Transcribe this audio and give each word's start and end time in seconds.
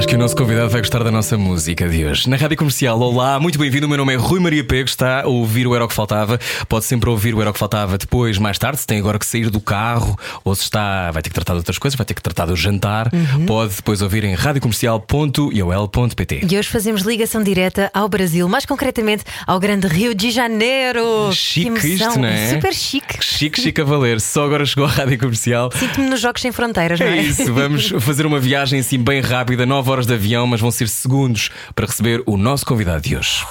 Acho 0.00 0.08
que 0.08 0.14
o 0.14 0.18
nosso 0.18 0.34
convidado 0.34 0.70
vai 0.70 0.80
gostar 0.80 1.04
da 1.04 1.10
nossa 1.10 1.36
música 1.36 1.86
de 1.86 2.06
hoje. 2.06 2.26
Na 2.26 2.38
Rádio 2.38 2.56
Comercial, 2.56 2.98
olá, 2.98 3.38
muito 3.38 3.58
bem-vindo. 3.58 3.84
O 3.84 3.88
meu 3.88 3.98
nome 3.98 4.14
é 4.14 4.16
Rui 4.16 4.40
Maria 4.40 4.64
Pego, 4.64 4.88
está 4.88 5.24
a 5.24 5.26
ouvir 5.26 5.66
o 5.66 5.74
Era 5.74 5.84
o 5.84 5.88
que 5.88 5.92
Faltava. 5.92 6.40
Pode 6.70 6.86
sempre 6.86 7.10
ouvir 7.10 7.34
o 7.34 7.40
Era 7.42 7.50
o 7.50 7.52
que 7.52 7.58
Faltava 7.58 7.98
depois, 7.98 8.38
mais 8.38 8.58
tarde, 8.58 8.80
se 8.80 8.86
tem 8.86 8.98
agora 8.98 9.18
que 9.18 9.26
sair 9.26 9.50
do 9.50 9.60
carro 9.60 10.18
ou 10.42 10.54
se 10.54 10.62
está, 10.62 11.10
vai 11.10 11.20
ter 11.20 11.28
que 11.28 11.34
tratar 11.34 11.52
de 11.52 11.58
outras 11.58 11.76
coisas, 11.76 11.98
vai 11.98 12.06
ter 12.06 12.14
que 12.14 12.22
tratar 12.22 12.46
do 12.46 12.56
jantar. 12.56 13.10
Uhum. 13.12 13.44
Pode 13.44 13.74
depois 13.74 14.00
ouvir 14.00 14.24
em 14.24 14.32
radiocomercial.iol.pt. 14.32 16.46
E 16.50 16.58
hoje 16.58 16.68
fazemos 16.70 17.02
ligação 17.02 17.42
direta 17.42 17.90
ao 17.92 18.08
Brasil, 18.08 18.48
mais 18.48 18.64
concretamente 18.64 19.24
ao 19.46 19.60
grande 19.60 19.86
Rio 19.86 20.14
de 20.14 20.30
Janeiro. 20.30 21.30
Chique 21.30 21.78
Que 21.78 21.88
isto, 21.88 22.18
não 22.18 22.26
é? 22.26 22.48
Super 22.48 22.72
chique. 22.72 23.22
Chique, 23.22 23.60
chique 23.60 23.82
a 23.82 23.84
valer. 23.84 24.18
Só 24.18 24.46
agora 24.46 24.64
chegou 24.64 24.86
à 24.86 24.88
Rádio 24.88 25.18
Comercial. 25.18 25.70
Sinto-me 25.74 26.08
nos 26.08 26.20
Jogos 26.20 26.40
Sem 26.40 26.52
Fronteiras, 26.52 26.98
não 26.98 27.06
é? 27.06 27.18
É 27.18 27.22
isso, 27.22 27.52
vamos 27.52 27.92
fazer 28.00 28.24
uma 28.24 28.40
viagem 28.40 28.80
assim 28.80 28.98
bem 28.98 29.20
rápida, 29.20 29.66
9 29.66 29.89
horas 29.90 30.06
de 30.06 30.14
avião, 30.14 30.46
mas 30.46 30.60
vão 30.60 30.70
ser 30.70 30.88
segundos 30.88 31.50
para 31.74 31.86
receber 31.86 32.22
o 32.26 32.36
nosso 32.36 32.64
convidado 32.64 33.02
de 33.02 33.16
hoje. 33.16 33.44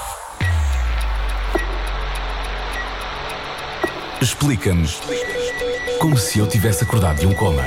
Explica-nos 4.21 4.99
como 5.99 6.17
se 6.17 6.39
eu 6.39 6.47
tivesse 6.47 6.83
acordado 6.83 7.19
de 7.19 7.27
um 7.27 7.33
coma. 7.33 7.63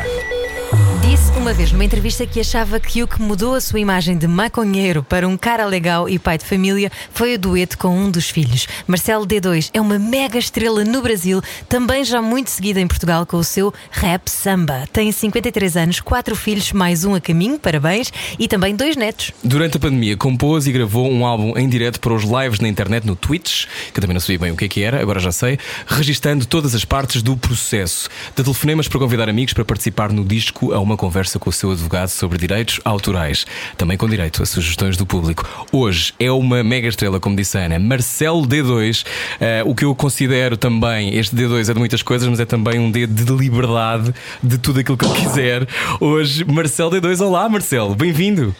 Disse 1.22 1.38
uma 1.38 1.52
vez 1.52 1.70
numa 1.70 1.84
entrevista 1.84 2.26
que 2.26 2.40
achava 2.40 2.80
que 2.80 3.00
o 3.00 3.06
que 3.06 3.22
mudou 3.22 3.54
a 3.54 3.60
sua 3.60 3.78
imagem 3.78 4.18
de 4.18 4.26
maconheiro 4.26 5.04
para 5.04 5.28
um 5.28 5.36
cara 5.36 5.64
legal 5.64 6.08
e 6.08 6.18
pai 6.18 6.36
de 6.36 6.44
família 6.44 6.90
foi 7.12 7.34
o 7.34 7.38
dueto 7.38 7.78
com 7.78 7.96
um 7.96 8.10
dos 8.10 8.28
filhos. 8.28 8.66
Marcelo 8.88 9.24
D2 9.24 9.70
é 9.72 9.80
uma 9.80 10.00
mega 10.00 10.36
estrela 10.36 10.84
no 10.84 11.00
Brasil, 11.00 11.40
também 11.68 12.04
já 12.04 12.20
muito 12.20 12.50
seguida 12.50 12.80
em 12.80 12.88
Portugal 12.88 13.24
com 13.24 13.36
o 13.36 13.44
seu 13.44 13.72
rap 13.92 14.28
samba. 14.28 14.84
Tem 14.92 15.12
53 15.12 15.76
anos, 15.76 16.00
quatro 16.00 16.34
filhos, 16.34 16.72
mais 16.72 17.04
um 17.04 17.14
a 17.14 17.20
caminho, 17.20 17.56
parabéns, 17.56 18.12
e 18.36 18.48
também 18.48 18.74
dois 18.74 18.96
netos. 18.96 19.30
Durante 19.44 19.76
a 19.76 19.80
pandemia, 19.80 20.16
compôs 20.16 20.66
e 20.66 20.72
gravou 20.72 21.08
um 21.08 21.24
álbum 21.24 21.56
em 21.56 21.68
direto 21.68 22.00
para 22.00 22.14
os 22.14 22.24
lives 22.24 22.58
na 22.58 22.66
internet 22.66 23.06
no 23.06 23.14
Twitch, 23.14 23.66
que 23.94 24.00
também 24.00 24.14
não 24.14 24.20
sabia 24.20 24.40
bem 24.40 24.50
o 24.50 24.56
que 24.56 24.64
é 24.64 24.68
que 24.68 24.82
era, 24.82 25.00
agora 25.00 25.20
já 25.20 25.30
sei, 25.30 25.56
registando 25.86 26.46
todas 26.46 26.74
as 26.74 26.84
partes 26.84 27.22
do 27.22 27.36
processo. 27.36 28.08
De 28.34 28.42
telefonemas 28.42 28.88
para 28.88 28.98
convidar 28.98 29.28
amigos 29.28 29.52
para 29.52 29.64
participar 29.64 30.12
no 30.12 30.24
disco 30.24 30.72
a 30.72 30.80
uma 30.80 30.96
conversa 30.96 31.11
com 31.38 31.50
o 31.50 31.52
seu 31.52 31.70
advogado 31.70 32.08
sobre 32.08 32.38
direitos 32.38 32.80
autorais, 32.84 33.46
também 33.76 33.98
com 33.98 34.08
direito 34.08 34.42
a 34.42 34.46
sugestões 34.46 34.96
do 34.96 35.04
público. 35.04 35.46
Hoje 35.70 36.14
é 36.18 36.30
uma 36.30 36.64
mega 36.64 36.88
estrela, 36.88 37.20
como 37.20 37.36
disse 37.36 37.58
a 37.58 37.66
Ana, 37.66 37.78
Marcelo 37.78 38.46
D2, 38.46 39.04
eh, 39.38 39.62
o 39.66 39.74
que 39.74 39.84
eu 39.84 39.94
considero 39.94 40.56
também, 40.56 41.14
este 41.16 41.36
D2 41.36 41.68
é 41.68 41.74
de 41.74 41.78
muitas 41.78 42.02
coisas, 42.02 42.26
mas 42.26 42.40
é 42.40 42.46
também 42.46 42.78
um 42.78 42.90
D 42.90 43.06
de 43.06 43.30
liberdade 43.32 44.14
de 44.42 44.58
tudo 44.58 44.80
aquilo 44.80 44.96
que 44.96 45.04
ele 45.04 45.14
quiser. 45.14 45.68
Hoje, 46.00 46.44
Marcelo 46.44 46.90
D2, 46.90 47.24
olá 47.24 47.48
Marcelo, 47.48 47.94
bem-vindo. 47.94 48.54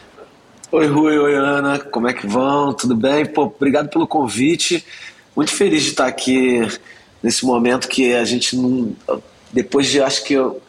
Oi, 0.70 0.86
Rui, 0.86 1.19
oi, 1.19 1.34
Ana, 1.34 1.78
como 1.78 2.08
é 2.08 2.14
que 2.14 2.27
vão? 2.27 2.73
Tudo 2.73 2.95
bem? 2.95 3.27
Pô, 3.27 3.42
obrigado 3.42 3.89
pelo 3.89 4.06
convite. 4.06 4.83
Muito 5.36 5.53
feliz 5.53 5.83
de 5.83 5.91
estar 5.91 6.06
aqui 6.06 6.67
nesse 7.23 7.45
momento 7.45 7.89
que 7.89 8.14
a 8.14 8.25
gente 8.25 8.56
não. 8.56 8.95
Depois 9.53 9.86
de 9.89 10.00
acho 10.00 10.25
que 10.25 10.33
eu, 10.33 10.62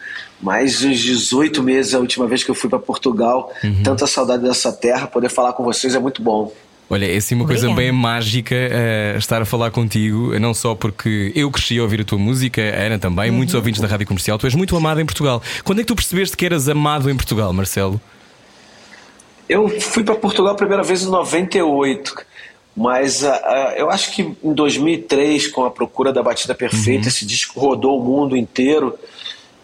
mais 0.43 0.83
uns 0.83 0.99
18 0.99 1.63
meses, 1.63 1.95
a 1.95 1.99
última 1.99 2.27
vez 2.27 2.43
que 2.43 2.51
eu 2.51 2.55
fui 2.55 2.69
para 2.69 2.77
Portugal, 2.77 3.51
tanta 3.83 4.05
saudade 4.05 4.43
dessa 4.43 4.71
terra, 4.73 5.07
poder 5.07 5.29
falar 5.29 5.53
com 5.53 5.63
vocês 5.63 5.95
é 5.95 5.99
muito 5.99 6.21
bom. 6.21 6.53
Olha, 6.89 7.11
é 7.11 7.15
assim 7.15 7.33
uma 7.33 7.47
coisa 7.47 7.73
bem 7.73 7.91
mágica 7.91 8.53
eh, 8.53 9.15
estar 9.17 9.41
a 9.41 9.45
falar 9.45 9.71
contigo, 9.71 10.37
não 10.37 10.53
só 10.53 10.75
porque 10.75 11.31
eu 11.33 11.49
cresci 11.49 11.79
a 11.79 11.81
ouvir 11.81 12.01
a 12.01 12.03
tua 12.03 12.19
música, 12.19 12.61
a 12.61 12.83
Ana 12.83 12.99
também, 12.99 13.31
muitos 13.31 13.55
ouvintes 13.55 13.81
da 13.81 13.87
rádio 13.87 14.05
comercial. 14.05 14.37
Tu 14.37 14.45
és 14.45 14.53
muito 14.53 14.75
amado 14.75 14.99
em 14.99 15.05
Portugal. 15.05 15.41
Quando 15.63 15.79
é 15.79 15.81
que 15.81 15.87
tu 15.87 15.95
percebeste 15.95 16.35
que 16.35 16.45
eras 16.45 16.67
amado 16.67 17.09
em 17.09 17.15
Portugal, 17.15 17.51
Marcelo? 17.53 17.99
Eu 19.47 19.69
fui 19.79 20.03
para 20.03 20.15
Portugal 20.15 20.53
a 20.53 20.55
primeira 20.55 20.83
vez 20.83 21.03
em 21.03 21.09
98, 21.09 22.15
mas 22.75 23.23
ah, 23.23 23.41
ah, 23.43 23.73
eu 23.77 23.89
acho 23.89 24.11
que 24.11 24.21
em 24.21 24.53
2003, 24.53 25.47
com 25.47 25.63
a 25.63 25.71
Procura 25.71 26.11
da 26.11 26.21
Batida 26.21 26.53
Perfeita, 26.53 27.07
esse 27.07 27.25
disco 27.25 27.59
rodou 27.59 27.99
o 27.99 28.03
mundo 28.03 28.35
inteiro. 28.35 28.93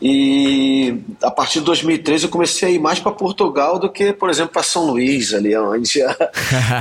E 0.02 0.98
a 1.22 1.30
partir 1.30 1.60
de 1.60 1.66
2003 1.66 2.24
eu 2.24 2.30
comecei 2.30 2.70
a 2.70 2.72
ir 2.72 2.80
mais 2.80 3.00
para 3.00 3.12
Portugal 3.12 3.78
do 3.78 3.90
que, 3.90 4.14
por 4.14 4.30
exemplo, 4.30 4.54
para 4.54 4.64
São 4.64 4.86
Luís, 4.86 5.34
ali 5.34 5.56
onde 5.58 6.02
a, 6.02 6.16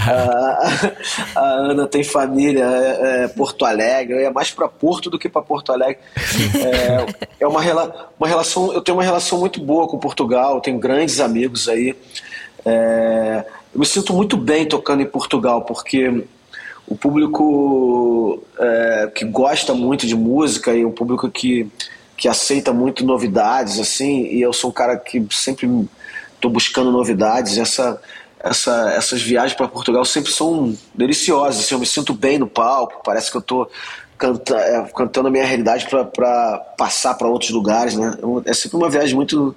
a- 0.07 0.93
a 1.35 1.41
Ana 1.41 1.87
tem 1.87 2.05
família, 2.05 2.65
é, 2.65 3.25
é, 3.25 3.29
Porto 3.29 3.65
Alegre. 3.65 4.15
Eu 4.15 4.21
ia 4.21 4.31
mais 4.31 4.51
para 4.51 4.69
Porto 4.69 5.11
do 5.11 5.19
que 5.19 5.29
para 5.29 5.43
Porto 5.43 5.73
Alegre. 5.73 5.99
É, 6.55 7.07
é 7.41 7.47
uma, 7.49 7.61
rela- 7.61 8.09
uma 8.19 8.29
relação, 8.29 8.73
eu 8.73 8.81
tenho 8.81 8.97
uma 8.97 9.05
relação 9.05 9.39
muito 9.41 9.61
boa 9.61 9.89
com 9.89 9.99
Portugal, 9.99 10.61
tenho 10.61 10.79
grandes 10.79 11.19
amigos 11.21 11.69
aí. 11.69 11.97
É, 12.65 13.45
eu 13.75 13.81
me 13.81 13.87
sinto 13.87 14.13
muito 14.13 14.37
bem 14.37 14.65
tocando 14.67 15.03
em 15.03 15.07
Portugal, 15.07 15.63
porque 15.63 16.25
o 16.87 16.97
público 16.97 18.43
é, 18.59 19.11
que 19.15 19.25
gosta 19.25 19.75
muito 19.75 20.07
de 20.07 20.15
música 20.15 20.73
e 20.75 20.85
um 20.85 20.91
público 20.93 21.29
que, 21.29 21.69
que 22.19 22.29
aceita 22.29 22.73
muito 22.73 23.07
novidades, 23.07 23.79
assim, 23.79 24.25
e 24.25 24.43
eu 24.43 24.53
sou 24.53 24.71
um 24.71 24.73
cara 24.73 24.97
que 24.97 25.25
sempre 25.31 25.89
estou 26.35 26.51
buscando 26.51 26.91
novidades. 26.91 27.57
Essa, 27.57 28.01
essa, 28.41 28.91
essas 28.91 29.23
viagens 29.23 29.55
para 29.55 29.69
Portugal 29.69 30.05
sempre 30.05 30.33
são 30.33 30.77
deliciosas. 30.93 31.61
assim, 31.61 31.75
eu 31.77 31.79
me 31.79 31.87
sinto 31.87 32.13
bem 32.13 32.37
no 32.37 32.49
palco, 32.49 33.01
parece 33.05 33.31
que 33.31 33.37
eu 33.37 33.41
estou 33.41 33.71
canta, 34.19 34.57
é, 34.57 34.83
cantando 34.95 35.29
a 35.29 35.31
minha 35.31 35.47
realidade 35.47 35.87
para 35.89 36.59
passar 36.77 37.15
para 37.15 37.29
outros 37.29 37.51
lugares. 37.51 37.95
Né? 37.95 38.19
É 38.45 38.53
sempre 38.53 38.77
uma 38.77 38.91
viagem 38.91 39.15
muito, 39.15 39.55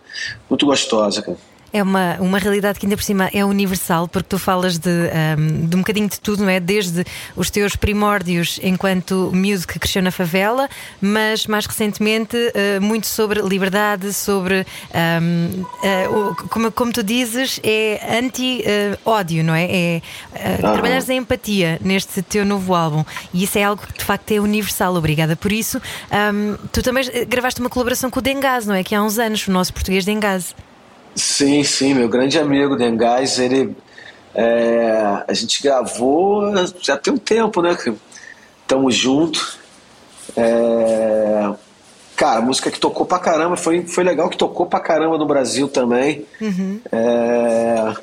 muito 0.47 0.67
gostosa, 0.67 1.23
cara. 1.23 1.50
É 1.73 1.81
uma, 1.81 2.17
uma 2.19 2.37
realidade 2.37 2.77
que 2.79 2.85
ainda 2.85 2.97
por 2.97 3.03
cima 3.03 3.29
é 3.33 3.45
universal, 3.45 4.05
porque 4.07 4.27
tu 4.27 4.37
falas 4.37 4.77
de, 4.77 4.89
um, 4.89 5.67
de 5.67 5.75
um 5.75 5.79
bocadinho 5.79 6.09
de 6.09 6.19
tudo, 6.19 6.43
não 6.43 6.49
é? 6.49 6.59
Desde 6.59 7.05
os 7.35 7.49
teus 7.49 7.77
primórdios 7.77 8.59
enquanto 8.61 9.31
miúdo 9.33 9.65
que 9.65 9.79
cresceu 9.79 10.01
na 10.01 10.11
favela, 10.11 10.69
mas 10.99 11.47
mais 11.47 11.65
recentemente 11.65 12.35
uh, 12.35 12.81
muito 12.81 13.07
sobre 13.07 13.41
liberdade, 13.41 14.11
sobre 14.11 14.65
um, 15.21 15.61
uh, 15.61 16.31
o- 16.31 16.35
como, 16.49 16.71
como 16.73 16.91
tu 16.91 17.01
dizes, 17.03 17.59
é 17.63 18.17
anti-ódio, 18.19 19.43
não 19.43 19.55
é? 19.55 19.65
É 19.71 20.01
uh, 20.33 20.57
trabalhares 20.73 21.09
a 21.09 21.13
empatia 21.13 21.79
neste 21.81 22.21
teu 22.21 22.45
novo 22.45 22.75
álbum 22.75 23.03
e 23.33 23.43
isso 23.43 23.57
é 23.57 23.63
algo 23.63 23.81
que 23.85 23.97
de 23.99 24.03
facto 24.03 24.29
é 24.31 24.39
universal. 24.39 24.93
Obrigada 24.95 25.35
por 25.35 25.51
isso. 25.51 25.81
Um, 26.33 26.57
tu 26.71 26.81
também 26.83 27.07
eh, 27.13 27.25
gravaste 27.25 27.59
uma 27.61 27.69
colaboração 27.69 28.09
com 28.11 28.19
o 28.19 28.21
Dengaz, 28.21 28.65
não 28.65 28.75
é? 28.75 28.83
Que 28.83 28.93
há 28.93 29.01
uns 29.01 29.17
anos, 29.17 29.47
o 29.47 29.51
nosso 29.51 29.73
português 29.73 30.03
Dengaz. 30.05 30.53
Sim, 31.15 31.63
sim, 31.63 31.93
meu 31.93 32.07
grande 32.07 32.39
amigo 32.39 32.75
Dengás, 32.75 33.37
ele. 33.39 33.75
é, 34.33 35.23
a 35.27 35.33
gente 35.33 35.61
gravou 35.61 36.53
já 36.81 36.97
tem 36.97 37.13
um 37.13 37.17
tempo, 37.17 37.61
né? 37.61 37.77
Tamo 38.67 38.89
junto. 38.89 39.59
É, 40.37 41.49
cara, 42.15 42.39
música 42.41 42.71
que 42.71 42.79
tocou 42.79 43.05
pra 43.05 43.19
caramba, 43.19 43.57
foi, 43.57 43.85
foi 43.85 44.03
legal 44.03 44.29
que 44.29 44.37
tocou 44.37 44.65
pra 44.65 44.79
caramba 44.79 45.17
no 45.17 45.25
Brasil 45.25 45.67
também. 45.67 46.25
É, 46.91 47.93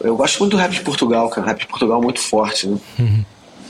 eu 0.00 0.16
gosto 0.16 0.38
muito 0.38 0.52
do 0.52 0.56
rap 0.58 0.70
de 0.70 0.82
Portugal, 0.82 1.28
cara. 1.30 1.48
Rap 1.48 1.58
de 1.60 1.66
Portugal 1.66 1.98
é 1.98 2.02
muito 2.02 2.20
forte, 2.20 2.68
né? 2.68 2.78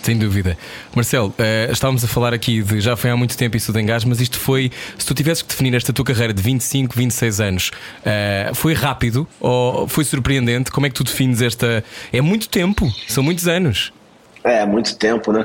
Sem 0.06 0.16
dúvida. 0.16 0.56
Marcelo, 0.94 1.34
eh, 1.36 1.68
estávamos 1.72 2.04
a 2.04 2.06
falar 2.06 2.32
aqui 2.32 2.62
de 2.62 2.80
já 2.80 2.94
foi 2.96 3.10
há 3.10 3.16
muito 3.16 3.36
tempo 3.36 3.56
isso 3.56 3.72
do 3.72 3.80
Engás, 3.80 4.04
mas 4.04 4.20
isto 4.20 4.38
foi, 4.38 4.70
se 4.96 5.04
tu 5.04 5.12
tivesses 5.12 5.42
que 5.42 5.48
definir 5.48 5.74
esta 5.74 5.92
tua 5.92 6.04
carreira 6.04 6.32
de 6.32 6.40
25, 6.40 6.96
26 6.96 7.40
anos, 7.40 7.72
eh, 8.04 8.52
foi 8.54 8.72
rápido 8.72 9.26
ou 9.40 9.88
foi 9.88 10.04
surpreendente? 10.04 10.70
Como 10.70 10.86
é 10.86 10.90
que 10.90 10.94
tu 10.94 11.02
defines 11.02 11.42
esta. 11.42 11.82
É 12.12 12.20
muito 12.20 12.48
tempo, 12.48 12.88
são 13.08 13.20
muitos 13.20 13.48
anos. 13.48 13.92
É, 14.44 14.64
muito 14.64 14.94
tempo, 14.94 15.32
né? 15.32 15.44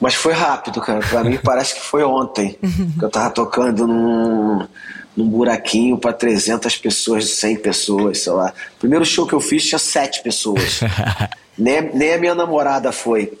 Mas 0.00 0.14
foi 0.14 0.34
rápido, 0.34 0.80
cara. 0.80 1.00
Pra 1.00 1.24
mim 1.24 1.36
parece 1.42 1.74
que 1.74 1.80
foi 1.80 2.04
ontem. 2.04 2.56
que 2.96 3.04
eu 3.04 3.10
tava 3.10 3.30
tocando 3.30 3.88
num, 3.88 4.68
num 5.16 5.28
buraquinho 5.28 5.98
pra 5.98 6.12
300 6.12 6.76
pessoas, 6.76 7.30
100 7.30 7.56
pessoas, 7.56 8.18
sei 8.20 8.32
lá. 8.32 8.52
Primeiro 8.78 9.04
show 9.04 9.26
que 9.26 9.32
eu 9.34 9.40
fiz 9.40 9.64
tinha 9.66 9.78
7 9.78 10.22
pessoas. 10.22 10.80
nem, 11.58 11.82
nem 11.94 12.14
a 12.14 12.18
minha 12.18 12.34
namorada 12.34 12.90
foi. 12.92 13.32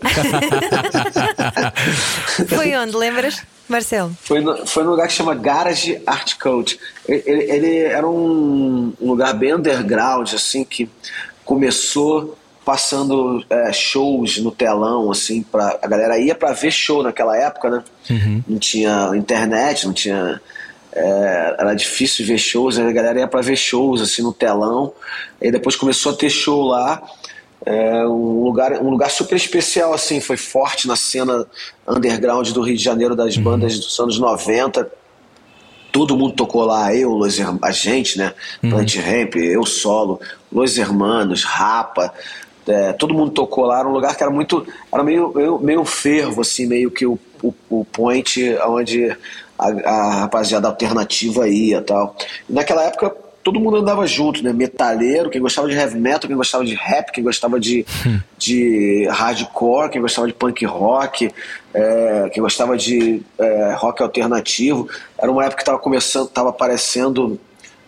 Foi 2.48 2.76
onde, 2.76 2.96
lembras, 2.96 3.42
Marcelo? 3.68 4.16
Foi, 4.22 4.40
no, 4.40 4.66
foi 4.66 4.84
num 4.84 4.90
lugar 4.90 5.06
que 5.08 5.12
chama 5.14 5.34
Garage 5.34 6.00
Art 6.06 6.34
Code. 6.38 6.78
Ele, 7.08 7.22
ele- 7.26 7.50
ele 7.52 7.78
era 7.78 8.08
um, 8.08 8.92
um 9.00 9.06
lugar 9.08 9.32
bem 9.34 9.54
underground, 9.54 10.32
assim, 10.34 10.64
que 10.64 10.88
começou 11.44 12.36
passando 12.64 13.44
é, 13.48 13.72
shows 13.72 14.38
no 14.38 14.50
telão, 14.50 15.10
assim, 15.10 15.42
pra, 15.42 15.78
a 15.82 15.86
galera 15.86 16.18
ia 16.18 16.34
para 16.34 16.52
ver 16.52 16.70
show 16.70 17.02
naquela 17.02 17.36
época, 17.36 17.70
né? 17.70 17.82
Uhum. 18.10 18.44
Não 18.46 18.58
tinha 18.58 19.10
internet, 19.14 19.86
não 19.86 19.92
tinha. 19.92 20.40
É, 20.92 21.56
era 21.58 21.74
difícil 21.74 22.26
ver 22.26 22.38
shows, 22.38 22.78
a 22.78 22.90
galera 22.92 23.20
ia 23.20 23.28
para 23.28 23.40
ver 23.40 23.56
shows 23.56 24.00
assim 24.00 24.22
no 24.22 24.32
telão. 24.32 24.92
Aí 25.40 25.50
depois 25.50 25.76
começou 25.76 26.12
a 26.12 26.16
ter 26.16 26.30
show 26.30 26.62
lá. 26.62 27.02
É, 27.64 28.06
um 28.06 28.42
lugar 28.42 28.72
um 28.82 28.88
lugar 28.88 29.10
super 29.10 29.36
especial 29.36 29.92
assim 29.92 30.18
foi 30.18 30.38
forte 30.38 30.88
na 30.88 30.96
cena 30.96 31.46
underground 31.86 32.48
do 32.52 32.62
Rio 32.62 32.74
de 32.74 32.82
Janeiro 32.82 33.14
das 33.14 33.36
bandas 33.36 33.78
dos 33.78 34.00
anos 34.00 34.18
90 34.18 34.90
todo 35.92 36.16
mundo 36.16 36.34
tocou 36.34 36.64
lá, 36.64 36.94
eu, 36.94 37.10
Los 37.10 37.38
a 37.62 37.70
gente, 37.70 38.16
né? 38.16 38.32
Plant 38.60 38.96
Ramp, 38.96 39.36
eu 39.36 39.66
solo, 39.66 40.20
Los 40.50 40.78
Hermanos, 40.78 41.44
Rapa, 41.44 42.12
é, 42.66 42.92
todo 42.92 43.14
mundo 43.14 43.32
tocou 43.32 43.64
lá, 43.64 43.80
era 43.80 43.88
um 43.88 43.92
lugar 43.92 44.16
que 44.16 44.22
era 44.22 44.32
muito, 44.32 44.66
era 44.92 45.02
meio, 45.02 45.32
meio, 45.34 45.58
meio 45.58 45.84
fervo, 45.84 46.40
assim, 46.40 46.66
meio 46.66 46.90
que 46.90 47.04
o, 47.04 47.18
o, 47.42 47.52
o 47.68 47.84
point 47.84 48.56
onde 48.66 49.16
a, 49.60 49.90
a 49.90 50.14
rapaziada 50.20 50.66
alternativa 50.66 51.48
ia 51.48 51.78
e 51.78 51.82
tal. 51.82 52.16
E 52.48 52.52
naquela 52.52 52.84
época 52.84 53.14
todo 53.42 53.58
mundo 53.58 53.78
andava 53.78 54.06
junto, 54.06 54.42
né? 54.42 54.52
Metalheiro, 54.52 55.30
quem 55.30 55.40
gostava 55.40 55.68
de 55.68 55.74
heavy 55.74 55.98
metal, 55.98 56.28
quem 56.28 56.36
gostava 56.36 56.64
de 56.64 56.74
rap, 56.74 57.10
quem 57.12 57.24
gostava 57.24 57.58
de, 57.58 57.86
de 58.36 59.06
hardcore, 59.10 59.90
quem 59.90 60.00
gostava 60.00 60.26
de 60.26 60.34
punk 60.34 60.64
rock, 60.64 61.30
é, 61.72 62.30
quem 62.32 62.42
gostava 62.42 62.76
de 62.76 63.22
é, 63.38 63.74
rock 63.76 64.02
alternativo. 64.02 64.88
Era 65.18 65.30
uma 65.30 65.42
época 65.42 65.56
que 65.56 65.62
estava 65.62 65.78
começando, 65.78 66.26
estava 66.26 66.50
aparecendo 66.50 67.38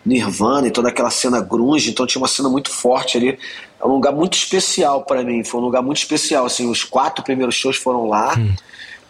Nirvana 0.05 0.67
e 0.67 0.71
toda 0.71 0.89
aquela 0.89 1.09
cena 1.09 1.39
grunge, 1.39 1.89
então 1.89 2.05
tinha 2.05 2.21
uma 2.21 2.27
cena 2.27 2.49
muito 2.49 2.69
forte 2.69 3.17
ali. 3.17 3.37
É 3.81 3.85
um 3.85 3.91
lugar 3.91 4.11
muito 4.11 4.33
especial 4.33 5.03
para 5.03 5.23
mim, 5.23 5.43
foi 5.43 5.61
um 5.61 5.63
lugar 5.63 5.81
muito 5.81 5.97
especial. 5.97 6.45
Assim, 6.45 6.69
os 6.69 6.83
quatro 6.83 7.23
primeiros 7.23 7.55
shows 7.55 7.77
foram 7.77 8.07
lá 8.07 8.33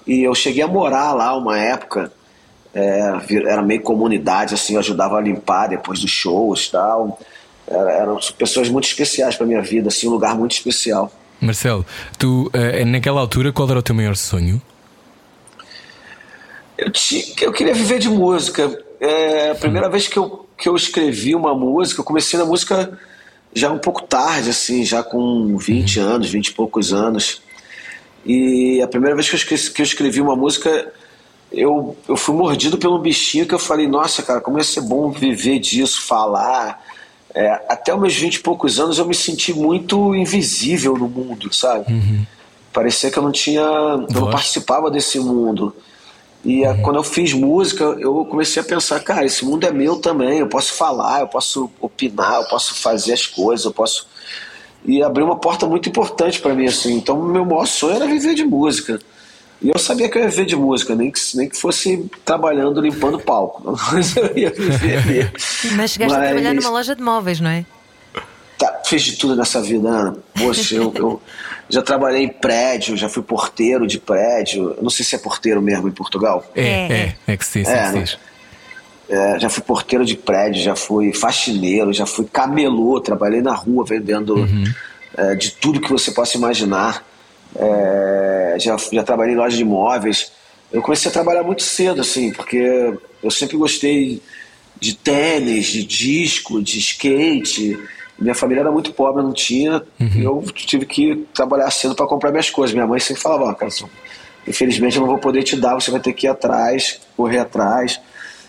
e 0.06 0.24
eu 0.24 0.36
cheguei 0.36 0.62
a 0.62 0.68
morar 0.68 1.14
lá 1.14 1.36
uma 1.36 1.58
época. 1.58 2.12
É, 2.74 3.00
era 3.48 3.62
meio 3.62 3.82
comunidade, 3.82 4.54
assim, 4.56 4.74
eu 4.74 4.80
ajudava 4.80 5.18
a 5.18 5.22
limpar 5.22 5.68
depois 5.70 6.00
dos 6.00 6.10
shows 6.10 6.70
tal. 6.70 7.20
Era- 7.68 7.92
eram 7.94 8.20
pessoas 8.38 8.68
muito 8.70 8.86
especiais 8.86 9.36
para 9.36 9.46
minha 9.46 9.62
vida, 9.62 9.90
assim, 9.90 10.08
um 10.08 10.12
lugar 10.12 10.36
muito 10.36 10.54
especial. 10.54 11.12
Marcelo, 11.40 11.86
tu, 12.18 12.50
eh, 12.54 12.84
naquela 12.86 13.20
altura, 13.22 13.52
qual 13.52 13.70
era 13.70 13.80
o 13.80 13.82
teu 13.84 13.94
maior 13.94 14.16
sonho? 14.16 14.62
Eu, 16.78 16.92
eu 17.42 17.52
queria 17.52 17.74
viver 17.74 18.00
de 18.00 18.10
música. 18.10 18.78
É, 19.00 19.52
a 19.52 19.56
primeira 19.56 19.90
vez 19.90 20.08
que 20.08 20.18
eu, 20.18 20.48
que 20.58 20.68
eu 20.68 20.76
escrevi 20.76 21.36
uma 21.36 21.54
música, 21.54 22.02
eu 22.02 22.06
comecei 22.06 22.40
na 22.40 22.46
música 22.46 22.98
já 23.54 23.72
um 23.72 23.78
pouco 23.78 24.02
tarde, 24.04 24.50
assim, 24.50 24.84
já 24.84 25.04
com 25.04 25.56
20 25.58 26.00
anos, 26.00 26.30
20 26.32 26.48
e 26.48 26.54
poucos 26.54 26.92
anos. 26.94 27.42
E 28.26 28.82
a 28.82 28.88
primeira 28.88 29.16
vez 29.16 29.30
que 29.30 29.36
eu 29.36 29.38
escrevi, 29.38 29.70
que 29.72 29.82
eu 29.82 29.86
escrevi 29.86 30.22
uma 30.22 30.36
música, 30.36 30.92
eu, 31.54 31.96
eu 32.08 32.18
fui 32.18 32.36
mordido 32.36 32.78
pelo 32.78 33.00
bichinho 33.00 33.48
que 33.48 33.54
eu 33.54 33.60
falei, 33.60 33.88
nossa, 33.88 34.24
cara, 34.24 34.42
como 34.42 34.58
ia 34.58 34.64
ser 34.64 34.82
bom 34.82 35.12
viver 35.12 35.60
disso, 35.60 36.02
falar. 36.02 36.84
É, 37.34 37.50
até 37.70 37.96
meus 37.96 38.16
20 38.16 38.36
e 38.36 38.40
poucos 38.40 38.80
anos 38.80 38.98
eu 38.98 39.06
me 39.06 39.16
senti 39.16 39.54
muito 39.54 40.14
invisível 40.14 40.96
no 40.98 41.08
mundo, 41.08 41.54
sabe? 41.54 41.86
Parecia 42.74 43.12
que 43.12 43.18
eu 43.18 43.24
não 43.24 43.32
tinha. 43.32 43.62
Eu 43.62 44.08
não 44.22 44.30
participava 44.32 44.90
desse 44.90 45.20
mundo. 45.20 45.76
E 46.44 46.66
eh, 46.66 46.74
quando 46.82 46.98
eu 46.98 47.04
fiz 47.04 47.32
música, 47.34 47.84
eu 48.00 48.26
comecei 48.26 48.62
a 48.62 48.66
pensar, 48.66 49.00
cara, 49.00 49.26
esse 49.26 49.46
mundo 49.46 49.66
é 49.66 49.72
meu 49.72 49.96
também, 49.98 50.40
eu 50.40 50.48
posso 50.48 50.74
falar, 50.74 51.22
eu 51.22 51.28
posso 51.28 51.70
opinar, 51.80 52.42
eu 52.42 52.48
posso 52.48 52.76
fazer 52.76 53.14
as 53.14 53.26
coisas, 53.26 53.66
eu 53.66 53.72
posso. 53.72 54.08
E 54.86 55.02
abriu 55.02 55.26
uma 55.26 55.38
porta 55.38 55.66
muito 55.66 55.88
importante 55.88 56.42
para 56.42 56.54
mim, 56.54 56.66
assim. 56.66 56.96
Então, 56.96 57.22
meu 57.22 57.46
maior 57.46 57.66
sonho 57.66 57.96
era 57.96 58.06
viver 58.06 58.36
de 58.36 58.44
música. 58.44 59.00
E 59.64 59.70
eu 59.70 59.80
sabia 59.80 60.10
que 60.10 60.18
eu 60.18 60.24
ia 60.24 60.30
viver 60.30 60.46
de 60.46 60.56
música, 60.58 60.94
nem 60.94 61.10
que, 61.10 61.20
nem 61.36 61.48
que 61.48 61.56
fosse 61.58 62.10
trabalhando 62.26 62.82
limpando 62.82 63.18
palco. 63.20 63.78
Mas 63.94 64.16
eu 64.18 64.38
ia 64.38 64.50
viver 64.52 65.06
mesmo. 65.06 65.32
Mas 65.78 65.92
chegaste 65.92 66.16
a 66.16 66.20
Mas- 66.20 66.28
trabalhar 66.30 66.54
numa 66.54 66.70
loja 66.70 66.96
de 66.96 67.02
móveis, 67.02 67.40
não 67.40 67.50
é? 67.50 67.66
Tá, 68.58 68.82
fiz 68.86 69.02
de 69.04 69.14
tudo 69.14 69.36
nessa 69.36 69.62
vida, 69.62 69.88
Ana. 69.88 70.18
Poxa, 70.38 70.76
eu, 70.76 70.92
eu 70.96 71.22
já 71.70 71.82
trabalhei 71.82 72.24
em 72.24 72.30
prédio, 72.30 72.96
já 72.98 73.08
fui 73.08 73.24
porteiro 73.24 73.88
de 73.88 73.98
prédio. 74.00 74.74
Eu 74.78 74.84
não 74.84 74.90
sei 74.90 75.06
se 75.06 75.16
é 75.16 75.18
porteiro 75.18 75.62
mesmo 75.62 75.88
em 75.88 75.92
Portugal. 75.92 76.46
É, 76.56 76.62
É, 76.62 76.92
é, 76.92 77.16
é 77.34 77.38
que 77.38 77.46
se 77.46 77.60
diz, 77.60 77.70
é, 77.70 77.78
É, 77.78 77.90
se 77.90 77.96
né? 77.96 78.06
É, 79.10 79.40
já 79.40 79.50
fui 79.50 79.62
porteiro 79.64 80.06
de 80.06 80.16
prédio, 80.16 80.62
já 80.62 80.76
fui 80.76 81.14
faxineiro, 81.14 81.92
já 81.94 82.06
fui 82.06 82.26
camelô, 82.26 83.00
trabalhei 83.02 83.42
na 83.42 83.54
rua 83.54 83.84
vendendo 83.86 84.48
é, 85.16 85.36
de 85.36 85.52
tudo 85.52 85.80
que 85.82 85.90
você 85.90 86.12
possa 86.12 86.38
imaginar. 86.38 87.06
É, 87.56 88.58
já, 88.60 88.78
já 88.92 89.04
trabalhei 89.04 89.34
em 89.34 89.38
loja 89.38 89.56
de 89.56 89.62
imóveis. 89.62 90.32
Eu 90.72 90.82
comecei 90.82 91.10
a 91.10 91.14
trabalhar 91.14 91.44
muito 91.44 91.62
cedo, 91.64 92.02
assim, 92.02 92.32
porque 92.32 92.94
eu 93.22 93.32
sempre 93.32 93.58
gostei 93.58 94.22
de 94.80 94.96
tênis, 94.96 95.68
de 95.68 95.84
disco, 95.84 96.62
de 96.62 96.80
skate. 96.80 97.80
Minha 98.18 98.36
família 98.36 98.62
era 98.62 98.72
muito 98.72 98.92
pobre, 98.94 99.24
não 99.24 99.34
tinha. 99.34 99.84
E 100.20 100.24
eu 100.24 100.44
tive 100.54 100.86
que 100.86 101.26
trabalhar 101.34 101.70
cedo 101.72 101.96
para 101.96 102.08
comprar 102.08 102.32
minhas 102.32 102.50
coisas. 102.50 102.74
Minha 102.74 102.88
mãe 102.88 103.00
sempre 103.00 103.22
falava: 103.22 103.46
"Ó, 103.46 103.54
cara, 103.54 103.72
infelizmente 104.48 104.96
eu 104.96 105.02
não 105.02 105.08
vou 105.08 105.20
poder 105.20 105.44
te 105.44 105.56
dar, 105.56 105.76
você 105.76 105.92
vai 105.92 106.00
ter 106.00 106.14
que 106.14 106.26
ir 106.28 106.30
atrás, 106.30 107.00
correr 107.16 107.40
atrás. 107.40 108.00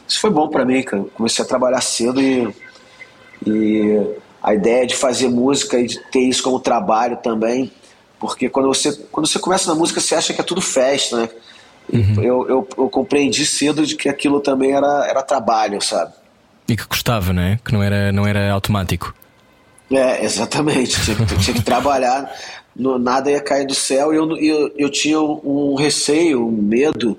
Isso 0.09 0.21
foi 0.21 0.31
bom 0.31 0.49
para 0.49 0.65
mim, 0.65 0.83
cara. 0.83 1.05
Comecei 1.15 1.45
a 1.45 1.49
trabalhar 1.49 1.81
cedo 1.81 2.21
e, 2.21 2.49
e 3.47 4.07
a 4.43 4.55
ideia 4.55 4.87
de 4.87 4.95
fazer 4.95 5.29
música 5.29 5.79
e 5.79 5.87
de 5.87 5.99
ter 6.11 6.21
isso 6.21 6.43
como 6.43 6.61
trabalho 6.61 7.17
também, 7.19 7.73
porque 8.27 8.49
quando 8.49 8.69
você, 8.69 8.93
quando 9.13 9.27
você 9.27 9.39
começa 9.39 9.69
na 9.69 9.75
música 9.79 10.01
você 10.01 10.15
acha 10.15 10.33
que 10.33 10.41
é 10.41 10.45
tudo 10.45 10.61
festa, 10.61 11.17
né? 11.23 11.29
E 11.93 12.25
eu, 12.25 12.49
eu, 12.49 12.69
eu 12.79 12.89
compreendi 12.89 13.45
cedo 13.45 13.85
de 13.87 13.95
que 13.95 14.09
aquilo 14.09 14.41
também 14.41 14.73
era, 14.73 15.07
era 15.07 15.23
trabalho, 15.23 15.81
sabe? 15.83 16.13
E 16.67 16.75
que 16.77 16.87
gostava, 16.87 17.33
não 17.33 17.43
é? 17.43 17.59
Que 17.63 17.73
não 17.73 17.83
era, 17.83 18.11
não 18.11 18.27
era 18.27 18.51
automático. 18.51 19.15
É, 19.93 20.25
exatamente. 20.25 20.99
Tinha, 21.05 21.17
que- 21.17 21.37
tinha 21.39 21.55
que 21.55 21.63
trabalhar, 21.63 22.33
no, 22.75 22.99
nada 22.99 23.31
ia 23.31 23.41
cair 23.41 23.67
do 23.67 23.75
céu. 23.75 24.15
E 24.15 24.17
eu, 24.17 24.37
eu, 24.39 24.73
eu 24.79 24.91
tinha 24.91 25.21
um 25.21 25.75
receio, 25.75 26.47
um 26.49 26.51
medo 26.51 27.19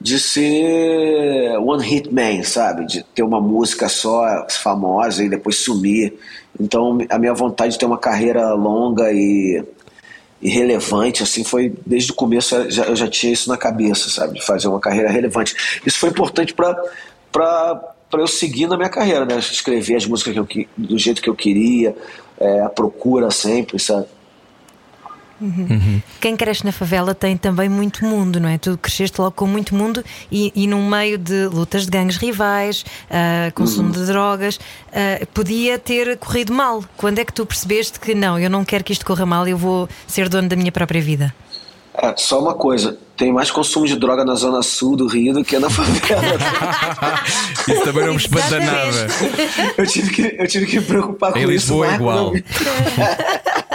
de 0.00 0.16
ser 0.20 1.58
one 1.58 1.84
hit 1.84 2.08
man, 2.14 2.44
sabe? 2.44 2.86
De 2.86 3.02
ter 3.02 3.24
uma 3.24 3.40
música 3.40 3.88
só 3.88 4.46
famosa 4.48 5.24
e 5.24 5.28
depois 5.28 5.56
sumir. 5.56 6.14
Então 6.58 6.98
a 7.10 7.18
minha 7.18 7.34
vontade 7.34 7.72
de 7.72 7.78
ter 7.78 7.86
uma 7.86 7.98
carreira 7.98 8.52
longa 8.54 9.10
e, 9.12 9.64
e 10.40 10.48
relevante, 10.48 11.22
assim, 11.22 11.42
foi 11.42 11.74
desde 11.84 12.12
o 12.12 12.14
começo 12.14 12.54
eu 12.54 12.70
já, 12.70 12.84
eu 12.84 12.96
já 12.96 13.08
tinha 13.08 13.32
isso 13.32 13.48
na 13.48 13.56
cabeça, 13.56 14.08
sabe? 14.08 14.34
De 14.34 14.46
fazer 14.46 14.68
uma 14.68 14.78
carreira 14.78 15.10
relevante. 15.10 15.80
Isso 15.84 15.98
foi 15.98 16.10
importante 16.10 16.54
para 16.54 17.94
eu 18.12 18.26
seguir 18.26 18.68
na 18.68 18.76
minha 18.76 18.88
carreira, 18.88 19.24
né? 19.24 19.38
Escrever 19.38 19.96
as 19.96 20.06
músicas 20.06 20.34
que 20.34 20.38
eu, 20.38 20.66
do 20.76 20.98
jeito 20.98 21.20
que 21.20 21.28
eu 21.28 21.34
queria, 21.34 21.96
é, 22.38 22.60
a 22.60 22.68
procura 22.68 23.30
sempre, 23.30 23.78
sabe? 23.78 24.06
Quem 26.20 26.36
cresce 26.36 26.64
na 26.64 26.72
favela 26.72 27.14
tem 27.14 27.36
também 27.36 27.68
muito 27.68 28.04
mundo, 28.04 28.40
não 28.40 28.48
é? 28.48 28.58
Tu 28.58 28.76
cresceste 28.78 29.20
logo 29.20 29.32
com 29.32 29.46
muito 29.46 29.74
mundo 29.74 30.04
e, 30.30 30.52
e 30.54 30.66
num 30.66 30.88
meio 30.88 31.16
de 31.16 31.46
lutas 31.46 31.84
de 31.84 31.90
gangues 31.90 32.16
rivais, 32.16 32.84
ah, 33.10 33.50
consumo 33.54 33.90
de 33.92 34.04
drogas, 34.06 34.58
ah, 34.92 35.24
podia 35.32 35.78
ter 35.78 36.16
corrido 36.18 36.52
mal. 36.52 36.84
Quando 36.96 37.18
é 37.18 37.24
que 37.24 37.32
tu 37.32 37.46
percebeste 37.46 38.00
que 38.00 38.14
não, 38.14 38.38
eu 38.38 38.50
não 38.50 38.64
quero 38.64 38.82
que 38.82 38.92
isto 38.92 39.04
corra 39.06 39.24
mal, 39.24 39.46
eu 39.46 39.56
vou 39.56 39.88
ser 40.06 40.28
dono 40.28 40.48
da 40.48 40.56
minha 40.56 40.72
própria 40.72 41.00
vida? 41.00 41.34
É, 42.00 42.14
só 42.16 42.40
uma 42.40 42.54
coisa, 42.54 42.96
tem 43.16 43.32
mais 43.32 43.50
consumo 43.50 43.84
de 43.84 43.96
droga 43.96 44.24
na 44.24 44.36
zona 44.36 44.62
sul 44.62 44.94
do 44.94 45.08
Rio 45.08 45.34
do 45.34 45.44
que 45.44 45.58
na 45.58 45.68
favela. 45.68 46.22
Isso 47.66 47.82
também 47.82 48.06
não 48.06 48.12
me 48.12 48.20
espanta 48.20 48.60
nada. 48.60 49.08
eu, 49.76 49.84
tive 49.84 50.10
que, 50.10 50.36
eu 50.38 50.46
tive 50.46 50.66
que 50.66 50.78
me 50.78 50.86
preocupar 50.86 51.32
com 51.32 51.38
Em 51.38 51.42
isso. 51.42 51.50
Lisboa 51.50 51.90
é 51.90 51.94
igual. 51.96 52.32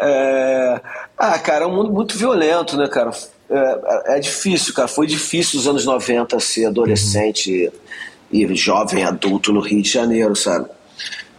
É, 0.00 0.80
Ah, 1.16 1.38
cara, 1.38 1.64
é 1.64 1.66
um 1.66 1.74
mundo 1.74 1.92
muito 1.92 2.16
violento, 2.16 2.76
né, 2.76 2.86
cara? 2.88 3.10
É, 3.50 4.16
é 4.16 4.20
difícil, 4.20 4.72
cara. 4.74 4.86
Foi 4.88 5.06
difícil 5.06 5.58
os 5.60 5.66
anos 5.66 5.84
90 5.84 6.38
ser 6.40 6.66
adolescente 6.66 7.70
e, 8.30 8.44
e 8.44 8.54
jovem 8.54 9.04
adulto 9.04 9.52
no 9.52 9.60
Rio 9.60 9.82
de 9.82 9.88
Janeiro, 9.90 10.36
sabe? 10.36 10.66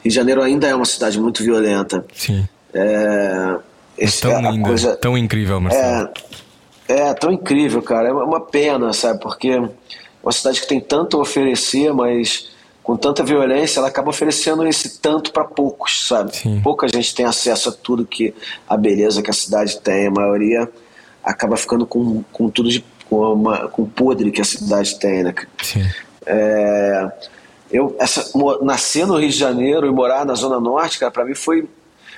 Rio 0.04 0.10
de 0.10 0.16
Janeiro 0.16 0.42
ainda 0.42 0.68
é 0.68 0.76
uma 0.76 0.86
cidade 0.86 1.20
muito 1.20 1.44
violenta. 1.44 2.04
Sim. 2.14 2.48
É, 2.74 3.56
esse- 3.98 4.22
Tão 4.22 4.42
linda, 4.52 4.68
coisa- 4.70 4.96
tão 4.98 5.18
incrível, 5.18 5.60
Marcelo. 5.62 6.10
é, 6.88 6.94
é 7.10 7.14
tão 7.14 7.32
incrível, 7.32 7.82
cara. 7.82 8.10
É 8.10 8.14
uma 8.14 8.42
pena, 8.42 8.92
sabe? 8.94 9.20
Porque 9.22 9.62
uma 10.22 10.32
cidade 10.32 10.62
que 10.62 10.68
tem 10.68 10.80
tanto 10.82 11.18
a 11.18 11.22
oferecer, 11.22 11.94
mas 11.94 12.50
com 12.84 12.98
tanta 12.98 13.24
violência, 13.24 13.80
ela 13.80 13.88
acaba 13.88 14.10
oferecendo 14.10 14.66
esse 14.66 15.00
tanto 15.00 15.32
para 15.32 15.44
poucos, 15.44 16.08
sabe? 16.08 16.36
Sim. 16.36 16.62
Pouca 16.62 16.88
gente 16.88 17.14
tem 17.14 17.26
acesso 17.26 17.70
a 17.70 17.72
tudo 17.72 18.06
que 18.06 18.34
a 18.68 18.76
beleza 18.76 19.22
que 19.22 19.30
a 19.30 19.34
cidade 19.34 19.80
tem. 19.80 20.08
A 20.08 20.12
maioria 20.12 20.70
acaba 21.24 21.56
ficando 21.58 21.86
com, 21.86 22.24
com 22.32 22.50
tudo 22.50 22.70
de 22.70 22.84
com, 23.10 23.34
uma, 23.34 23.68
com 23.68 23.84
o 23.84 23.88
podre 23.88 24.32
que 24.32 24.42
a 24.42 24.46
cidade 24.46 24.98
tem, 25.00 25.24
né? 25.24 25.34
Sim. 25.62 25.86
É, 26.26 27.12
eu 27.72 27.96
essa, 28.00 28.32
nascer 28.62 29.06
no 29.06 29.18
Rio 29.18 29.30
de 29.30 29.38
Janeiro 29.38 29.88
e 29.88 29.92
morar 29.92 30.26
na 30.26 30.36
Zona 30.36 30.60
Norte, 30.60 31.00
cara, 31.00 31.12
para 31.12 31.26
mim 31.26 31.36
foi 31.36 31.68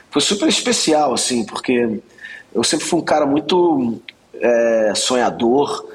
foi 0.09 0.21
super 0.21 0.49
especial, 0.49 1.13
assim, 1.13 1.45
porque 1.45 2.01
eu 2.53 2.63
sempre 2.63 2.85
fui 2.85 2.99
um 2.99 3.03
cara 3.03 3.25
muito 3.25 3.99
é, 4.35 4.93
sonhador. 4.93 5.85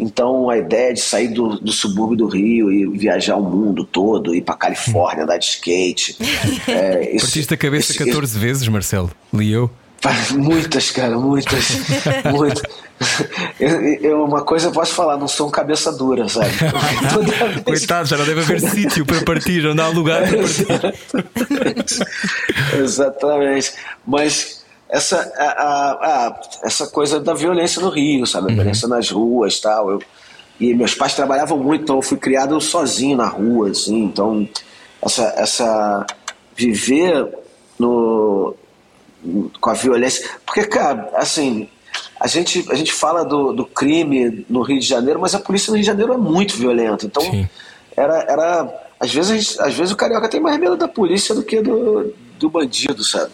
Então 0.00 0.48
a 0.48 0.56
ideia 0.56 0.94
de 0.94 1.00
sair 1.00 1.28
do, 1.28 1.60
do, 1.60 1.72
subúrbio 1.72 2.16
do 2.16 2.26
Rio 2.26 2.72
e 2.72 2.86
viajar 2.98 3.36
o 3.36 3.42
mundo 3.42 3.84
todo, 3.84 4.34
ir 4.34 4.40
para 4.40 4.56
Califórnia, 4.56 5.24
andar 5.24 5.38
de 5.38 5.44
skate. 5.44 6.16
É, 6.68 7.16
esse, 7.16 7.26
Partiste 7.26 7.54
a 7.54 7.56
cabeça 7.56 7.92
esse, 7.92 7.98
14 7.98 8.24
esse... 8.24 8.38
vezes, 8.38 8.68
Marcelo? 8.68 9.10
Li 9.32 9.50
eu? 9.50 9.70
Muitas, 10.32 10.90
cara, 10.90 11.18
muitas. 11.18 11.78
muitas. 12.32 12.62
Eu, 13.58 13.82
eu, 13.82 14.24
uma 14.24 14.42
coisa 14.42 14.68
eu 14.68 14.72
posso 14.72 14.94
falar, 14.94 15.16
não 15.16 15.28
sou 15.28 15.48
um 15.48 15.50
cabeça 15.50 15.90
dura, 15.92 16.28
sabe? 16.28 16.50
Vez... 16.50 17.62
Coitado, 17.64 18.08
já 18.08 18.16
não 18.16 18.24
deve 18.24 18.40
haver 18.40 18.60
sítio 18.60 19.04
para 19.04 19.22
partir, 19.22 19.62
não 19.62 19.74
dá 19.74 19.88
lugar 19.88 20.22
para 20.28 21.22
partir. 21.22 22.06
Exatamente. 22.78 23.72
Mas 24.06 24.59
essa, 24.90 25.32
a, 25.36 25.44
a, 25.44 25.92
a, 25.92 26.40
essa 26.64 26.86
coisa 26.88 27.20
da 27.20 27.32
violência 27.32 27.80
no 27.80 27.88
Rio, 27.88 28.26
sabe? 28.26 28.46
A 28.46 28.50
uhum. 28.50 28.56
violência 28.56 28.88
nas 28.88 29.10
ruas 29.10 29.60
tal. 29.60 29.90
Eu, 29.90 30.02
e 30.58 30.74
meus 30.74 30.94
pais 30.94 31.14
trabalhavam 31.14 31.56
muito, 31.56 31.84
então 31.84 31.96
eu 31.96 32.02
fui 32.02 32.18
criado 32.18 32.60
sozinho 32.60 33.16
na 33.16 33.26
rua, 33.26 33.70
assim. 33.70 34.02
Então, 34.02 34.46
essa, 35.00 35.22
essa 35.36 36.06
viver 36.54 37.28
no 37.78 38.54
com 39.60 39.70
a 39.70 39.74
violência. 39.74 40.28
Porque, 40.44 40.64
cara, 40.64 41.10
assim, 41.14 41.68
a 42.18 42.26
gente, 42.26 42.66
a 42.70 42.74
gente 42.74 42.92
fala 42.92 43.24
do, 43.24 43.52
do 43.52 43.64
crime 43.64 44.44
no 44.48 44.62
Rio 44.62 44.80
de 44.80 44.86
Janeiro, 44.86 45.20
mas 45.20 45.34
a 45.34 45.38
polícia 45.38 45.70
no 45.70 45.76
Rio 45.76 45.82
de 45.82 45.86
Janeiro 45.86 46.12
é 46.12 46.16
muito 46.16 46.56
violenta. 46.56 47.06
Então, 47.06 47.22
era, 47.96 48.22
era. 48.22 48.90
Às 48.98 49.14
vezes, 49.14 49.58
às 49.58 49.74
vezes 49.74 49.92
o 49.92 49.96
carioca 49.96 50.28
tem 50.28 50.40
mais 50.40 50.58
medo 50.58 50.76
da 50.76 50.86
polícia 50.86 51.34
do 51.34 51.42
que 51.42 51.62
do, 51.62 52.12
do 52.40 52.50
bandido, 52.50 53.04
sabe? 53.04 53.30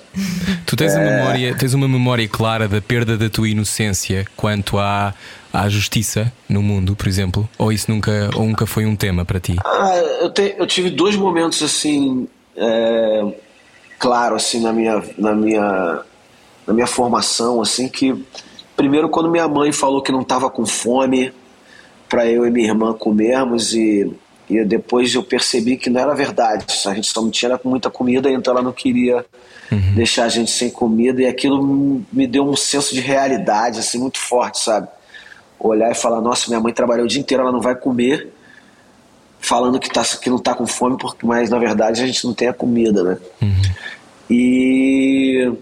Tu 0.66 0.76
tens, 0.76 0.94
é... 0.94 0.98
uma 0.98 1.10
memória, 1.10 1.56
tens 1.56 1.74
uma 1.74 1.88
memória 1.88 2.28
clara 2.28 2.68
da 2.68 2.80
perda 2.80 3.16
da 3.16 3.30
tua 3.30 3.48
inocência 3.48 4.26
quanto 4.36 4.78
à, 4.78 5.14
à 5.52 5.68
justiça 5.68 6.32
no 6.48 6.62
mundo, 6.62 6.94
por 6.94 7.08
exemplo? 7.08 7.48
Ou 7.56 7.72
isso 7.72 7.90
nunca, 7.90 8.30
ou 8.34 8.44
nunca 8.44 8.66
foi 8.66 8.84
um 8.84 8.96
tema 8.96 9.24
para 9.24 9.40
ti? 9.40 9.56
Ah, 9.64 9.96
eu, 10.20 10.30
te, 10.30 10.54
eu 10.58 10.66
tive 10.66 10.90
dois 10.90 11.16
momentos 11.16 11.62
assim. 11.62 12.28
É 12.56 13.46
claro 13.98 14.36
assim 14.36 14.60
na 14.60 14.72
minha 14.72 15.02
na 15.18 15.34
minha 15.34 16.00
na 16.66 16.74
minha 16.74 16.86
formação 16.86 17.60
assim 17.60 17.88
que 17.88 18.14
primeiro 18.76 19.08
quando 19.08 19.30
minha 19.30 19.48
mãe 19.48 19.72
falou 19.72 20.02
que 20.02 20.12
não 20.12 20.20
estava 20.20 20.50
com 20.50 20.66
fome 20.66 21.32
para 22.08 22.26
eu 22.26 22.46
e 22.46 22.50
minha 22.50 22.68
irmã 22.68 22.92
comermos 22.92 23.74
e, 23.74 24.10
e 24.48 24.64
depois 24.64 25.14
eu 25.14 25.22
percebi 25.22 25.76
que 25.76 25.90
não 25.90 26.00
era 26.00 26.14
verdade 26.14 26.64
a 26.86 26.94
gente 26.94 27.08
só 27.08 27.20
não 27.20 27.30
tinha 27.30 27.58
muita 27.64 27.90
comida 27.90 28.30
então 28.30 28.52
ela 28.52 28.62
não 28.62 28.72
queria 28.72 29.24
uhum. 29.70 29.94
deixar 29.94 30.24
a 30.24 30.28
gente 30.28 30.50
sem 30.50 30.70
comida 30.70 31.22
e 31.22 31.26
aquilo 31.26 32.04
me 32.12 32.26
deu 32.26 32.48
um 32.48 32.56
senso 32.56 32.94
de 32.94 33.00
realidade 33.00 33.80
assim 33.80 33.98
muito 33.98 34.18
forte 34.18 34.60
sabe 34.60 34.88
olhar 35.58 35.90
e 35.90 35.94
falar 35.94 36.20
nossa 36.20 36.48
minha 36.48 36.60
mãe 36.60 36.72
trabalhou 36.72 37.04
o 37.04 37.08
dia 37.08 37.20
inteiro 37.20 37.42
ela 37.42 37.52
não 37.52 37.60
vai 37.60 37.74
comer 37.74 38.32
falando 39.46 39.78
que, 39.78 39.88
tá, 39.88 40.02
que 40.02 40.28
não 40.28 40.38
está 40.38 40.54
com 40.54 40.66
fome, 40.66 40.96
porque, 40.98 41.24
mas 41.24 41.50
na 41.50 41.58
verdade 41.58 42.02
a 42.02 42.06
gente 42.06 42.24
não 42.24 42.34
tem 42.34 42.48
a 42.48 42.52
comida, 42.52 43.02
né? 43.04 43.18
Uhum. 43.40 43.62
E. 44.28 45.52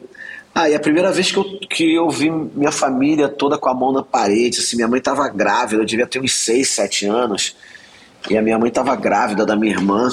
Ah, 0.55 0.71
e 0.71 0.75
a 0.75 0.81
primeira 0.81 1.13
vez 1.13 1.33
que 1.33 1.37
eu, 1.37 1.45
que 1.69 1.95
eu 1.95 2.09
vi 2.09 2.31
minha 2.31 2.71
família 2.71 3.29
toda 3.29 3.59
com 3.59 3.69
a 3.69 3.75
mão 3.75 3.93
na 3.93 4.03
parede, 4.03 4.61
assim, 4.61 4.77
minha 4.77 4.87
mãe 4.87 4.99
estava 4.99 5.29
grávida, 5.29 5.83
eu 5.83 5.87
devia 5.87 6.07
ter 6.07 6.21
uns 6.21 6.33
6, 6.33 6.69
7 6.69 7.07
anos, 7.07 7.57
e 8.31 8.37
a 8.37 8.43
minha 8.43 8.59
mãe 8.59 8.69
estava 8.69 8.95
grávida 8.97 9.45
da 9.45 9.57
minha 9.57 9.73
irmã, 9.73 10.09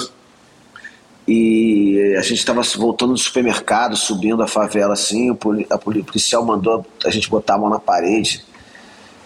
e 1.26 2.14
a 2.18 2.22
gente 2.22 2.38
estava 2.38 2.62
voltando 2.76 3.12
do 3.12 3.18
supermercado, 3.18 3.96
subindo 3.96 4.42
a 4.42 4.48
favela 4.48 4.92
assim, 4.94 5.30
o, 5.30 5.38
a 5.70 5.78
policial 5.78 6.44
mandou 6.44 6.84
a 7.04 7.10
gente 7.10 7.30
botar 7.30 7.54
a 7.54 7.58
mão 7.58 7.70
na 7.70 7.78
parede, 7.78 8.44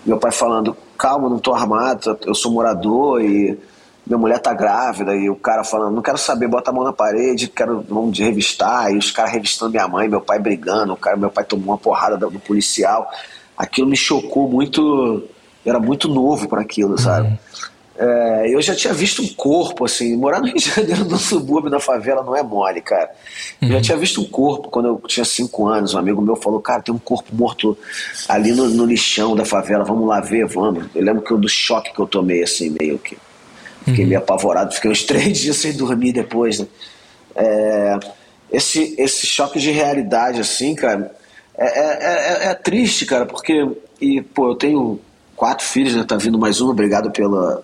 meu 0.05 0.19
pai 0.19 0.31
falando, 0.31 0.77
calma, 0.97 1.29
não 1.29 1.39
estou 1.39 1.55
armado, 1.55 2.19
eu 2.25 2.35
sou 2.35 2.53
morador 2.53 3.23
e 3.23 3.59
minha 4.07 4.19
mulher 4.19 4.39
tá 4.39 4.55
grávida 4.55 5.17
e 5.17 5.29
o 5.29 5.35
cara 5.35 5.65
falando, 5.65 5.95
não 5.95 6.03
quero 6.03 6.17
saber, 6.17 6.47
bota 6.47 6.71
a 6.71 6.73
mão 6.73 6.85
na 6.85 6.93
parede, 6.93 7.49
quero 7.49 7.85
vamos 7.89 8.17
revistar, 8.17 8.93
e 8.93 8.97
os 8.97 9.11
caras 9.11 9.33
revistando 9.33 9.73
minha 9.73 9.89
mãe, 9.89 10.09
meu 10.09 10.21
pai 10.21 10.39
brigando, 10.39 10.93
o 10.93 10.97
cara, 10.97 11.17
meu 11.17 11.29
pai 11.29 11.43
tomou 11.43 11.71
uma 11.71 11.79
porrada 11.79 12.17
do, 12.17 12.39
policial. 12.39 13.11
Aquilo 13.59 13.89
me 13.89 13.97
chocou 13.97 14.49
muito, 14.49 15.25
era 15.65 15.81
muito 15.81 16.09
novo 16.09 16.49
para 16.49 16.61
aquilo, 16.61 16.97
sabe? 16.97 17.29
Uhum. 17.29 17.39
É, 17.99 18.55
eu 18.55 18.61
já 18.61 18.75
tinha 18.75 18.93
visto 18.93 19.23
um 19.23 19.29
corpo, 19.29 19.85
assim, 19.85 20.17
morar 20.17 20.41
no 20.41 20.47
Rio 20.47 20.57
de 20.57 20.69
Janeiro, 20.69 21.05
no 21.07 21.17
subúrbio 21.17 21.71
da 21.71 21.81
favela, 21.81 22.23
não 22.23 22.37
é 22.37 22.43
mole, 22.43 22.83
cara. 22.83 23.11
Eu 23.61 23.69
já 23.69 23.75
uhum. 23.77 23.81
tinha 23.81 23.97
visto 23.97 24.21
um 24.21 24.25
corpo 24.25 24.69
quando 24.69 24.87
eu 24.89 25.03
tinha 25.07 25.25
cinco 25.25 25.67
anos. 25.67 25.95
Um 25.95 25.99
amigo 25.99 26.21
meu 26.21 26.37
falou, 26.37 26.61
cara, 26.61 26.83
tem 26.83 26.95
um 26.95 26.99
corpo 26.99 27.35
morto 27.35 27.77
ali 28.29 28.53
no, 28.53 28.69
no 28.69 28.85
lixão 28.85 29.35
da 29.35 29.45
favela, 29.45 29.85
vamos 29.85 30.07
lá 30.07 30.21
ver, 30.21 30.47
vamos. 30.47 30.87
Eu 30.95 31.03
lembro 31.03 31.23
que 31.23 31.31
eu, 31.31 31.39
do 31.39 31.49
choque 31.49 31.93
que 31.93 31.99
eu 31.99 32.07
tomei, 32.07 32.43
assim, 32.43 32.75
meio 32.79 32.99
que. 32.99 33.17
Fiquei 33.85 34.05
uhum. 34.05 34.09
meio 34.09 34.21
apavorado, 34.21 34.75
fiquei 34.75 34.91
uns 34.91 35.03
três 35.05 35.39
dias 35.39 35.57
sem 35.57 35.73
dormir 35.73 36.13
depois, 36.13 36.59
né? 36.59 36.67
É, 37.35 37.99
esse, 38.51 38.95
esse 38.99 39.27
choque 39.27 39.59
de 39.59 39.71
realidade, 39.71 40.41
assim, 40.41 40.75
cara, 40.75 41.15
é, 41.57 41.67
é, 41.67 42.47
é, 42.49 42.51
é, 42.51 42.55
triste, 42.55 43.07
cara, 43.07 43.25
porque, 43.25 43.67
e, 44.01 44.21
pô, 44.21 44.51
eu 44.51 44.55
tenho 44.55 45.01
quatro 45.35 45.65
filhos, 45.65 45.95
né? 45.95 46.05
Tá 46.07 46.17
vindo 46.17 46.39
mais 46.39 46.61
um, 46.61 46.69
obrigado 46.69 47.11
pela, 47.11 47.63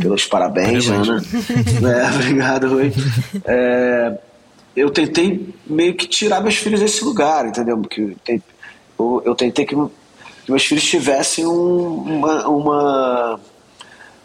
pelos 0.00 0.24
parabéns, 0.26 0.88
Ana. 0.88 1.16
Né? 1.16 1.22
é, 2.10 2.14
obrigado, 2.14 2.68
Rui. 2.68 2.92
É, 3.44 4.18
eu 4.74 4.90
tentei 4.90 5.54
meio 5.66 5.94
que 5.94 6.06
tirar 6.06 6.40
meus 6.40 6.56
filhos 6.56 6.80
desse 6.80 7.04
lugar, 7.04 7.46
entendeu? 7.46 7.78
Porque 7.78 8.16
eu, 8.98 9.22
eu 9.24 9.34
tentei 9.34 9.64
que, 9.64 9.74
que 9.74 10.52
meus 10.52 10.64
filhos 10.64 10.84
tivessem 10.84 11.46
um, 11.46 11.94
uma, 11.94 12.48
uma 12.48 13.40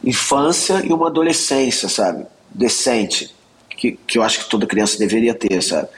infância 0.04 0.82
e 0.86 0.94
uma 0.94 1.08
adolescência, 1.08 1.90
sabe? 1.90 2.26
Decente, 2.50 3.34
que, 3.70 4.00
que 4.08 4.18
eu 4.18 4.24
acho 4.24 4.40
que 4.40 4.50
toda 4.50 4.66
criança 4.66 4.98
deveria 4.98 5.34
ter, 5.34 5.62
sabe? 5.62 5.90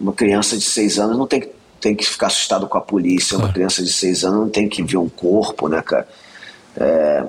Uma 0.00 0.12
criança 0.12 0.56
de 0.56 0.64
seis 0.64 0.98
anos 0.98 1.18
não 1.18 1.26
tem, 1.26 1.48
tem 1.80 1.94
que 1.94 2.04
ficar 2.04 2.28
assustado 2.28 2.66
com 2.66 2.78
a 2.78 2.80
polícia, 2.80 3.36
uma 3.36 3.52
criança 3.52 3.82
de 3.82 3.92
seis 3.92 4.24
anos 4.24 4.40
não 4.40 4.48
tem 4.48 4.68
que 4.68 4.82
ver 4.82 4.96
um 4.96 5.08
corpo, 5.08 5.68
né, 5.68 5.82
cara? 5.82 6.08
É, 6.76 7.24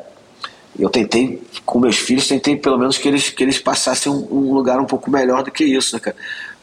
eu 0.79 0.89
tentei, 0.89 1.41
com 1.65 1.79
meus 1.79 1.97
filhos, 1.97 2.27
tentei 2.27 2.55
pelo 2.55 2.77
menos 2.77 2.97
que 2.97 3.07
eles, 3.07 3.29
que 3.29 3.43
eles 3.43 3.59
passassem 3.59 4.11
um, 4.11 4.27
um 4.31 4.53
lugar 4.53 4.79
um 4.79 4.85
pouco 4.85 5.11
melhor 5.11 5.43
do 5.43 5.51
que 5.51 5.63
isso, 5.63 5.95
né, 5.95 5.99
cara? 5.99 6.15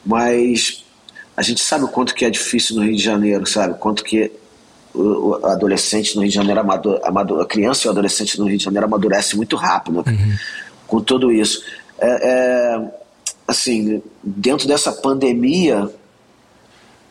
Mas 0.05 0.85
a 1.37 1.43
gente 1.43 1.61
sabe 1.61 1.85
o 1.85 1.89
quanto 1.89 2.15
que 2.15 2.25
é 2.25 2.31
difícil 2.31 2.77
no 2.77 2.83
Rio 2.83 2.97
de 2.97 3.03
Janeiro, 3.03 3.47
sabe? 3.47 3.79
Quanto 3.79 4.03
que 4.03 4.33
o, 4.95 5.35
adolescente 5.47 6.17
no 6.17 6.23
Rio 6.23 6.31
de 6.31 6.37
Janeiro, 6.37 6.61
amador, 6.61 7.41
a 7.41 7.47
criança 7.47 7.87
e 7.87 7.89
o 7.89 7.91
adolescente 7.91 8.39
no 8.39 8.47
Rio 8.47 8.59
de 8.59 8.65
Janeiro 8.65 8.87
amadurece 8.87 9.37
muito 9.37 9.55
rápido 9.57 9.99
uhum. 9.99 10.37
com 10.87 11.01
tudo 11.01 11.31
isso. 11.31 11.63
É, 11.99 12.29
é, 12.29 12.91
assim, 13.47 14.03
dentro 14.23 14.67
dessa 14.67 14.91
pandemia, 14.91 15.91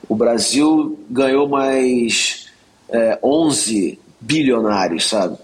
o 0.09 0.15
Brasil 0.15 0.99
ganhou 1.09 1.47
mais 1.47 2.47
é, 2.89 3.19
11 3.23 3.99
bilionários, 4.19 5.07
sabe? 5.07 5.37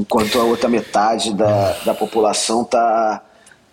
Enquanto 0.00 0.40
a 0.40 0.44
outra 0.44 0.68
metade 0.68 1.34
da, 1.34 1.72
da 1.84 1.94
população 1.94 2.64
tá, 2.64 3.22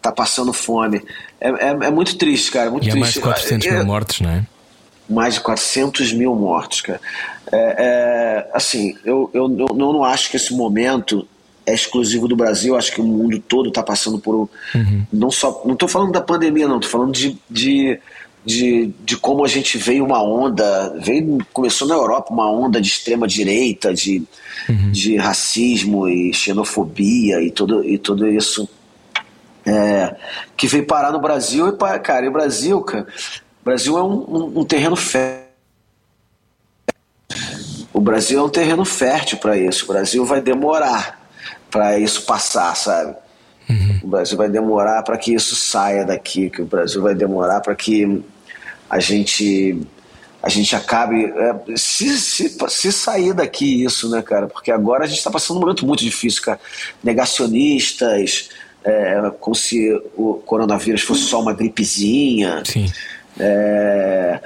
tá 0.02 0.12
passando 0.12 0.52
fome. 0.52 1.02
É, 1.40 1.50
é, 1.50 1.70
é 1.70 1.92
muito 1.92 2.18
triste, 2.18 2.52
cara. 2.52 2.70
Muito 2.70 2.88
e 2.88 2.92
triste. 2.92 3.20
mais 3.20 3.38
400 3.40 3.68
mil 3.68 3.86
mortes, 3.86 4.22
não 4.22 4.30
é? 4.30 4.44
mais 5.10 5.36
de 5.36 5.42
400 5.42 6.14
mil 6.14 6.36
mortos, 6.36 6.82
cara. 6.82 7.00
É, 7.52 7.76
é, 7.78 8.50
assim, 8.54 8.98
eu, 9.06 9.30
eu, 9.34 9.44
eu 9.58 9.76
não 9.76 10.04
acho 10.04 10.30
que 10.30 10.36
esse 10.36 10.54
momento 10.54 11.26
é 11.66 11.74
exclusivo 11.74 12.28
do 12.28 12.36
Brasil, 12.36 12.76
acho 12.76 12.92
que 12.92 13.02
o 13.02 13.04
mundo 13.04 13.40
todo 13.40 13.70
está 13.70 13.82
passando 13.82 14.20
por. 14.20 14.50
Uhum. 14.76 15.06
Não 15.12 15.32
só. 15.32 15.62
Não 15.66 15.74
estou 15.74 15.88
falando 15.88 16.12
da 16.12 16.22
pandemia, 16.22 16.68
não, 16.68 16.78
estou 16.78 16.92
falando 16.92 17.14
de, 17.14 17.38
de, 17.50 18.00
de, 18.48 18.94
de, 19.04 19.18
como 19.18 19.44
a 19.44 19.48
gente 19.48 19.78
veio 19.78 20.06
uma 20.06 20.24
onda. 20.24 20.96
Veio, 21.02 21.38
começou 21.52 21.86
na 21.86 21.96
Europa 21.96 22.34
uma 22.34 22.50
onda 22.50 22.80
de 22.80 22.88
extrema-direita, 22.88 23.94
de, 23.94 24.24
uhum. 24.70 24.90
de 24.90 25.18
racismo 25.18 26.08
e 26.08 26.34
xenofobia 26.34 27.42
e 27.42 27.52
tudo, 27.52 27.84
e 27.84 27.98
tudo 27.98 28.26
isso. 28.26 28.68
É, 29.66 30.16
que 30.56 30.66
veio 30.66 30.86
parar 30.86 31.12
no 31.12 31.20
Brasil 31.20 31.68
e, 31.68 32.00
cara, 32.00 32.26
e 32.26 32.30
o 32.30 32.32
Brasil, 32.32 32.80
cara, 32.80 33.06
Brasil 33.66 33.98
é 33.98 34.02
um, 34.02 34.14
um, 34.14 34.60
um 34.62 34.64
terreno 34.64 34.96
fértil. 34.96 35.46
O 37.92 38.00
Brasil 38.00 38.40
é 38.40 38.44
um 38.44 38.50
terreno 38.50 38.86
fértil 38.86 39.40
para 39.40 39.58
isso. 39.58 39.84
O 39.84 39.88
Brasil 39.90 40.24
vai 40.24 40.40
demorar 40.40 41.20
para 41.70 42.00
isso 42.00 42.26
passar, 42.26 42.74
sabe? 42.78 43.14
Uhum. 43.70 44.00
O 44.04 44.08
Brasil 44.08 44.38
vai 44.38 44.48
demorar 44.48 45.04
para 45.04 45.18
que 45.18 45.34
isso 45.34 45.54
saia 45.54 46.06
daqui, 46.06 46.50
que 46.50 46.62
o 46.62 46.66
Brasil 46.66 47.02
vai 47.02 47.14
demorar 47.14 47.60
para 47.60 47.76
que 47.76 48.24
a 48.90 49.00
gente 49.00 49.80
a 50.42 50.50
gente 50.50 50.76
acabe 50.76 51.26
é, 51.26 51.56
se, 51.76 52.18
se, 52.18 52.56
se 52.70 52.92
sair 52.92 53.34
daqui 53.34 53.84
isso, 53.84 54.10
né, 54.10 54.22
cara? 54.22 54.48
Porque 54.48 54.72
agora 54.72 55.04
a 55.04 55.08
gente 55.08 55.18
está 55.18 55.32
passando 55.32 55.58
um 55.58 55.60
momento 55.62 55.86
muito 55.86 56.04
difícil, 56.04 56.42
cara. 56.42 56.60
Negacionistas, 57.04 58.50
é, 58.84 59.32
como 59.40 59.56
se 59.56 59.92
o 60.16 60.36
coronavírus 60.36 61.02
fosse 61.02 61.24
só 61.24 61.42
uma 61.42 61.54
gripezinha. 61.54 62.64
Sim. 62.66 62.86
É, 63.40 64.40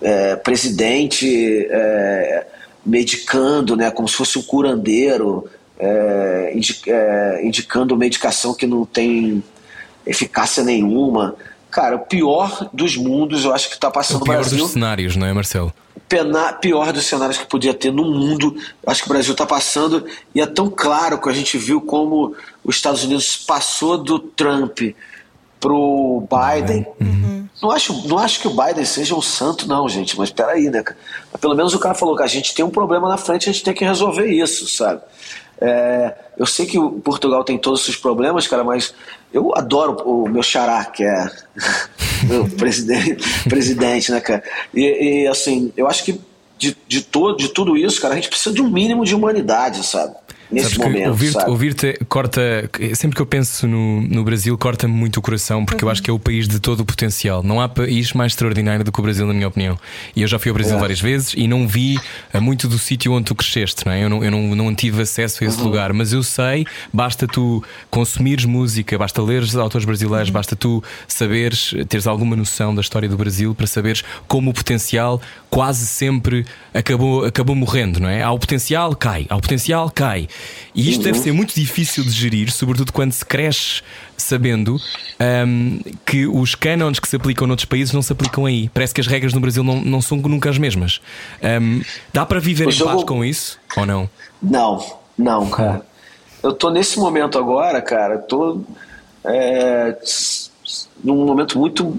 é, 0.00 0.36
presidente 0.36 1.66
é, 1.68 2.46
medicando, 2.84 3.76
né, 3.76 3.90
como 3.90 4.08
se 4.08 4.14
fosse 4.14 4.38
um 4.38 4.42
curandeiro, 4.42 5.48
é, 5.78 6.54
é, 6.86 7.40
indicando 7.44 7.96
medicação 7.96 8.54
que 8.54 8.66
não 8.66 8.84
tem 8.84 9.42
eficácia 10.06 10.62
nenhuma. 10.62 11.34
Cara, 11.72 11.96
o 11.96 12.00
pior 12.00 12.68
dos 12.70 12.98
mundos, 12.98 13.46
eu 13.46 13.54
acho 13.54 13.68
que 13.68 13.74
está 13.74 13.90
passando 13.90 14.20
o 14.20 14.24
pior 14.24 14.34
Brasil. 14.40 14.58
dos 14.58 14.72
cenários, 14.72 15.16
não 15.16 15.26
é, 15.26 15.32
Marcelo? 15.32 15.72
Pena, 16.06 16.52
pior 16.52 16.92
dos 16.92 17.06
cenários 17.06 17.38
que 17.38 17.46
podia 17.46 17.72
ter 17.72 17.90
no 17.90 18.04
mundo. 18.04 18.54
Eu 18.82 18.92
acho 18.92 19.02
que 19.02 19.08
o 19.08 19.12
Brasil 19.12 19.32
está 19.32 19.46
passando 19.46 20.04
e 20.34 20.40
é 20.42 20.46
tão 20.46 20.68
claro 20.68 21.18
que 21.18 21.30
a 21.30 21.32
gente 21.32 21.56
viu 21.56 21.80
como 21.80 22.36
os 22.62 22.76
Estados 22.76 23.02
Unidos 23.04 23.38
passou 23.38 23.96
do 23.96 24.18
Trump 24.18 24.80
pro 25.58 26.28
Biden. 26.28 26.86
Uhum. 27.00 27.48
Não, 27.62 27.70
acho, 27.70 28.06
não 28.06 28.18
acho 28.18 28.40
que 28.40 28.48
o 28.48 28.50
Biden 28.50 28.84
seja 28.84 29.14
um 29.14 29.22
santo, 29.22 29.66
não, 29.66 29.88
gente, 29.88 30.18
mas 30.18 30.30
peraí, 30.30 30.68
né? 30.68 30.84
Pelo 31.40 31.54
menos 31.54 31.72
o 31.72 31.78
cara 31.78 31.94
falou 31.94 32.14
que 32.14 32.22
a 32.22 32.26
gente 32.26 32.54
tem 32.54 32.62
um 32.62 32.70
problema 32.70 33.08
na 33.08 33.16
frente, 33.16 33.48
a 33.48 33.52
gente 33.52 33.64
tem 33.64 33.72
que 33.72 33.84
resolver 33.84 34.26
isso, 34.26 34.68
sabe? 34.68 35.00
É, 35.58 36.14
eu 36.36 36.44
sei 36.44 36.66
que 36.66 36.78
o 36.78 36.90
Portugal 36.90 37.44
tem 37.44 37.56
todos 37.56 37.88
os 37.88 37.96
problemas, 37.96 38.46
cara, 38.46 38.64
mas 38.64 38.92
eu 39.32 39.56
adoro 39.56 39.96
o 40.04 40.28
meu 40.28 40.42
xará, 40.42 40.84
que 40.84 41.04
é 41.04 41.30
o 42.38 42.48
presidente, 42.56 43.44
presidente, 43.48 44.12
né, 44.12 44.20
cara? 44.20 44.42
E, 44.74 45.24
e, 45.24 45.26
assim, 45.26 45.72
eu 45.76 45.88
acho 45.88 46.04
que 46.04 46.20
de, 46.58 46.76
de, 46.86 47.00
todo, 47.00 47.36
de 47.36 47.48
tudo 47.48 47.76
isso, 47.76 48.00
cara, 48.00 48.14
a 48.14 48.16
gente 48.16 48.28
precisa 48.28 48.54
de 48.54 48.62
um 48.62 48.70
mínimo 48.70 49.04
de 49.04 49.14
humanidade, 49.14 49.84
sabe? 49.84 50.14
Nesse 50.52 50.78
momento. 50.78 51.08
Ouvir-te 51.08 51.38
ouvir 51.46 52.06
corta, 52.08 52.70
sempre 52.94 53.16
que 53.16 53.22
eu 53.22 53.26
penso 53.26 53.66
no, 53.66 54.02
no 54.02 54.24
Brasil, 54.24 54.56
corta-me 54.58 54.92
muito 54.92 55.18
o 55.18 55.22
coração, 55.22 55.64
porque 55.64 55.84
uhum. 55.84 55.88
eu 55.88 55.92
acho 55.92 56.02
que 56.02 56.10
é 56.10 56.12
o 56.12 56.18
país 56.18 56.46
de 56.46 56.60
todo 56.60 56.80
o 56.80 56.84
potencial. 56.84 57.42
Não 57.42 57.60
há 57.60 57.68
país 57.68 58.12
mais 58.12 58.32
extraordinário 58.32 58.84
do 58.84 58.92
que 58.92 59.00
o 59.00 59.02
Brasil, 59.02 59.26
na 59.26 59.32
minha 59.32 59.48
opinião. 59.48 59.78
E 60.14 60.22
eu 60.22 60.28
já 60.28 60.38
fui 60.38 60.50
ao 60.50 60.54
Brasil 60.54 60.76
é. 60.76 60.80
várias 60.80 61.00
vezes 61.00 61.34
e 61.36 61.46
não 61.48 61.66
vi 61.66 61.98
eh, 62.32 62.40
muito 62.40 62.68
do 62.68 62.78
sítio 62.78 63.12
onde 63.12 63.26
tu 63.26 63.34
cresceste, 63.34 63.86
não 63.86 63.92
é? 63.92 64.04
Eu 64.04 64.08
não, 64.08 64.24
eu 64.24 64.30
não, 64.30 64.54
não 64.54 64.74
tive 64.74 65.02
acesso 65.02 65.42
a 65.42 65.46
esse 65.46 65.58
uhum. 65.58 65.64
lugar, 65.64 65.92
mas 65.92 66.12
eu 66.12 66.22
sei, 66.22 66.66
basta 66.92 67.26
tu 67.26 67.62
consumires 67.90 68.44
música, 68.44 68.98
basta 68.98 69.22
leres 69.22 69.54
autores 69.56 69.84
brasileiros, 69.84 70.28
uhum. 70.28 70.34
basta 70.34 70.56
tu 70.56 70.82
saberes, 71.08 71.74
teres 71.88 72.06
alguma 72.06 72.36
noção 72.36 72.74
da 72.74 72.80
história 72.80 73.08
do 73.08 73.16
Brasil 73.16 73.54
para 73.54 73.66
saberes 73.66 74.02
como 74.26 74.50
o 74.50 74.54
potencial 74.54 75.20
quase 75.50 75.86
sempre 75.86 76.46
acabou, 76.72 77.24
acabou 77.24 77.54
morrendo, 77.54 78.00
não 78.00 78.08
é? 78.08 78.22
Há 78.22 78.30
o 78.30 78.38
potencial, 78.38 78.96
cai, 78.96 79.26
há 79.28 79.36
o 79.36 79.40
potencial, 79.40 79.90
cai. 79.90 80.28
E 80.74 80.88
isto 80.88 80.98
uhum. 80.98 81.04
deve 81.04 81.18
ser 81.18 81.32
muito 81.32 81.54
difícil 81.54 82.02
de 82.02 82.10
gerir, 82.10 82.50
sobretudo 82.50 82.92
quando 82.92 83.12
se 83.12 83.24
cresce 83.24 83.82
sabendo 84.16 84.80
um, 85.46 85.80
que 86.06 86.26
os 86.26 86.54
cânones 86.54 86.98
que 86.98 87.08
se 87.08 87.16
aplicam 87.16 87.46
noutros 87.46 87.66
países 87.66 87.92
não 87.92 88.00
se 88.00 88.12
aplicam 88.12 88.46
aí. 88.46 88.68
Parece 88.70 88.94
que 88.94 89.00
as 89.00 89.06
regras 89.06 89.34
no 89.34 89.40
Brasil 89.40 89.62
não, 89.62 89.80
não 89.80 90.00
são 90.00 90.16
nunca 90.18 90.48
as 90.48 90.58
mesmas. 90.58 91.00
Um, 91.42 91.82
dá 92.12 92.24
para 92.24 92.40
viver 92.40 92.66
o 92.66 92.70
em 92.70 92.78
paz 92.78 93.04
com 93.04 93.24
isso 93.24 93.58
ou 93.76 93.84
não? 93.84 94.08
Não, 94.42 94.96
não, 95.18 95.50
cara. 95.50 95.84
Eu 96.42 96.50
estou 96.50 96.70
nesse 96.70 96.98
momento 96.98 97.38
agora, 97.38 97.80
cara, 97.80 98.18
tô 98.18 98.62
é, 99.24 99.96
num 101.02 101.24
momento 101.24 101.58
muito. 101.58 101.96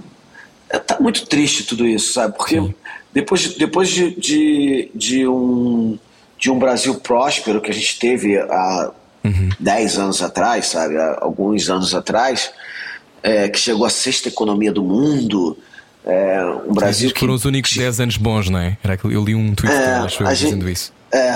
Tá 0.87 0.97
muito 0.99 1.27
triste 1.27 1.63
tudo 1.63 1.85
isso, 1.85 2.13
sabe? 2.13 2.35
Porque 2.35 2.59
Sim. 2.59 2.73
depois, 3.13 3.41
de, 3.41 3.59
depois 3.59 3.89
de, 3.89 4.19
de, 4.19 4.91
de 4.95 5.27
um 5.27 5.99
de 6.43 6.51
um 6.51 6.59
Brasil 6.59 6.95
próspero 6.95 7.61
que 7.61 7.71
a 7.71 7.73
gente 7.73 7.97
teve 7.97 8.37
há 8.37 8.91
uhum. 9.23 9.49
10 9.57 9.97
anos 9.97 10.21
atrás, 10.21 10.67
sabe, 10.67 10.97
há 10.97 11.19
alguns 11.21 11.69
anos 11.69 11.95
atrás, 11.95 12.51
é, 13.23 13.47
que 13.47 13.57
chegou 13.57 13.85
à 13.85 13.89
sexta 13.89 14.27
economia 14.27 14.69
do 14.69 14.83
mundo. 14.83 15.57
É, 16.05 16.43
um 16.67 16.73
Brasil 16.73 17.13
que 17.13 17.19
foram 17.21 17.33
os 17.33 17.45
únicos 17.45 17.73
10 17.73 18.01
anos 18.01 18.17
bons, 18.17 18.49
não 18.49 18.59
é? 18.59 18.77
Eu 19.05 19.23
li 19.23 19.33
um 19.33 19.55
tweet 19.55 19.73
é, 19.73 19.85
acho 19.99 20.21
eu, 20.21 20.27
dizendo 20.27 20.69
isso. 20.69 20.91
É, 21.13 21.33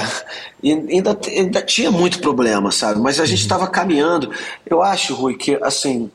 ainda, 0.61 1.17
ainda 1.25 1.61
tinha 1.61 1.89
muito 1.89 2.19
problema, 2.19 2.69
sabe? 2.69 2.99
Mas 2.99 3.17
a 3.21 3.25
gente 3.25 3.39
estava 3.39 3.63
uhum. 3.63 3.71
caminhando. 3.71 4.29
Eu 4.65 4.83
acho, 4.83 5.15
Rui, 5.15 5.37
que 5.37 5.57
assim 5.63 6.11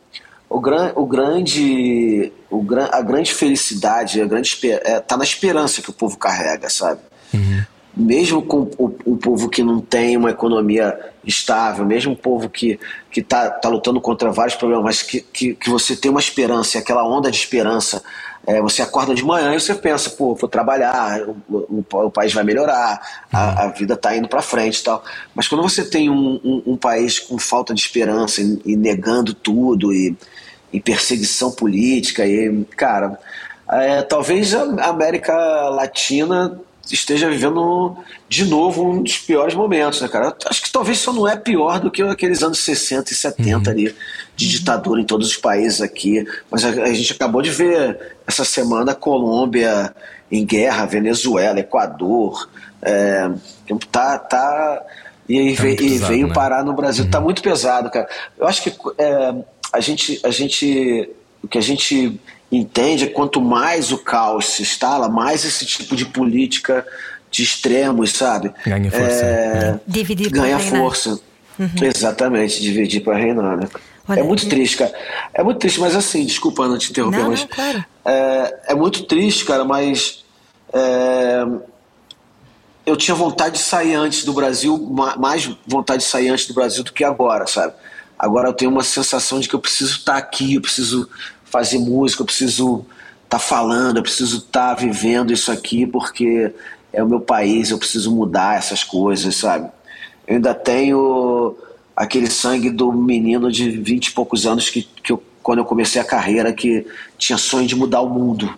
o, 0.50 0.60
gran, 0.60 0.92
o 0.96 1.06
grande, 1.06 2.30
o, 2.50 2.62
a 2.92 3.00
grande 3.00 3.32
felicidade, 3.32 4.20
a 4.20 4.26
grande 4.26 4.54
é, 4.70 5.00
tá 5.00 5.16
na 5.16 5.24
esperança 5.24 5.80
que 5.80 5.88
o 5.88 5.94
povo 5.94 6.18
carrega, 6.18 6.68
sabe? 6.68 7.00
Uhum 7.32 7.64
mesmo 7.94 8.42
com 8.42 8.70
o, 8.78 8.94
o, 9.04 9.16
povo 9.16 9.48
que 9.48 9.62
não 9.62 9.80
tem 9.80 10.16
uma 10.16 10.30
economia 10.30 10.98
estável, 11.24 11.84
mesmo 11.84 12.14
o 12.14 12.16
povo 12.16 12.48
que 12.48 12.80
está 13.14 13.50
tá 13.50 13.68
lutando 13.68 14.00
contra 14.00 14.32
vários 14.32 14.56
problemas, 14.56 14.84
mas 14.84 15.02
que, 15.02 15.20
que, 15.20 15.54
que, 15.54 15.68
você 15.68 15.94
tem 15.94 16.10
uma 16.10 16.20
esperança, 16.20 16.78
aquela 16.78 17.06
onda 17.06 17.30
de 17.30 17.36
esperança. 17.36 18.02
É, 18.44 18.60
você 18.60 18.82
acorda 18.82 19.14
de 19.14 19.24
manhã 19.24 19.54
e 19.54 19.60
você 19.60 19.72
pensa, 19.72 20.10
pô, 20.10 20.34
vou 20.34 20.48
trabalhar, 20.48 21.20
o, 21.22 21.36
o, 21.48 21.84
o 21.92 22.10
país 22.10 22.32
vai 22.32 22.42
melhorar, 22.42 23.00
a, 23.32 23.64
a 23.64 23.68
vida 23.68 23.94
está 23.94 24.16
indo 24.16 24.26
para 24.26 24.42
frente 24.42 24.80
e 24.80 24.82
tal. 24.82 25.04
Mas 25.32 25.46
quando 25.46 25.62
você 25.62 25.84
tem 25.84 26.10
um, 26.10 26.40
um, 26.42 26.62
um 26.72 26.76
país 26.76 27.20
com 27.20 27.38
falta 27.38 27.72
de 27.72 27.80
esperança 27.80 28.40
e, 28.40 28.60
e 28.64 28.76
negando 28.76 29.32
tudo 29.32 29.92
e, 29.92 30.16
e, 30.72 30.80
perseguição 30.80 31.52
política, 31.52 32.26
e, 32.26 32.64
cara, 32.76 33.16
é, 33.70 34.02
talvez 34.02 34.52
a 34.54 34.88
América 34.88 35.34
Latina 35.68 36.60
esteja 36.90 37.28
vivendo 37.30 37.96
de 38.28 38.44
novo 38.44 38.84
um 38.84 39.02
dos 39.02 39.18
piores 39.18 39.54
momentos, 39.54 40.00
né, 40.00 40.08
cara? 40.08 40.34
Acho 40.46 40.62
que 40.62 40.72
talvez 40.72 40.98
só 40.98 41.12
não 41.12 41.28
é 41.28 41.36
pior 41.36 41.78
do 41.78 41.90
que 41.90 42.02
aqueles 42.02 42.42
anos 42.42 42.58
60 42.58 43.12
e 43.12 43.14
70 43.14 43.56
uhum. 43.56 43.70
ali 43.70 43.94
de 44.34 44.48
ditadura 44.48 45.00
em 45.00 45.04
todos 45.04 45.28
os 45.28 45.36
países 45.36 45.80
aqui. 45.80 46.26
Mas 46.50 46.64
a, 46.64 46.68
a 46.68 46.92
gente 46.92 47.12
acabou 47.12 47.42
de 47.42 47.50
ver 47.50 48.16
essa 48.26 48.44
semana 48.44 48.92
a 48.92 48.96
Colômbia 48.96 49.94
em 50.30 50.44
guerra, 50.44 50.86
Venezuela, 50.86 51.60
Equador. 51.60 52.48
É, 52.80 53.30
tá, 53.90 54.18
tá, 54.18 54.82
e, 55.28 55.38
aí 55.38 55.56
tá 55.56 55.62
veio, 55.62 55.76
pesado, 55.76 56.12
veio 56.12 56.28
né? 56.28 56.34
parar 56.34 56.64
no 56.64 56.72
Brasil. 56.72 57.04
Tá 57.04 57.06
uhum. 57.06 57.10
Tá 57.12 57.20
muito 57.20 57.42
pesado, 57.42 57.90
cara. 57.90 58.08
Eu 58.38 58.46
acho 58.46 58.62
que 58.62 58.74
é, 58.98 59.34
a 59.72 59.80
gente, 59.80 60.20
a 60.24 60.30
gente, 60.30 61.08
o 61.42 61.48
que 61.48 61.58
a 61.58 61.62
gente 61.62 62.20
entende 62.52 63.06
quanto 63.06 63.40
mais 63.40 63.90
o 63.90 63.98
caos 63.98 64.46
se 64.46 64.62
instala, 64.62 65.08
mais 65.08 65.44
esse 65.44 65.64
tipo 65.64 65.96
de 65.96 66.04
política 66.04 66.86
de 67.30 67.42
extremos, 67.42 68.12
sabe? 68.12 68.52
Ganha 68.66 68.90
força. 68.90 69.24
É, 69.24 69.28
é. 69.28 69.80
Dividir 69.86 70.30
ganha 70.30 70.58
força. 70.58 71.18
Uhum. 71.58 71.68
Exatamente, 71.82 72.60
dividir 72.60 73.02
para 73.02 73.16
reinar, 73.16 73.56
né? 73.56 73.68
Olha, 74.06 74.20
é 74.20 74.22
muito 74.22 74.48
triste, 74.48 74.76
cara. 74.76 74.92
É 75.32 75.42
muito 75.42 75.58
triste, 75.58 75.80
mas 75.80 75.96
assim, 75.96 76.26
desculpa 76.26 76.68
não 76.68 76.76
te 76.76 76.90
interromper, 76.90 77.18
não, 77.18 77.30
mas. 77.30 77.40
Não, 77.40 77.48
claro. 77.48 77.84
é, 78.04 78.60
é 78.68 78.74
muito 78.74 79.04
triste, 79.04 79.44
cara, 79.44 79.64
mas. 79.64 80.24
É, 80.72 81.46
eu 82.84 82.96
tinha 82.96 83.14
vontade 83.14 83.58
de 83.58 83.62
sair 83.62 83.94
antes 83.94 84.24
do 84.24 84.32
Brasil, 84.32 84.76
mais 85.16 85.48
vontade 85.66 86.02
de 86.02 86.08
sair 86.08 86.28
antes 86.28 86.46
do 86.46 86.54
Brasil 86.54 86.82
do 86.82 86.92
que 86.92 87.04
agora, 87.04 87.46
sabe? 87.46 87.74
Agora 88.18 88.48
eu 88.48 88.52
tenho 88.52 88.70
uma 88.70 88.82
sensação 88.82 89.38
de 89.38 89.48
que 89.48 89.54
eu 89.54 89.60
preciso 89.60 89.98
estar 89.98 90.16
aqui, 90.16 90.54
eu 90.54 90.60
preciso 90.60 91.08
fazer 91.52 91.78
música, 91.78 92.22
eu 92.22 92.26
preciso 92.26 92.86
estar 93.24 93.38
tá 93.38 93.38
falando, 93.38 93.98
eu 93.98 94.02
preciso 94.02 94.38
estar 94.38 94.74
tá 94.74 94.80
vivendo 94.80 95.32
isso 95.32 95.52
aqui 95.52 95.86
porque 95.86 96.50
é 96.92 97.02
o 97.02 97.08
meu 97.08 97.20
país, 97.20 97.70
eu 97.70 97.78
preciso 97.78 98.10
mudar 98.10 98.56
essas 98.56 98.82
coisas, 98.82 99.36
sabe? 99.36 99.70
Eu 100.26 100.36
ainda 100.36 100.54
tenho 100.54 101.54
aquele 101.94 102.30
sangue 102.30 102.70
do 102.70 102.90
menino 102.90 103.52
de 103.52 103.70
vinte 103.70 104.06
e 104.06 104.12
poucos 104.12 104.46
anos 104.46 104.70
que, 104.70 104.82
que 104.82 105.12
eu, 105.12 105.22
quando 105.42 105.58
eu 105.58 105.64
comecei 105.64 106.00
a 106.00 106.04
carreira, 106.04 106.52
que 106.52 106.86
tinha 107.18 107.36
sonho 107.36 107.66
de 107.66 107.76
mudar 107.76 108.00
o 108.00 108.08
mundo, 108.08 108.56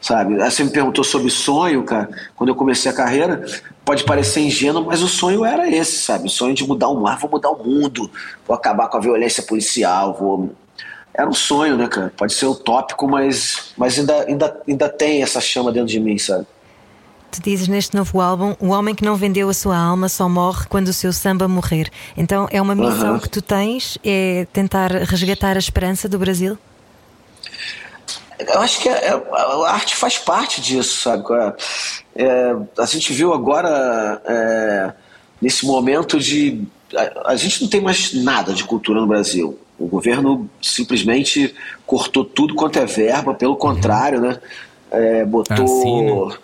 sabe? 0.00 0.36
Você 0.36 0.64
me 0.64 0.70
perguntou 0.70 1.04
sobre 1.04 1.30
sonho, 1.30 1.82
cara, 1.84 2.10
quando 2.36 2.50
eu 2.50 2.54
comecei 2.54 2.90
a 2.90 2.94
carreira, 2.94 3.44
pode 3.84 4.04
parecer 4.04 4.40
ingênuo, 4.40 4.84
mas 4.84 5.02
o 5.02 5.08
sonho 5.08 5.44
era 5.46 5.70
esse, 5.70 5.98
sabe? 5.98 6.26
O 6.26 6.30
sonho 6.30 6.54
de 6.54 6.66
mudar 6.66 6.88
o 6.88 7.00
mar, 7.00 7.18
vou 7.18 7.30
mudar 7.30 7.50
o 7.50 7.64
mundo, 7.64 8.10
vou 8.46 8.54
acabar 8.54 8.88
com 8.88 8.98
a 8.98 9.00
violência 9.00 9.42
policial, 9.42 10.14
vou 10.18 10.54
era 11.18 11.28
um 11.28 11.34
sonho, 11.34 11.76
né, 11.76 11.88
cara? 11.88 12.12
Pode 12.16 12.32
ser 12.32 12.46
utópico, 12.46 13.08
mas, 13.08 13.72
mas 13.76 13.98
ainda, 13.98 14.22
ainda, 14.22 14.62
ainda 14.68 14.88
tem 14.88 15.20
essa 15.20 15.40
chama 15.40 15.72
dentro 15.72 15.88
de 15.88 15.98
mim, 15.98 16.16
sabe? 16.16 16.46
Tu 17.32 17.42
dizes 17.42 17.66
neste 17.66 17.96
novo 17.96 18.20
álbum: 18.20 18.54
o 18.60 18.68
homem 18.68 18.94
que 18.94 19.04
não 19.04 19.16
vendeu 19.16 19.48
a 19.48 19.52
sua 19.52 19.76
alma 19.76 20.08
só 20.08 20.28
morre 20.28 20.66
quando 20.68 20.88
o 20.88 20.92
seu 20.92 21.12
samba 21.12 21.48
morrer. 21.48 21.90
Então 22.16 22.46
é 22.52 22.62
uma 22.62 22.74
missão 22.74 23.14
uhum. 23.14 23.18
que 23.18 23.28
tu 23.28 23.42
tens, 23.42 23.98
é 24.04 24.46
tentar 24.52 24.92
resgatar 24.92 25.56
a 25.56 25.58
esperança 25.58 26.08
do 26.08 26.20
Brasil? 26.20 26.56
Eu 28.38 28.60
acho 28.60 28.80
que 28.80 28.88
é, 28.88 29.08
é, 29.08 29.10
a 29.10 29.72
arte 29.72 29.96
faz 29.96 30.16
parte 30.18 30.60
disso, 30.60 31.02
sabe? 31.02 31.24
É, 32.14 32.22
é 32.22 32.56
a 32.78 32.86
gente 32.86 33.12
viu 33.12 33.34
agora, 33.34 34.22
é, 34.24 34.92
nesse 35.42 35.66
momento 35.66 36.20
de. 36.20 36.62
A, 36.96 37.32
a 37.32 37.36
gente 37.36 37.60
não 37.60 37.68
tem 37.68 37.80
mais 37.80 38.14
nada 38.14 38.54
de 38.54 38.62
cultura 38.62 39.00
no 39.00 39.06
Brasil. 39.08 39.58
O 39.78 39.86
governo 39.86 40.50
simplesmente 40.60 41.54
cortou 41.86 42.24
tudo 42.24 42.54
quanto 42.54 42.78
é 42.78 42.86
verba, 42.86 43.34
pelo 43.34 43.52
uhum. 43.52 43.58
contrário, 43.58 44.20
né? 44.20 44.38
É, 44.90 45.24
botou. 45.24 46.36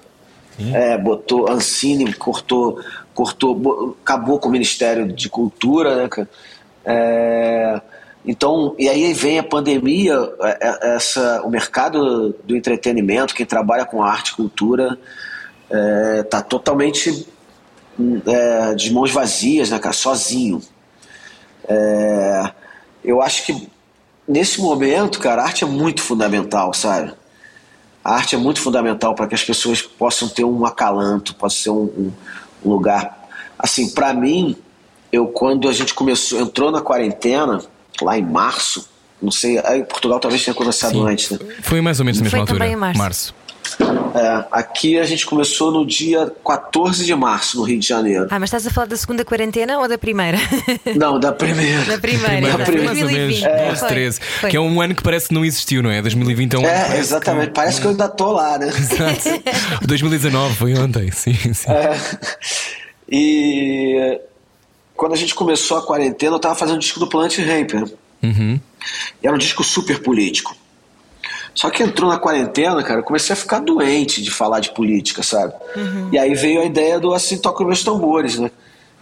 É, 0.72 0.96
botou 0.96 1.50
Ancine, 1.50 2.12
cortou, 2.12 2.78
cortou, 3.12 3.96
acabou 4.02 4.38
com 4.38 4.48
o 4.48 4.52
Ministério 4.52 5.12
de 5.12 5.28
Cultura, 5.28 5.96
né? 5.96 6.28
É, 6.84 7.80
Então, 8.26 8.74
e 8.78 8.88
aí 8.88 9.12
vem 9.12 9.38
a 9.38 9.42
pandemia, 9.42 10.14
é, 10.40 10.58
é, 10.60 10.96
essa, 10.96 11.42
o 11.42 11.50
mercado 11.50 12.34
do 12.44 12.56
entretenimento, 12.56 13.34
quem 13.34 13.44
trabalha 13.44 13.84
com 13.84 14.02
arte 14.02 14.28
e 14.28 14.36
cultura, 14.36 14.98
está 15.64 15.78
é, 15.78 16.22
tá 16.22 16.40
totalmente 16.40 17.26
é, 18.26 18.74
de 18.74 18.92
mãos 18.92 19.10
vazias, 19.10 19.70
né, 19.70 19.78
cara, 19.78 19.92
sozinho. 19.92 20.62
É, 21.68 22.52
eu 23.04 23.20
acho 23.20 23.44
que 23.44 23.68
nesse 24.26 24.60
momento, 24.60 25.18
cara, 25.20 25.42
a 25.42 25.44
arte 25.46 25.64
é 25.64 25.66
muito 25.66 26.02
fundamental, 26.02 26.72
sabe? 26.72 27.12
A 28.02 28.14
arte 28.14 28.34
é 28.34 28.38
muito 28.38 28.60
fundamental 28.60 29.14
para 29.14 29.26
que 29.26 29.34
as 29.34 29.44
pessoas 29.44 29.82
possam 29.82 30.28
ter 30.28 30.44
um 30.44 30.64
acalanto, 30.64 31.34
possa 31.34 31.56
ser 31.56 31.70
um, 31.70 31.84
um, 31.84 32.12
um 32.64 32.70
lugar. 32.70 33.28
Assim, 33.58 33.90
para 33.90 34.12
mim, 34.12 34.56
eu 35.12 35.26
quando 35.28 35.68
a 35.68 35.72
gente 35.72 35.94
começou, 35.94 36.40
entrou 36.40 36.70
na 36.70 36.80
quarentena, 36.80 37.62
lá 38.02 38.18
em 38.18 38.22
março, 38.22 38.88
não 39.22 39.30
sei, 39.30 39.58
aí 39.64 39.82
Portugal 39.84 40.20
talvez 40.20 40.44
tenha 40.44 40.54
começado 40.54 40.92
Sim. 40.92 41.06
antes, 41.06 41.30
né? 41.30 41.38
Foi 41.62 41.80
mais 41.80 41.98
ou 41.98 42.04
menos 42.04 42.20
na 42.20 42.24
mesma 42.24 42.40
altura. 42.40 42.66
Em 42.66 42.76
março. 42.76 42.98
março. 42.98 43.34
É, 44.14 44.44
aqui 44.50 44.98
a 44.98 45.04
gente 45.04 45.26
começou 45.26 45.72
no 45.72 45.84
dia 45.84 46.32
14 46.44 47.04
de 47.04 47.14
março, 47.14 47.58
no 47.58 47.64
Rio 47.64 47.78
de 47.78 47.86
Janeiro. 47.86 48.28
Ah, 48.30 48.38
mas 48.38 48.48
estás 48.48 48.66
a 48.66 48.70
falar 48.70 48.86
da 48.86 48.96
segunda 48.96 49.24
quarentena 49.24 49.78
ou 49.78 49.88
da 49.88 49.98
primeira? 49.98 50.38
Não, 50.96 51.18
da 51.18 51.32
primeira. 51.32 51.84
Da 51.84 51.98
primeira, 51.98 52.58
da 52.58 52.64
primeira. 52.64 52.94
2020. 52.94 53.44
É, 53.44 53.72
13, 53.74 54.20
foi. 54.40 54.50
que 54.50 54.56
é 54.56 54.60
um 54.60 54.80
ano 54.80 54.94
que 54.94 55.02
parece 55.02 55.28
que 55.28 55.34
não 55.34 55.44
existiu, 55.44 55.82
não 55.82 55.90
é? 55.90 56.00
2020 56.00 56.54
é 56.54 56.58
um 56.58 56.66
É, 56.66 56.98
exatamente. 56.98 57.48
Que... 57.48 57.54
Parece 57.54 57.80
que 57.80 57.86
eu 57.86 57.90
ainda 57.90 58.06
estou 58.06 58.32
lá, 58.32 58.58
né? 58.58 58.68
Exato. 58.74 59.86
2019 59.86 60.54
foi 60.54 60.74
ontem, 60.74 61.10
sim, 61.10 61.34
sim. 61.52 61.70
É, 61.70 61.98
e 63.10 64.20
quando 64.96 65.12
a 65.12 65.16
gente 65.16 65.34
começou 65.34 65.76
a 65.76 65.82
quarentena, 65.82 66.32
eu 66.32 66.36
estava 66.36 66.54
fazendo 66.54 66.76
um 66.76 66.80
disco 66.80 67.00
do 67.00 67.08
Plant 67.08 67.38
Ramper. 67.38 67.92
Uhum. 68.22 68.60
E 69.22 69.26
era 69.26 69.34
um 69.34 69.38
disco 69.38 69.62
super 69.62 70.00
político. 70.02 70.56
Só 71.54 71.70
que 71.70 71.82
entrou 71.82 72.10
na 72.10 72.18
quarentena, 72.18 72.82
cara, 72.82 73.00
eu 73.00 73.04
comecei 73.04 73.32
a 73.32 73.36
ficar 73.36 73.60
doente 73.60 74.20
de 74.20 74.30
falar 74.30 74.60
de 74.60 74.72
política, 74.72 75.22
sabe? 75.22 75.54
Uhum. 75.76 76.08
E 76.12 76.18
aí 76.18 76.34
veio 76.34 76.60
a 76.60 76.64
ideia 76.64 76.98
do 76.98 77.14
Assim 77.14 77.38
Toca 77.38 77.64
Meus 77.64 77.84
Tambores, 77.84 78.38
né? 78.38 78.50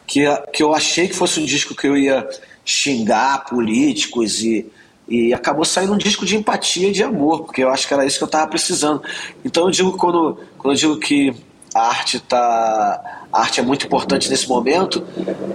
Que, 0.06 0.24
que 0.52 0.62
eu 0.62 0.74
achei 0.74 1.08
que 1.08 1.14
fosse 1.14 1.40
um 1.40 1.44
disco 1.44 1.74
que 1.74 1.86
eu 1.86 1.96
ia 1.96 2.28
xingar 2.64 3.46
políticos 3.46 4.42
e, 4.42 4.70
e 5.08 5.32
acabou 5.32 5.64
saindo 5.64 5.94
um 5.94 5.98
disco 5.98 6.26
de 6.26 6.36
empatia 6.36 6.88
e 6.88 6.92
de 6.92 7.02
amor, 7.02 7.44
porque 7.44 7.64
eu 7.64 7.70
acho 7.70 7.88
que 7.88 7.94
era 7.94 8.04
isso 8.04 8.18
que 8.18 8.24
eu 8.24 8.26
estava 8.26 8.46
precisando. 8.46 9.02
Então 9.44 9.64
eu 9.64 9.70
digo, 9.70 9.96
quando, 9.96 10.38
quando 10.58 10.74
eu 10.74 10.78
digo 10.78 10.96
que 10.98 11.34
a 11.74 11.88
arte 11.88 12.20
tá 12.20 13.22
a 13.32 13.40
arte 13.40 13.60
é 13.60 13.62
muito 13.62 13.86
importante 13.86 14.28
nesse 14.28 14.46
momento 14.46 15.00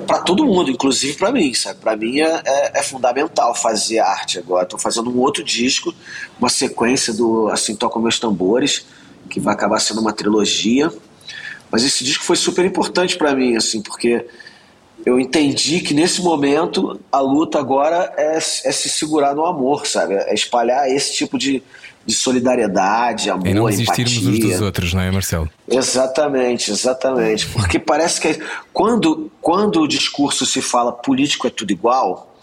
para 0.07 0.19
todo 0.21 0.43
mundo, 0.43 0.71
inclusive 0.71 1.15
para 1.15 1.31
mim, 1.31 1.53
sabe? 1.53 1.79
Para 1.79 1.95
mim 1.95 2.19
é, 2.19 2.41
é, 2.43 2.79
é, 2.79 2.81
fundamental 2.81 3.53
fazer 3.53 3.99
arte 3.99 4.39
agora. 4.39 4.63
Estou 4.63 4.79
fazendo 4.79 5.11
um 5.11 5.19
outro 5.19 5.43
disco, 5.43 5.93
uma 6.39 6.49
sequência 6.49 7.13
do 7.13 7.47
Assim 7.49 7.75
Tocam 7.75 8.01
Meus 8.01 8.19
Tambores, 8.19 8.87
que 9.29 9.39
vai 9.39 9.53
acabar 9.53 9.79
sendo 9.79 10.01
uma 10.01 10.11
trilogia. 10.11 10.91
Mas 11.69 11.83
esse 11.83 12.03
disco 12.03 12.23
foi 12.23 12.35
super 12.35 12.65
importante 12.65 13.15
para 13.15 13.35
mim, 13.35 13.55
assim, 13.55 13.79
porque 13.81 14.25
eu 15.05 15.19
entendi 15.19 15.81
que 15.81 15.93
nesse 15.93 16.21
momento 16.21 16.99
a 17.11 17.19
luta 17.19 17.59
agora 17.59 18.11
é, 18.17 18.37
é 18.37 18.39
se 18.39 18.89
segurar 18.89 19.35
no 19.35 19.45
amor, 19.45 19.85
sabe? 19.85 20.15
É 20.15 20.33
espalhar 20.33 20.89
esse 20.89 21.13
tipo 21.13 21.37
de, 21.37 21.61
de 22.07 22.13
solidariedade, 22.13 23.29
amor, 23.29 23.45
e 23.45 23.53
não 23.53 23.65
desistirmos 23.65 24.13
empatia. 24.13 24.31
uns 24.31 24.39
dos 24.39 24.61
outros, 24.61 24.93
não 24.93 25.01
é, 25.01 25.11
Marcelo? 25.11 25.49
Exatamente, 25.67 26.71
exatamente. 26.71 27.45
Porque 27.47 27.77
parece 27.77 28.21
que 28.21 28.39
quando, 28.71 29.29
quando 29.41 29.81
o 29.81 29.87
discurso 29.87 30.45
se 30.45 30.61
fala 30.61 30.93
político 30.93 31.45
é 31.47 31.49
tudo 31.49 31.69
igual, 31.69 32.33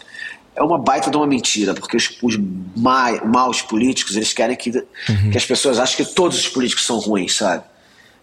é 0.55 0.61
uma 0.61 0.77
baita 0.77 1.09
de 1.09 1.17
uma 1.17 1.25
mentira, 1.25 1.73
porque 1.73 1.97
os, 1.97 2.15
os 2.21 2.37
ma, 2.77 3.11
maus 3.25 3.63
políticos, 3.63 4.15
eles 4.15 4.31
querem 4.31 4.55
que, 4.55 4.69
uhum. 4.69 5.31
que 5.31 5.37
as 5.37 5.45
pessoas 5.45 5.79
achem 5.79 6.05
que 6.05 6.13
todos 6.13 6.37
os 6.37 6.47
políticos 6.47 6.85
são 6.85 6.99
ruins, 6.99 7.35
sabe? 7.35 7.63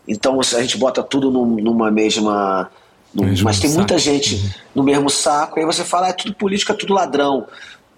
Então 0.06 0.38
a 0.40 0.60
gente 0.60 0.78
bota 0.78 1.02
tudo 1.02 1.28
num, 1.28 1.56
numa 1.56 1.90
mesma... 1.90 2.70
Num, 3.12 3.34
mas 3.42 3.58
tem 3.58 3.68
saco. 3.68 3.80
muita 3.80 3.98
gente 3.98 4.36
uhum. 4.36 4.50
no 4.76 4.82
mesmo 4.84 5.10
saco, 5.10 5.58
aí 5.58 5.66
você 5.66 5.82
fala, 5.82 6.06
ah, 6.06 6.10
é 6.10 6.12
tudo 6.12 6.34
político, 6.34 6.70
é 6.70 6.74
tudo 6.76 6.94
ladrão. 6.94 7.48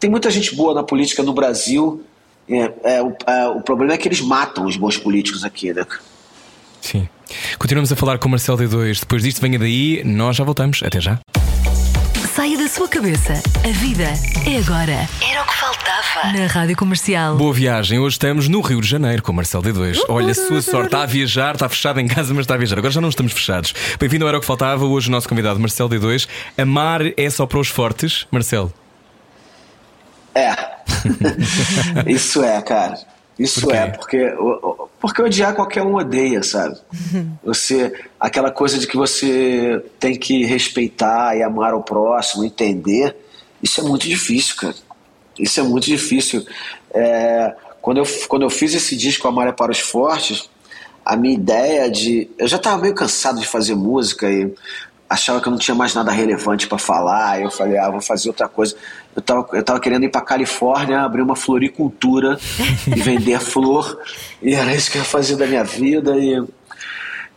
Tem 0.00 0.09
muita 0.09 0.30
gente 0.30 0.54
boa 0.54 0.72
na 0.72 0.83
política 0.83 1.22
no 1.22 1.35
Brasil, 1.35 2.02
é, 2.48 2.96
é, 2.96 3.02
o, 3.02 3.16
é, 3.26 3.48
o 3.48 3.61
problema 3.61 3.94
é 3.94 3.96
que 3.96 4.09
eles 4.09 4.20
matam 4.20 4.66
os 4.66 4.76
bons 4.76 4.96
políticos 4.96 5.44
aqui, 5.44 5.72
né? 5.72 5.87
Sim. 6.80 7.09
Continuamos 7.59 7.90
a 7.90 7.96
falar 7.96 8.18
com 8.18 8.28
o 8.28 8.30
Marcelo 8.30 8.59
D2. 8.59 9.00
Depois 9.00 9.22
disto, 9.22 9.40
venha 9.40 9.59
daí, 9.59 10.02
nós 10.04 10.37
já 10.37 10.44
voltamos. 10.44 10.83
Até 10.83 11.00
já. 11.00 11.18
Saia 12.35 12.59
da 12.59 12.68
sua 12.68 12.88
cabeça. 12.88 13.35
A 13.64 13.72
vida 13.72 14.12
é 14.44 14.59
agora. 14.59 15.09
Era 15.22 15.42
o 15.42 15.46
que 15.46 15.54
faltava. 15.54 16.33
Na 16.37 16.46
Rádio 16.46 16.76
Comercial. 16.76 17.37
Boa 17.37 17.54
viagem. 17.54 17.98
Hoje 17.98 18.14
estamos 18.14 18.48
no 18.48 18.61
Rio 18.61 18.80
de 18.80 18.88
Janeiro 18.88 19.22
com 19.22 19.33
o 19.33 19.35
Marcelo 19.35 19.62
D2. 19.62 20.00
Olha, 20.09 20.33
a 20.33 20.35
sua 20.35 20.61
sorte. 20.61 20.87
Está 20.87 21.02
a 21.04 21.07
viajar, 21.07 21.54
está 21.54 21.68
fechado 21.68 22.00
em 22.00 22.09
casa, 22.09 22.35
mas 22.35 22.42
está 22.42 22.54
a 22.54 22.57
viajar. 22.59 22.76
Agora 22.76 22.92
já 22.92 23.00
não 23.00 23.09
estamos 23.09 23.33
fechados. 23.33 23.72
Bem-vindo 23.98 24.24
ao 24.24 24.28
Era 24.28 24.38
o 24.38 24.40
que 24.40 24.46
Faltava. 24.46 24.85
Hoje 24.85 25.09
o 25.09 25.12
nosso 25.12 25.28
convidado, 25.28 25.59
Marcelo 25.61 25.88
D2. 25.88 26.28
Amar 26.59 27.00
é 27.16 27.30
só 27.30 27.46
para 27.46 27.59
os 27.59 27.68
fortes, 27.68 28.26
Marcelo? 28.30 28.72
É. 30.35 30.55
Isso 32.11 32.42
é, 32.42 32.61
cara. 32.62 32.99
Isso 33.38 33.62
Por 33.62 33.75
é, 33.75 33.88
porque, 33.88 34.33
porque 35.01 35.23
odiar 35.23 35.55
qualquer 35.55 35.83
um 35.83 35.97
odeia, 35.97 36.40
sabe? 36.44 36.79
Você, 37.42 37.92
aquela 38.18 38.51
coisa 38.51 38.79
de 38.79 38.87
que 38.87 38.97
você 38.97 39.85
tem 39.99 40.16
que 40.16 40.44
respeitar 40.44 41.37
e 41.37 41.42
amar 41.42 41.75
o 41.75 41.83
próximo, 41.83 42.44
entender, 42.44 43.16
isso 43.61 43.81
é 43.81 43.85
muito 43.85 44.07
difícil, 44.07 44.55
cara. 44.57 44.77
Isso 45.37 45.59
é 45.59 45.62
muito 45.64 45.87
difícil. 45.87 46.47
É, 46.92 47.55
quando, 47.83 47.99
eu, 47.99 48.05
quando 48.29 48.42
eu 48.42 48.51
fiz 48.51 48.73
esse 48.73 48.97
disco 48.97 49.27
Amar 49.27 49.49
é 49.49 49.53
para 49.53 49.73
os 49.73 49.81
Fortes, 49.81 50.49
a 51.05 51.16
minha 51.16 51.35
ideia 51.35 51.90
de. 51.90 52.31
Eu 52.38 52.47
já 52.47 52.57
estava 52.57 52.81
meio 52.81 52.94
cansado 52.94 53.40
de 53.40 53.47
fazer 53.47 53.75
música 53.75 54.31
e 54.31 54.55
achava 55.14 55.40
que 55.40 55.48
eu 55.48 55.50
não 55.50 55.59
tinha 55.59 55.74
mais 55.74 55.94
nada 55.94 56.11
relevante 56.11 56.66
para 56.66 56.79
falar. 56.79 57.40
Eu 57.40 57.50
falei, 57.50 57.79
ah, 57.79 57.90
vou 57.90 58.00
fazer 58.00 58.29
outra 58.29 58.48
coisa. 58.48 58.77
Eu 59.14 59.22
tava, 59.22 59.48
eu 59.53 59.62
tava 59.62 59.81
querendo 59.81 60.05
ir 60.05 60.11
para 60.11 60.20
Califórnia, 60.20 61.00
abrir 61.00 61.22
uma 61.22 61.37
floricultura 61.37 62.38
e 62.87 63.00
vender 63.00 63.40
flor. 63.40 63.98
E 64.42 64.55
era 64.55 64.74
isso 64.74 64.90
que 64.90 64.98
eu 64.98 65.03
ia 65.03 65.09
fazer 65.09 65.37
da 65.37 65.46
minha 65.46 65.64
vida. 65.64 66.16
E, 66.18 66.44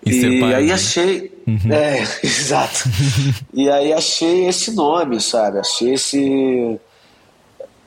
e, 0.05 0.39
pai, 0.39 0.55
aí 0.55 0.67
né? 0.67 0.73
achei. 0.73 1.31
Uhum. 1.47 1.71
É, 1.71 2.01
exato. 2.23 2.89
e 3.53 3.69
aí 3.69 3.93
achei 3.93 4.47
esse 4.47 4.71
nome, 4.71 5.21
sabe? 5.21 5.59
Achei 5.59 5.93
esse. 5.93 6.79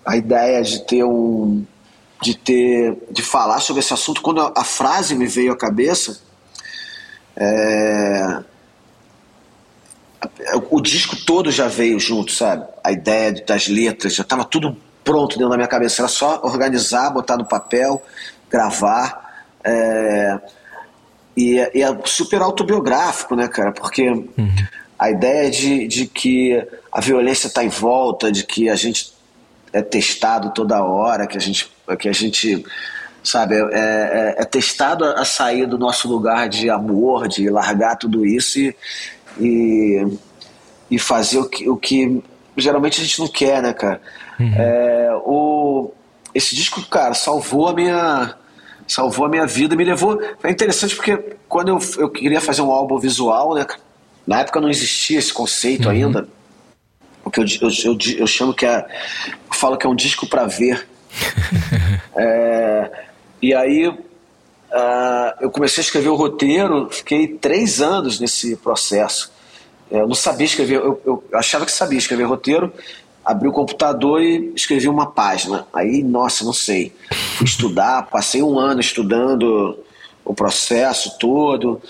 A 0.06 0.16
ideia 0.16 0.62
de 0.62 0.86
ter 0.86 1.04
um. 1.04 1.64
De 2.22 2.34
ter. 2.34 2.96
De 3.10 3.22
falar 3.22 3.60
sobre 3.60 3.80
esse 3.80 3.92
assunto. 3.92 4.22
Quando 4.22 4.40
a, 4.40 4.52
a 4.56 4.64
frase 4.64 5.14
me 5.14 5.26
veio 5.26 5.52
à 5.52 5.56
cabeça. 5.56 6.20
É, 7.36 8.42
o 10.70 10.80
disco 10.80 11.16
todo 11.24 11.50
já 11.50 11.68
veio 11.68 11.98
junto, 11.98 12.32
sabe? 12.32 12.66
A 12.84 12.92
ideia 12.92 13.32
das 13.46 13.68
letras, 13.68 14.14
já 14.14 14.22
estava 14.22 14.44
tudo 14.44 14.76
pronto 15.02 15.36
dentro 15.36 15.50
da 15.50 15.56
minha 15.56 15.68
cabeça. 15.68 16.02
Era 16.02 16.08
só 16.08 16.40
organizar, 16.42 17.10
botar 17.10 17.36
no 17.36 17.46
papel, 17.46 18.02
gravar. 18.50 19.44
É... 19.64 20.38
E, 21.36 21.58
é, 21.58 21.70
e, 21.74 21.82
é 21.82 21.98
super 22.04 22.42
autobiográfico, 22.42 23.34
né, 23.34 23.48
cara? 23.48 23.72
Porque 23.72 24.10
uhum. 24.10 24.54
a 24.98 25.10
ideia 25.10 25.50
de, 25.50 25.86
de 25.86 26.06
que 26.06 26.62
a 26.92 27.00
violência 27.00 27.46
está 27.46 27.64
em 27.64 27.68
volta, 27.68 28.30
de 28.30 28.44
que 28.44 28.68
a 28.68 28.74
gente 28.74 29.12
é 29.72 29.80
testado 29.80 30.52
toda 30.52 30.82
hora, 30.82 31.26
que 31.26 31.38
a 31.38 31.40
gente, 31.40 31.70
que 31.98 32.08
a 32.08 32.12
gente 32.12 32.64
sabe, 33.22 33.54
é, 33.54 33.68
é, 33.72 34.34
é 34.38 34.44
testado 34.44 35.04
a 35.04 35.24
sair 35.24 35.66
do 35.66 35.78
nosso 35.78 36.08
lugar 36.08 36.48
de 36.48 36.68
amor, 36.68 37.28
de 37.28 37.48
largar 37.48 37.96
tudo 37.96 38.26
isso 38.26 38.58
e, 38.58 38.76
e, 39.38 40.06
e 40.90 40.98
fazer 40.98 41.38
o 41.38 41.48
que, 41.48 41.68
o 41.68 41.76
que 41.76 42.22
geralmente 42.56 43.00
a 43.00 43.04
gente 43.04 43.18
não 43.18 43.28
quer, 43.28 43.62
né, 43.62 43.72
cara? 43.72 44.00
Uhum. 44.38 44.54
É, 44.54 45.10
o, 45.24 45.92
esse 46.34 46.54
disco, 46.54 46.82
cara, 46.86 47.14
salvou 47.14 47.68
a 47.68 47.74
minha 47.74 48.34
salvou 48.86 49.24
a 49.26 49.28
minha 49.28 49.46
vida, 49.46 49.76
me 49.76 49.84
levou. 49.84 50.20
É 50.42 50.50
interessante 50.50 50.96
porque 50.96 51.36
quando 51.48 51.68
eu, 51.68 51.78
eu 51.98 52.10
queria 52.10 52.40
fazer 52.40 52.62
um 52.62 52.72
álbum 52.72 52.98
visual, 52.98 53.54
né? 53.54 53.64
Na 54.26 54.40
época 54.40 54.60
não 54.60 54.68
existia 54.68 55.18
esse 55.18 55.32
conceito 55.32 55.86
uhum. 55.86 55.90
ainda. 55.90 56.28
Porque 57.22 57.40
eu, 57.40 57.44
eu, 57.44 57.70
eu, 57.84 57.98
eu, 58.18 58.26
chamo 58.26 58.52
que 58.52 58.66
é. 58.66 58.84
Eu 59.28 59.54
falo 59.54 59.76
que 59.76 59.86
é 59.86 59.88
um 59.88 59.94
disco 59.94 60.26
para 60.26 60.46
ver. 60.46 60.86
é, 62.16 62.90
e 63.40 63.54
aí 63.54 63.92
Uh, 64.70 65.34
eu 65.40 65.50
comecei 65.50 65.80
a 65.82 65.84
escrever 65.84 66.08
o 66.08 66.14
roteiro, 66.14 66.88
fiquei 66.90 67.26
três 67.26 67.80
anos 67.80 68.20
nesse 68.20 68.56
processo. 68.56 69.32
Eu 69.90 70.06
não 70.06 70.14
sabia 70.14 70.46
escrever, 70.46 70.76
eu, 70.76 71.00
eu 71.04 71.24
achava 71.34 71.66
que 71.66 71.72
sabia 71.72 71.98
escrever 71.98 72.24
roteiro, 72.24 72.72
abri 73.24 73.48
o 73.48 73.52
computador 73.52 74.22
e 74.22 74.52
escrevi 74.54 74.88
uma 74.88 75.10
página. 75.10 75.66
Aí, 75.72 76.02
nossa, 76.02 76.44
não 76.44 76.52
sei. 76.52 76.92
Fui 77.36 77.46
estudar, 77.46 78.06
passei 78.06 78.42
um 78.42 78.58
ano 78.58 78.80
estudando 78.80 79.76
o 80.24 80.34
processo 80.34 81.18
todo, 81.18 81.80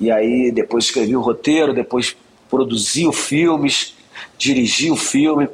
e 0.00 0.10
aí 0.10 0.52
depois 0.52 0.84
escrevi 0.84 1.16
o 1.16 1.20
roteiro, 1.20 1.74
depois 1.74 2.16
produzi 2.48 3.06
o 3.06 3.12
filme, 3.12 3.68
dirigi 4.36 4.90
o 4.90 4.96
filme. 4.96 5.48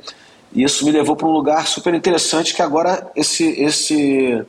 E 0.52 0.62
isso 0.62 0.84
me 0.84 0.92
levou 0.92 1.16
para 1.16 1.26
um 1.26 1.32
lugar 1.32 1.66
super 1.66 1.94
interessante 1.94 2.54
que 2.54 2.62
agora 2.62 3.10
esse, 3.16 3.44
esse, 3.60 4.44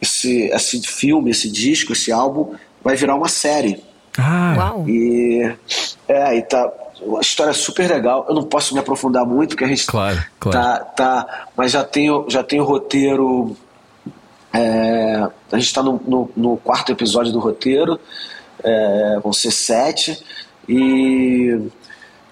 esse, 0.00 0.44
esse 0.44 0.82
filme, 0.82 1.30
esse 1.30 1.50
disco, 1.50 1.92
esse 1.92 2.12
álbum 2.12 2.54
vai 2.82 2.96
virar 2.96 3.14
uma 3.14 3.28
série. 3.28 3.82
Ah, 4.18 4.54
Uau! 4.56 4.88
E 4.88 5.54
é, 6.08 6.36
e 6.36 6.42
tá 6.42 6.72
uma 7.02 7.20
história 7.20 7.52
super 7.52 7.88
legal. 7.90 8.24
Eu 8.28 8.34
não 8.34 8.44
posso 8.44 8.74
me 8.74 8.80
aprofundar 8.80 9.26
muito, 9.26 9.50
porque 9.50 9.64
a 9.64 9.68
gente 9.68 9.86
Claro, 9.86 10.22
claro. 10.40 10.58
tá, 10.58 10.84
tá, 10.84 11.46
mas 11.56 11.72
já 11.72 11.84
tenho 11.84 12.26
já 12.28 12.42
tenho 12.42 12.64
roteiro. 12.64 13.56
é, 14.52 15.28
a 15.52 15.56
gente 15.56 15.66
está 15.66 15.82
no, 15.82 16.00
no, 16.06 16.30
no 16.36 16.56
quarto 16.56 16.90
episódio 16.92 17.32
do 17.32 17.38
roteiro, 17.38 18.00
é, 18.62 19.20
vão 19.22 19.32
ser 19.32 19.50
sete 19.50 20.22
e 20.68 21.60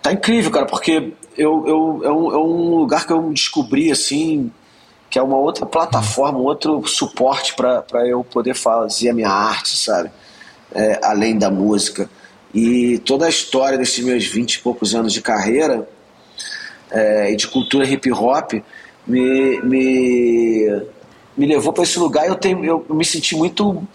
tá 0.01 0.13
incrível, 0.13 0.51
cara, 0.51 0.67
porque 0.67 1.13
eu, 1.37 1.67
eu 1.67 2.01
é, 2.05 2.11
um, 2.11 2.33
é 2.33 2.39
um 2.39 2.77
lugar 2.77 3.07
que 3.07 3.13
eu 3.13 3.31
descobri 3.31 3.91
assim 3.93 4.51
que 5.15 5.19
é 5.21 5.23
uma 5.23 5.37
outra 5.37 5.65
plataforma, 5.65 6.41
um 6.41 6.43
outro 6.43 6.85
suporte 6.89 7.55
para 7.55 8.05
eu 8.05 8.25
poder 8.25 8.53
fazer 8.53 9.11
a 9.11 9.15
minha 9.15 9.31
arte, 9.31 9.77
sabe? 9.77 10.11
É, 10.75 10.99
além 11.05 11.39
da 11.39 11.49
música. 11.49 12.11
E 12.53 12.99
toda 12.99 13.25
a 13.27 13.29
história 13.29 13.79
desses 13.79 14.05
meus 14.05 14.27
20 14.27 14.55
e 14.55 14.59
poucos 14.59 14.93
anos 14.93 15.13
de 15.13 15.23
carreira 15.23 15.89
é, 16.91 17.31
e 17.31 17.37
de 17.37 17.47
cultura 17.47 17.89
hip 17.89 18.11
hop 18.11 18.55
me, 19.07 19.61
me, 19.63 20.83
me 21.37 21.47
levou 21.47 21.73
para 21.73 21.85
esse 21.85 21.97
lugar 21.97 22.27
e 22.27 22.31
eu, 22.31 22.35
tenho, 22.35 22.65
eu, 22.65 22.85
eu 22.89 22.95
me 22.97 23.05
senti 23.05 23.37
muito 23.37 23.87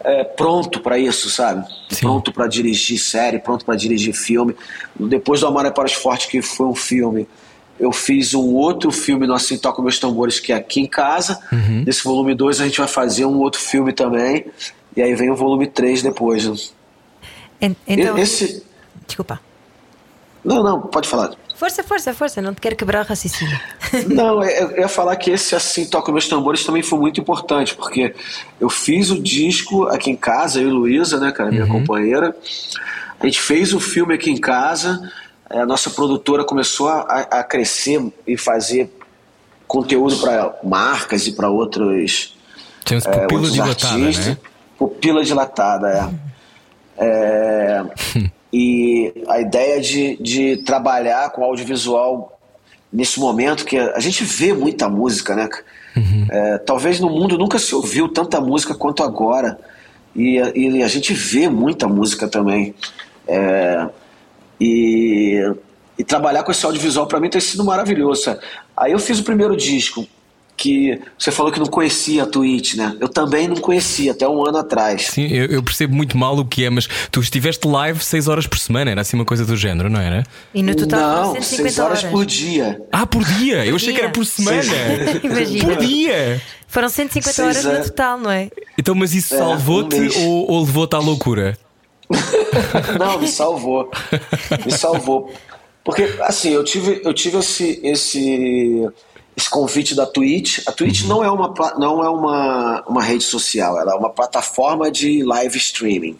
é, 0.00 0.24
pronto 0.24 0.80
para 0.80 0.98
isso, 0.98 1.30
sabe? 1.30 1.64
Sim. 1.88 2.00
Pronto 2.00 2.32
para 2.32 2.48
dirigir 2.48 2.98
série, 2.98 3.38
pronto 3.38 3.64
para 3.64 3.76
dirigir 3.76 4.12
filme. 4.12 4.56
Depois 4.98 5.38
do 5.38 5.46
Amar 5.46 5.66
é 5.66 5.70
para 5.70 5.84
os 5.84 5.92
Fortes, 5.92 6.26
que 6.26 6.42
foi 6.42 6.66
um 6.66 6.74
filme, 6.74 7.28
eu 7.78 7.90
fiz 7.92 8.34
um 8.34 8.54
outro 8.54 8.90
filme 8.90 9.26
no 9.26 9.34
Assim 9.34 9.58
Toca 9.58 9.82
Meus 9.82 9.98
Tambores, 9.98 10.38
que 10.40 10.52
é 10.52 10.56
aqui 10.56 10.80
em 10.80 10.86
casa. 10.86 11.38
Nesse 11.84 12.02
volume 12.04 12.34
2 12.34 12.60
a 12.60 12.64
gente 12.64 12.78
vai 12.78 12.88
fazer 12.88 13.24
um 13.24 13.38
outro 13.38 13.60
filme 13.60 13.92
também. 13.92 14.46
E 14.96 15.02
aí 15.02 15.14
vem 15.14 15.30
o 15.30 15.36
volume 15.36 15.66
3 15.66 16.02
depois. 16.02 16.46
né? 16.46 16.56
En- 17.60 17.76
Então, 17.86 18.16
Esse. 18.18 18.62
desculpa. 19.06 19.40
Não, 20.44 20.62
não, 20.62 20.80
pode 20.82 21.08
falar. 21.08 21.32
Força, 21.56 21.82
força, 21.82 22.12
força, 22.12 22.42
não 22.42 22.52
te 22.52 22.60
quero 22.60 22.76
quebrar 22.76 23.04
o 23.04 23.08
raciocínio. 23.08 23.58
Não, 24.08 24.42
eu 24.42 24.70
eu 24.72 24.80
ia 24.80 24.88
falar 24.88 25.14
que 25.16 25.30
esse 25.30 25.54
assim 25.54 25.86
toca 25.86 26.10
meus 26.12 26.28
tambores 26.28 26.64
também 26.64 26.82
foi 26.82 26.98
muito 26.98 27.20
importante, 27.20 27.74
porque 27.76 28.12
eu 28.60 28.68
fiz 28.68 29.10
o 29.10 29.22
disco 29.22 29.84
aqui 29.86 30.10
em 30.10 30.16
casa, 30.16 30.60
eu 30.60 30.68
e 30.68 30.72
Luísa, 30.72 31.18
né, 31.20 31.30
cara, 31.32 31.50
minha 31.52 31.66
companheira. 31.66 32.36
A 33.20 33.24
gente 33.24 33.40
fez 33.40 33.72
o 33.72 33.78
filme 33.80 34.12
aqui 34.14 34.30
em 34.30 34.36
casa, 34.36 35.10
a 35.50 35.66
nossa 35.66 35.90
produtora 35.90 36.44
começou 36.44 36.88
a, 36.88 37.00
a 37.30 37.44
crescer 37.44 38.02
e 38.26 38.36
fazer 38.36 38.90
conteúdo 39.66 40.16
para 40.18 40.54
marcas 40.62 41.26
e 41.26 41.32
para 41.32 41.48
outros, 41.48 42.36
chama-se 42.86 43.08
é, 43.08 43.12
pupila 43.12 43.40
outros 43.40 43.52
dilatada, 43.52 43.94
artistas. 43.94 44.26
né? 44.26 44.38
Pupila 44.78 45.24
dilatada, 45.24 45.88
é. 45.88 46.34
É, 46.96 47.84
e 48.52 49.12
a 49.28 49.40
ideia 49.40 49.80
de, 49.80 50.16
de 50.16 50.56
trabalhar 50.58 51.30
com 51.30 51.42
audiovisual 51.44 52.38
nesse 52.92 53.18
momento 53.18 53.64
que 53.64 53.76
a 53.76 53.98
gente 53.98 54.22
vê 54.22 54.52
muita 54.52 54.88
música, 54.88 55.34
né? 55.34 55.48
É, 56.30 56.58
talvez 56.58 56.98
no 56.98 57.08
mundo 57.08 57.38
nunca 57.38 57.58
se 57.58 57.74
ouviu 57.74 58.08
tanta 58.08 58.40
música 58.40 58.74
quanto 58.74 59.02
agora. 59.02 59.58
E, 60.14 60.36
e 60.54 60.82
a 60.82 60.88
gente 60.88 61.12
vê 61.12 61.48
muita 61.48 61.88
música 61.88 62.28
também. 62.28 62.74
É, 63.26 63.88
e, 64.60 65.40
e 65.98 66.04
trabalhar 66.04 66.42
com 66.42 66.50
esse 66.50 66.64
audiovisual 66.64 67.06
para 67.06 67.20
mim 67.20 67.28
tem 67.28 67.40
sido 67.40 67.64
maravilhoso. 67.64 68.22
sabe? 68.24 68.40
Aí 68.76 68.92
eu 68.92 68.98
fiz 68.98 69.18
o 69.18 69.24
primeiro 69.24 69.56
disco, 69.56 70.06
que 70.56 71.00
você 71.18 71.30
falou 71.30 71.50
que 71.50 71.58
não 71.58 71.66
conhecia 71.66 72.22
a 72.22 72.26
Twitch, 72.26 72.74
né? 72.74 72.96
Eu 73.00 73.08
também 73.08 73.48
não 73.48 73.56
conhecia, 73.56 74.12
até 74.12 74.28
um 74.28 74.44
ano 74.46 74.58
atrás. 74.58 75.06
Sim, 75.06 75.26
eu, 75.26 75.46
eu 75.46 75.62
percebo 75.62 75.94
muito 75.94 76.16
mal 76.16 76.36
o 76.38 76.44
que 76.44 76.64
é, 76.64 76.70
mas 76.70 76.88
tu 77.10 77.20
estiveste 77.20 77.66
live 77.66 78.02
6 78.02 78.28
horas 78.28 78.46
por 78.46 78.58
semana, 78.58 78.90
era 78.90 79.00
assim 79.00 79.16
uma 79.16 79.24
coisa 79.24 79.44
do 79.44 79.56
género, 79.56 79.90
não 79.90 80.00
era? 80.00 80.24
E 80.54 80.62
no 80.62 80.74
total 80.74 81.00
não, 81.00 81.28
foram 81.30 81.42
150 81.42 81.68
seis 81.68 81.78
horas, 81.78 81.98
horas. 81.98 82.10
por 82.10 82.24
dia. 82.24 82.80
Ah, 82.92 83.06
por 83.06 83.24
dia! 83.24 83.66
eu 83.66 83.76
achei 83.76 83.92
que 83.92 84.00
era 84.00 84.10
por 84.10 84.24
semana! 84.24 84.62
Imagina. 85.22 85.64
por 85.64 85.76
dia! 85.84 86.40
Foram 86.68 86.88
150 86.88 87.32
Seis 87.32 87.64
horas 87.66 87.78
no 87.78 87.84
total, 87.84 88.18
não 88.18 88.30
é? 88.30 88.50
Então, 88.76 88.96
mas 88.96 89.14
isso 89.14 89.32
É, 89.34 89.38
salvou-te 89.38 89.96
um 90.18 90.28
ou, 90.28 90.50
ou 90.50 90.64
levou-te 90.64 90.94
à 90.94 90.98
loucura? 90.98 91.56
Não, 92.98 93.18
me 93.18 93.28
salvou. 93.28 93.90
Me 94.64 94.72
salvou. 94.72 95.32
Porque, 95.84 96.02
assim, 96.20 96.50
eu 96.50 96.64
tive, 96.64 97.02
eu 97.04 97.12
tive 97.12 97.38
esse, 97.38 97.80
esse, 97.82 98.88
esse 99.36 99.50
convite 99.50 99.94
da 99.94 100.06
Twitch. 100.06 100.60
A 100.66 100.72
Twitch 100.72 101.04
não 101.04 101.22
é, 101.22 101.30
uma, 101.30 101.52
não 101.78 102.02
é 102.02 102.08
uma, 102.08 102.84
uma 102.88 103.02
rede 103.02 103.24
social, 103.24 103.78
ela 103.78 103.92
é 103.92 103.94
uma 103.94 104.10
plataforma 104.10 104.90
de 104.90 105.22
live 105.22 105.58
streaming. 105.58 106.16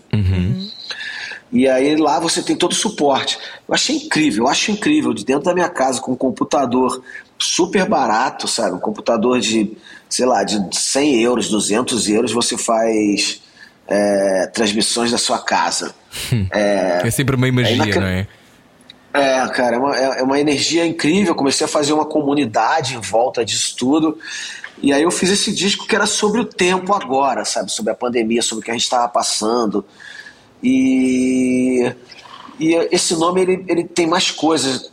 E 1.50 1.68
aí 1.68 1.96
lá 1.96 2.18
você 2.18 2.42
tem 2.42 2.56
todo 2.56 2.72
o 2.72 2.74
suporte. 2.74 3.38
Eu 3.66 3.74
achei 3.74 3.96
incrível, 3.96 4.44
eu 4.44 4.50
acho 4.50 4.72
incrível. 4.72 5.14
De 5.14 5.24
dentro 5.24 5.44
da 5.44 5.54
minha 5.54 5.68
casa, 5.68 6.00
com 6.00 6.12
um 6.12 6.16
computador 6.16 7.02
super 7.38 7.88
barato, 7.88 8.48
sabe? 8.48 8.74
Um 8.76 8.80
computador 8.80 9.40
de, 9.40 9.76
sei 10.08 10.26
lá, 10.26 10.42
de 10.42 10.76
100 10.76 11.22
euros, 11.22 11.48
200 11.48 12.08
euros, 12.08 12.32
você 12.32 12.58
faz 12.58 13.40
é, 13.88 14.46
transmissões 14.52 15.10
da 15.10 15.18
sua 15.18 15.38
casa. 15.38 15.94
É, 16.50 17.10
sempre 17.10 17.36
meio 17.36 17.52
magia, 17.52 17.74
inacre- 17.74 18.00
não 18.00 18.06
é? 18.06 18.26
É, 19.12 19.48
cara, 19.48 19.76
é 19.76 19.78
uma, 19.78 19.96
é 19.96 20.20
é 20.20 20.22
uma 20.22 20.40
energia 20.40 20.84
incrível. 20.84 21.34
Comecei 21.34 21.64
a 21.64 21.68
fazer 21.68 21.92
uma 21.92 22.04
comunidade 22.04 22.94
em 22.96 23.00
volta 23.00 23.44
disso 23.44 23.76
tudo. 23.76 24.18
E 24.82 24.92
aí 24.92 25.02
eu 25.04 25.10
fiz 25.10 25.30
esse 25.30 25.54
disco 25.54 25.86
que 25.86 25.94
era 25.94 26.04
sobre 26.06 26.40
o 26.40 26.44
tempo 26.44 26.92
agora, 26.92 27.44
sabe? 27.44 27.70
Sobre 27.70 27.92
a 27.92 27.94
pandemia, 27.94 28.42
sobre 28.42 28.62
o 28.62 28.64
que 28.64 28.70
a 28.70 28.74
gente 28.74 28.82
estava 28.82 29.06
passando. 29.08 29.84
E, 30.62 31.92
e 32.58 32.74
esse 32.90 33.14
nome 33.16 33.42
ele, 33.42 33.64
ele 33.68 33.84
tem 33.84 34.06
mais 34.06 34.30
coisas 34.30 34.90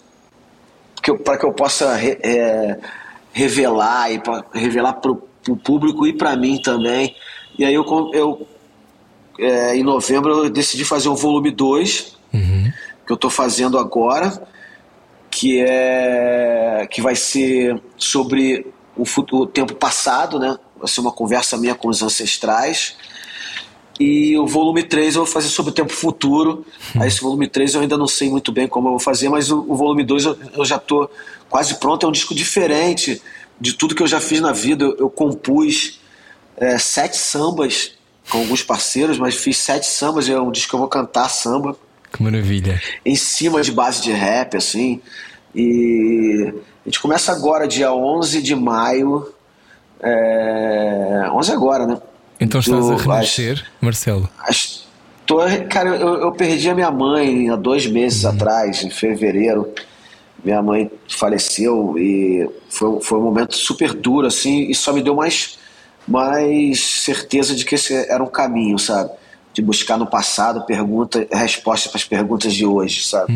para 1.23 1.37
que 1.37 1.45
eu 1.45 1.51
possa 1.53 1.95
re- 1.95 2.19
é, 2.21 2.77
revelar 3.33 4.11
e 4.11 4.19
para 4.19 4.45
revelar 4.53 4.93
para 4.93 5.11
o 5.11 5.57
público 5.57 6.05
e 6.05 6.13
para 6.13 6.35
mim 6.35 6.61
também. 6.61 7.15
E 7.57 7.65
aí 7.65 7.73
eu, 7.73 7.83
eu 8.13 8.47
é, 9.41 9.75
em 9.75 9.83
novembro 9.83 10.45
eu 10.45 10.49
decidi 10.49 10.85
fazer 10.85 11.09
o 11.09 11.15
volume 11.15 11.51
2 11.51 12.15
que 13.05 13.11
eu 13.11 13.15
estou 13.15 13.29
fazendo 13.29 13.77
agora, 13.77 14.41
que 15.29 15.59
é 15.61 16.87
que 16.89 17.01
vai 17.01 17.15
ser 17.15 17.81
sobre 17.97 18.65
o, 18.95 19.05
fut- 19.05 19.33
o 19.33 19.45
tempo 19.45 19.73
passado, 19.75 20.39
né? 20.39 20.57
Vai 20.77 20.87
ser 20.87 21.01
uma 21.01 21.11
conversa 21.11 21.57
minha 21.57 21.75
com 21.75 21.89
os 21.89 22.01
ancestrais. 22.01 22.95
E 23.99 24.37
o 24.37 24.47
volume 24.47 24.83
3 24.83 25.15
eu 25.15 25.23
vou 25.25 25.31
fazer 25.31 25.47
sobre 25.49 25.71
o 25.71 25.75
tempo 25.75 25.91
futuro. 25.93 26.65
Aí 26.99 27.07
esse 27.07 27.21
volume 27.21 27.47
3 27.47 27.75
eu 27.75 27.81
ainda 27.81 27.97
não 27.97 28.07
sei 28.07 28.29
muito 28.29 28.51
bem 28.51 28.67
como 28.67 28.87
eu 28.87 28.91
vou 28.91 28.99
fazer, 28.99 29.29
mas 29.29 29.51
o, 29.51 29.59
o 29.67 29.75
volume 29.75 30.03
2 30.03 30.25
eu, 30.25 30.37
eu 30.57 30.65
já 30.65 30.77
estou 30.77 31.09
quase 31.49 31.75
pronto. 31.75 32.05
É 32.05 32.09
um 32.09 32.11
disco 32.11 32.33
diferente 32.33 33.21
de 33.59 33.73
tudo 33.73 33.93
que 33.93 34.01
eu 34.01 34.07
já 34.07 34.19
fiz 34.19 34.39
na 34.41 34.51
vida. 34.53 34.85
Eu, 34.85 34.95
eu 34.97 35.09
compus 35.09 35.99
é, 36.57 36.77
sete 36.79 37.15
sambas 37.17 37.91
com 38.29 38.39
alguns 38.39 38.63
parceiros, 38.63 39.17
mas 39.17 39.35
fiz 39.35 39.57
sete 39.57 39.85
sambas. 39.87 40.27
É 40.29 40.39
um 40.39 40.51
disco 40.51 40.69
que 40.69 40.75
eu 40.75 40.79
vou 40.79 40.87
cantar 40.87 41.29
samba 41.29 41.75
Que 42.13 42.21
maravilha. 42.23 42.81
em 43.05 43.15
cima 43.15 43.61
de 43.61 43.71
base 43.71 44.01
de 44.01 44.11
rap, 44.11 44.55
assim. 44.57 45.01
E 45.55 46.53
a 46.85 46.89
gente 46.89 46.99
começa 46.99 47.31
agora, 47.31 47.67
dia 47.67 47.93
11 47.93 48.41
de 48.41 48.55
maio. 48.55 49.33
É... 50.01 51.27
11 51.31 51.51
agora, 51.51 51.85
né? 51.85 51.97
Então 52.39 52.59
estás 52.59 52.85
Do- 52.85 52.93
a 52.93 52.97
renascer, 52.97 53.63
Marcelo. 53.79 54.29
As- 54.39 54.85
tô- 55.25 55.39
cara, 55.69 55.89
eu, 55.95 56.15
eu 56.21 56.31
perdi 56.31 56.69
a 56.69 56.75
minha 56.75 56.89
mãe 56.89 57.49
há 57.49 57.55
dois 57.55 57.85
meses 57.85 58.25
atrás, 58.25 58.83
em 58.83 58.89
fevereiro. 58.89 59.71
Minha 60.43 60.61
mãe 60.61 60.89
faleceu 61.07 61.95
e 61.99 62.49
foi, 62.67 62.99
foi 63.01 63.19
um 63.19 63.23
momento 63.23 63.55
super 63.55 63.93
duro, 63.93 64.25
assim, 64.25 64.69
e 64.71 64.73
só 64.73 64.91
me 64.91 65.03
deu 65.03 65.13
mais, 65.15 65.59
mais 66.11 66.83
certeza 67.03 67.55
de 67.55 67.63
que 67.63 67.75
esse 67.75 67.95
era 68.11 68.21
um 68.21 68.27
caminho, 68.27 68.77
sabe? 68.77 69.11
De 69.53 69.61
buscar 69.61 69.97
no 69.97 70.05
passado 70.05 70.65
pergunta, 70.65 71.25
resposta 71.31 71.89
para 71.89 71.97
as 71.97 72.03
perguntas 72.03 72.53
de 72.53 72.65
hoje, 72.65 73.07
sabe? 73.07 73.33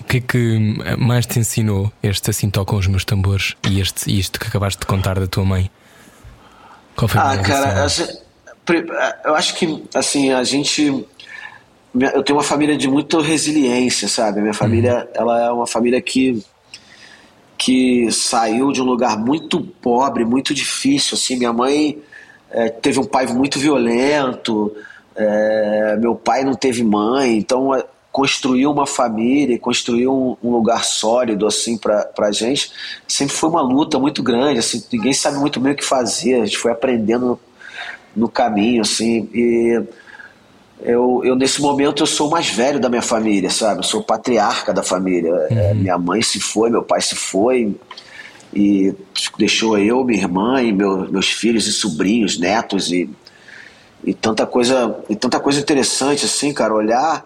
O 0.00 0.04
que 0.04 0.18
é 0.18 0.20
que 0.20 0.78
mais 0.96 1.26
te 1.26 1.38
ensinou 1.40 1.92
este 2.02 2.30
assim 2.30 2.48
tocam 2.48 2.78
os 2.78 2.86
meus 2.86 3.04
tambores 3.04 3.56
e 3.68 3.80
este, 3.80 4.16
isto 4.16 4.38
que 4.38 4.46
acabaste 4.46 4.78
de 4.80 4.86
contar 4.86 5.18
da 5.18 5.26
tua 5.26 5.44
mãe? 5.44 5.70
Qual 6.94 7.08
foi 7.08 7.20
a 7.20 7.30
Ah, 7.30 7.38
cara, 7.38 7.84
assim, 7.84 8.06
eu 9.24 9.34
acho 9.34 9.54
que 9.56 9.84
assim 9.94 10.32
a 10.32 10.44
gente, 10.44 11.04
eu 11.94 12.22
tenho 12.22 12.38
uma 12.38 12.44
família 12.44 12.76
de 12.76 12.88
muita 12.88 13.20
resiliência, 13.20 14.08
sabe? 14.08 14.40
Minha 14.40 14.54
família, 14.54 15.08
ela 15.14 15.46
é 15.46 15.50
uma 15.50 15.66
família 15.66 16.00
que 16.00 16.42
que 17.58 18.10
saiu 18.12 18.70
de 18.70 18.80
um 18.80 18.84
lugar 18.84 19.18
muito 19.18 19.60
pobre, 19.60 20.24
muito 20.24 20.54
difícil. 20.54 21.16
Assim, 21.16 21.36
minha 21.36 21.52
mãe 21.52 21.98
eh, 22.50 22.68
teve 22.68 23.00
um 23.00 23.04
pai 23.04 23.26
muito 23.26 23.58
violento, 23.58 24.74
eh, 25.16 25.96
meu 25.98 26.14
pai 26.14 26.44
não 26.44 26.54
teve 26.54 26.84
mãe, 26.84 27.36
então 27.36 27.74
eh, 27.74 27.84
construir 28.12 28.66
uma 28.68 28.86
família, 28.86 29.58
construir 29.58 30.06
um, 30.06 30.36
um 30.42 30.50
lugar 30.52 30.84
sólido 30.84 31.46
assim 31.46 31.76
para 31.76 32.08
a 32.18 32.32
gente, 32.32 32.72
sempre 33.06 33.34
foi 33.34 33.50
uma 33.50 33.60
luta 33.60 33.98
muito 33.98 34.22
grande. 34.22 34.60
Assim, 34.60 34.82
ninguém 34.92 35.12
sabe 35.12 35.38
muito 35.38 35.58
bem 35.58 35.72
o 35.72 35.76
que 35.76 35.84
fazer. 35.84 36.40
A 36.40 36.44
gente 36.44 36.58
foi 36.58 36.70
aprendendo 36.70 37.26
no, 37.26 37.40
no 38.14 38.28
caminho, 38.28 38.82
assim. 38.82 39.28
E 39.34 39.82
eu, 40.80 41.22
eu, 41.24 41.34
nesse 41.34 41.60
momento, 41.60 42.02
eu 42.02 42.06
sou 42.06 42.28
o 42.28 42.30
mais 42.30 42.48
velho 42.48 42.78
da 42.78 42.88
minha 42.88 43.02
família, 43.02 43.50
sabe? 43.50 43.80
Eu 43.80 43.84
sou 43.84 44.00
o 44.00 44.04
patriarca 44.04 44.72
da 44.72 44.82
família. 44.82 45.30
É, 45.50 45.72
uhum. 45.72 45.74
minha 45.74 45.98
mãe 45.98 46.22
se 46.22 46.40
foi, 46.40 46.70
meu 46.70 46.82
pai 46.82 47.00
se 47.00 47.16
foi 47.16 47.74
e 48.54 48.94
deixou 49.38 49.76
eu, 49.78 50.04
minha 50.04 50.20
irmã 50.20 50.62
e 50.62 50.72
meu, 50.72 51.10
meus 51.10 51.28
filhos 51.30 51.66
e 51.66 51.72
sobrinhos, 51.72 52.38
netos 52.38 52.90
e, 52.90 53.10
e 54.04 54.14
tanta 54.14 54.46
coisa 54.46 54.96
e 55.08 55.16
tanta 55.16 55.38
coisa 55.38 55.60
interessante 55.60 56.24
assim, 56.24 56.52
cara, 56.52 56.72
olhar 56.72 57.24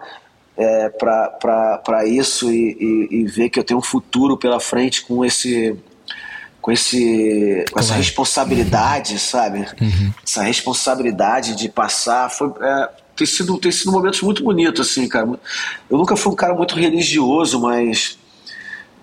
é, 0.57 0.89
para 0.89 2.05
isso 2.05 2.51
e, 2.51 2.77
e, 2.79 3.21
e, 3.21 3.23
ver 3.25 3.49
que 3.49 3.59
eu 3.59 3.63
tenho 3.63 3.79
um 3.79 3.83
futuro 3.83 4.37
pela 4.37 4.59
frente 4.59 5.03
com 5.03 5.23
esse 5.23 5.75
com 6.61 6.71
esse 6.71 7.65
com 7.71 7.79
essa 7.79 7.93
responsabilidade, 7.93 9.17
sabe? 9.19 9.59
Uhum. 9.81 10.13
Essa 10.25 10.43
responsabilidade 10.43 11.55
de 11.55 11.69
passar 11.69 12.29
foi 12.29 12.51
é, 12.61 12.89
tem 13.23 13.25
sido 13.25 13.57
tem 13.57 13.71
sido 13.71 13.91
momentos 13.91 14.21
muito 14.21 14.43
bonitos 14.43 14.87
assim, 14.87 15.07
cara. 15.07 15.27
Eu 15.89 15.97
nunca 15.97 16.15
fui 16.15 16.31
um 16.31 16.35
cara 16.35 16.53
muito 16.53 16.75
religioso, 16.75 17.59
mas 17.59 18.17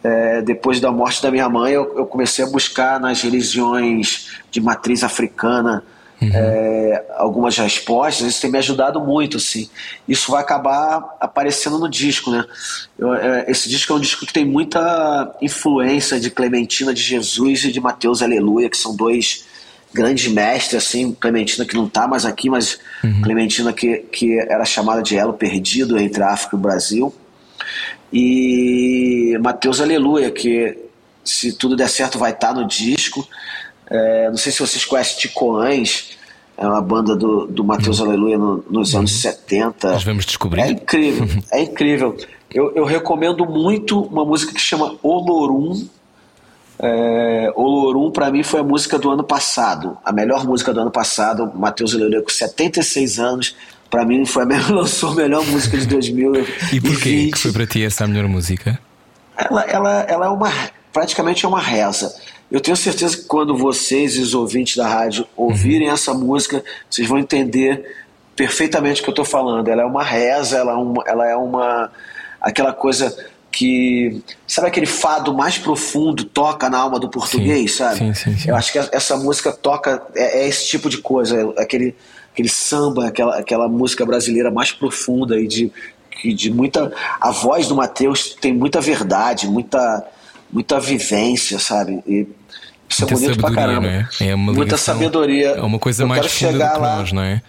é, 0.05 0.43
depois 0.43 0.81
da 0.81 0.93
morte 0.93 1.23
da 1.23 1.31
minha 1.31 1.49
mãe, 1.49 1.73
eu, 1.73 1.97
eu, 1.97 2.07
comecei 2.07 2.45
a 2.45 2.49
buscar 2.49 3.01
nas 3.01 3.23
religiões 3.23 4.29
de 4.51 4.61
matriz 4.61 5.03
africana 5.03 5.83
uhum. 6.21 6.31
é, 6.33 7.05
algumas 7.17 7.57
respostas. 7.57 8.27
Isso 8.27 8.43
tem 8.43 8.51
me 8.51 8.59
ajudado 8.59 9.01
muito, 9.01 9.39
assim. 9.39 9.69
Isso 10.07 10.31
vai 10.31 10.43
acabar 10.43 11.17
aparecendo 11.19 11.79
no 11.79 11.89
disco, 11.89 12.31
né? 12.31 12.45
Eu, 12.99 13.15
é, 13.15 13.47
esse 13.49 13.69
disco 13.69 13.93
é 13.93 13.97
um 13.97 14.01
disco 14.01 14.27
que 14.27 14.33
tem 14.33 14.45
muita 14.45 15.35
influência 15.41 16.21
de 16.21 16.31
Clementina 16.31 16.93
de 16.93 17.03
Jesus 17.03 17.65
e 17.65 17.73
de 17.73 17.81
Mateus 17.81 18.23
Aleluia, 18.23 18.69
que 18.69 18.77
são 18.77 18.95
dois 18.95 19.49
grandes 19.93 20.31
mestres, 20.31 20.85
assim, 20.85 21.13
Clementina 21.13 21.65
que 21.65 21.75
não 21.75 21.87
está 21.87 22.07
mais 22.07 22.25
aqui, 22.25 22.49
mas 22.49 22.79
uhum. 23.03 23.23
Clementina 23.23 23.73
que, 23.73 23.99
que 23.99 24.39
era 24.39 24.65
chamada 24.65 25.03
de 25.03 25.17
elo 25.17 25.33
perdido 25.33 25.99
entre 25.99 26.23
a 26.23 26.33
África 26.33 26.57
e 26.57 26.59
o 26.59 26.61
Brasil 26.61 27.15
e 28.13 29.39
Mateus 29.41 29.81
Aleluia, 29.81 30.31
que 30.31 30.77
se 31.25 31.53
tudo 31.53 31.77
der 31.77 31.89
certo 31.89 32.19
vai 32.19 32.33
estar 32.33 32.53
no 32.53 32.67
disco. 32.67 33.27
É, 33.89 34.29
não 34.29 34.37
sei 34.37 34.53
se 34.53 34.61
vocês 34.61 34.85
conhecem 34.85 35.19
Ticoães, 35.19 36.19
é 36.57 36.67
uma 36.67 36.81
banda 36.81 37.17
do, 37.17 37.47
do 37.47 37.65
Mateus 37.65 38.01
uhum. 38.01 38.07
Aleluia 38.07 38.39
no, 38.39 38.65
nos 38.69 38.95
anos 38.95 39.13
70. 39.21 39.93
Nós 39.93 40.05
vamos 40.05 40.27
descobrir. 40.27 40.63
É 40.63 40.71
incrível, 40.71 41.29
é 41.53 41.63
incrível. 41.63 42.17
Eu, 42.53 42.75
eu 42.75 42.85
recomendo 42.85 43.47
muito 43.47 44.01
uma 44.03 44.25
música 44.25 44.53
que 44.53 44.61
chama 44.61 44.97
Olorum. 45.03 45.87
É, 46.83 47.53
Olorum, 47.55 48.11
para 48.11 48.31
mim, 48.31 48.43
foi 48.43 48.61
a 48.61 48.63
música 48.63 48.99
do 48.99 49.11
ano 49.11 49.23
passado, 49.23 49.99
a 50.05 50.13
melhor 50.13 50.47
música 50.47 50.73
do 50.73 50.81
ano 50.81 50.91
passado. 50.91 51.51
Mateus 51.55 51.95
Aleluia, 51.95 52.23
com 52.23 52.31
76 52.31 53.19
anos, 53.19 53.57
para 53.91 54.05
mim 54.05 54.25
foi 54.25 54.45
a 54.45 54.47
melhor, 54.47 54.71
lançou 54.71 55.11
a 55.11 55.15
melhor 55.15 55.47
música 55.47 55.77
de 55.77 55.87
2000. 55.87 56.33
e 56.73 56.81
por 56.81 56.99
que 56.99 57.31
foi 57.37 57.53
para 57.53 57.67
ti 57.67 57.85
essa 57.85 58.05
a 58.05 58.09
melhor 58.09 58.29
música? 58.29 58.79
Ela, 59.37 59.63
ela, 59.65 60.01
ela 60.09 60.27
é 60.27 60.29
uma 60.29 60.51
praticamente 60.93 61.45
é 61.45 61.49
uma 61.49 61.61
reza. 61.61 62.15
Eu 62.51 62.61
tenho 62.61 62.77
certeza 62.77 63.17
que 63.17 63.25
quando 63.25 63.57
vocês 63.57 64.19
os 64.19 64.35
ouvintes 64.35 64.77
da 64.77 64.89
rádio 64.89 65.27
ouvirem 65.37 65.89
uhum. 65.89 65.95
essa 65.95 66.13
música, 66.13 66.65
vocês 66.89 67.07
vão 67.07 67.19
entender 67.19 67.97
perfeitamente 68.35 69.01
o 69.01 69.05
que 69.05 69.11
eu 69.11 69.13
estou 69.13 69.25
falando. 69.25 69.69
Ela 69.69 69.83
é 69.83 69.85
uma 69.85 70.03
reza, 70.03 70.59
ela 70.59 70.73
é 70.73 70.77
uma, 70.77 71.05
ela 71.07 71.29
é 71.29 71.37
uma 71.37 71.91
aquela 72.41 72.73
coisa 72.73 73.15
que 73.51 74.23
sabe 74.47 74.69
aquele 74.69 74.87
fado 74.87 75.35
mais 75.35 75.59
profundo 75.59 76.25
toca 76.25 76.71
na 76.71 76.79
alma 76.79 77.01
do 77.01 77.09
português, 77.09 77.73
sim, 77.73 77.79
sabe? 77.79 77.99
Sim, 77.99 78.15
sim, 78.15 78.37
sim. 78.37 78.49
Eu 78.49 78.57
acho 78.57 78.73
que 78.73 78.79
essa 78.79 79.17
música 79.17 79.53
toca 79.53 80.03
é, 80.15 80.43
é 80.43 80.49
esse 80.49 80.69
tipo 80.69 80.89
de 80.89 80.99
coisa, 80.99 81.53
aquele 81.59 81.95
aquele 82.33 82.49
samba, 82.49 83.09
aquela, 83.09 83.39
aquela 83.39 83.69
música 83.69 84.07
brasileira 84.07 84.51
mais 84.51 84.73
profunda 84.73 85.39
e 85.39 85.47
de, 85.47 85.73
de 86.25 86.51
muita. 86.51 86.93
A 87.21 87.31
voz 87.31 87.67
do 87.69 87.75
Matheus 87.75 88.37
tem 88.41 88.53
muita 88.53 88.81
verdade, 88.81 89.47
muita, 89.47 90.07
muita 90.51 90.81
vivência, 90.81 91.59
sabe? 91.59 92.03
E 92.07 92.27
isso 92.89 93.05
é 93.05 93.07
muita 93.07 93.15
é 93.15 93.17
bonito 93.17 93.41
pra 93.41 93.53
caramba. 93.53 94.09
É? 94.21 94.27
É 94.29 94.37
muita 94.37 94.77
sabedoria. 94.77 95.51
É 95.51 95.61
uma 95.61 95.79
coisa 95.79 96.05
Eu 96.05 96.09
mais 96.09 96.27
funda 96.27 96.53
chegar 96.53 96.69
do 96.69 96.75
que 96.75 96.81
nós, 96.81 97.13
não 97.13 97.23
é? 97.23 97.43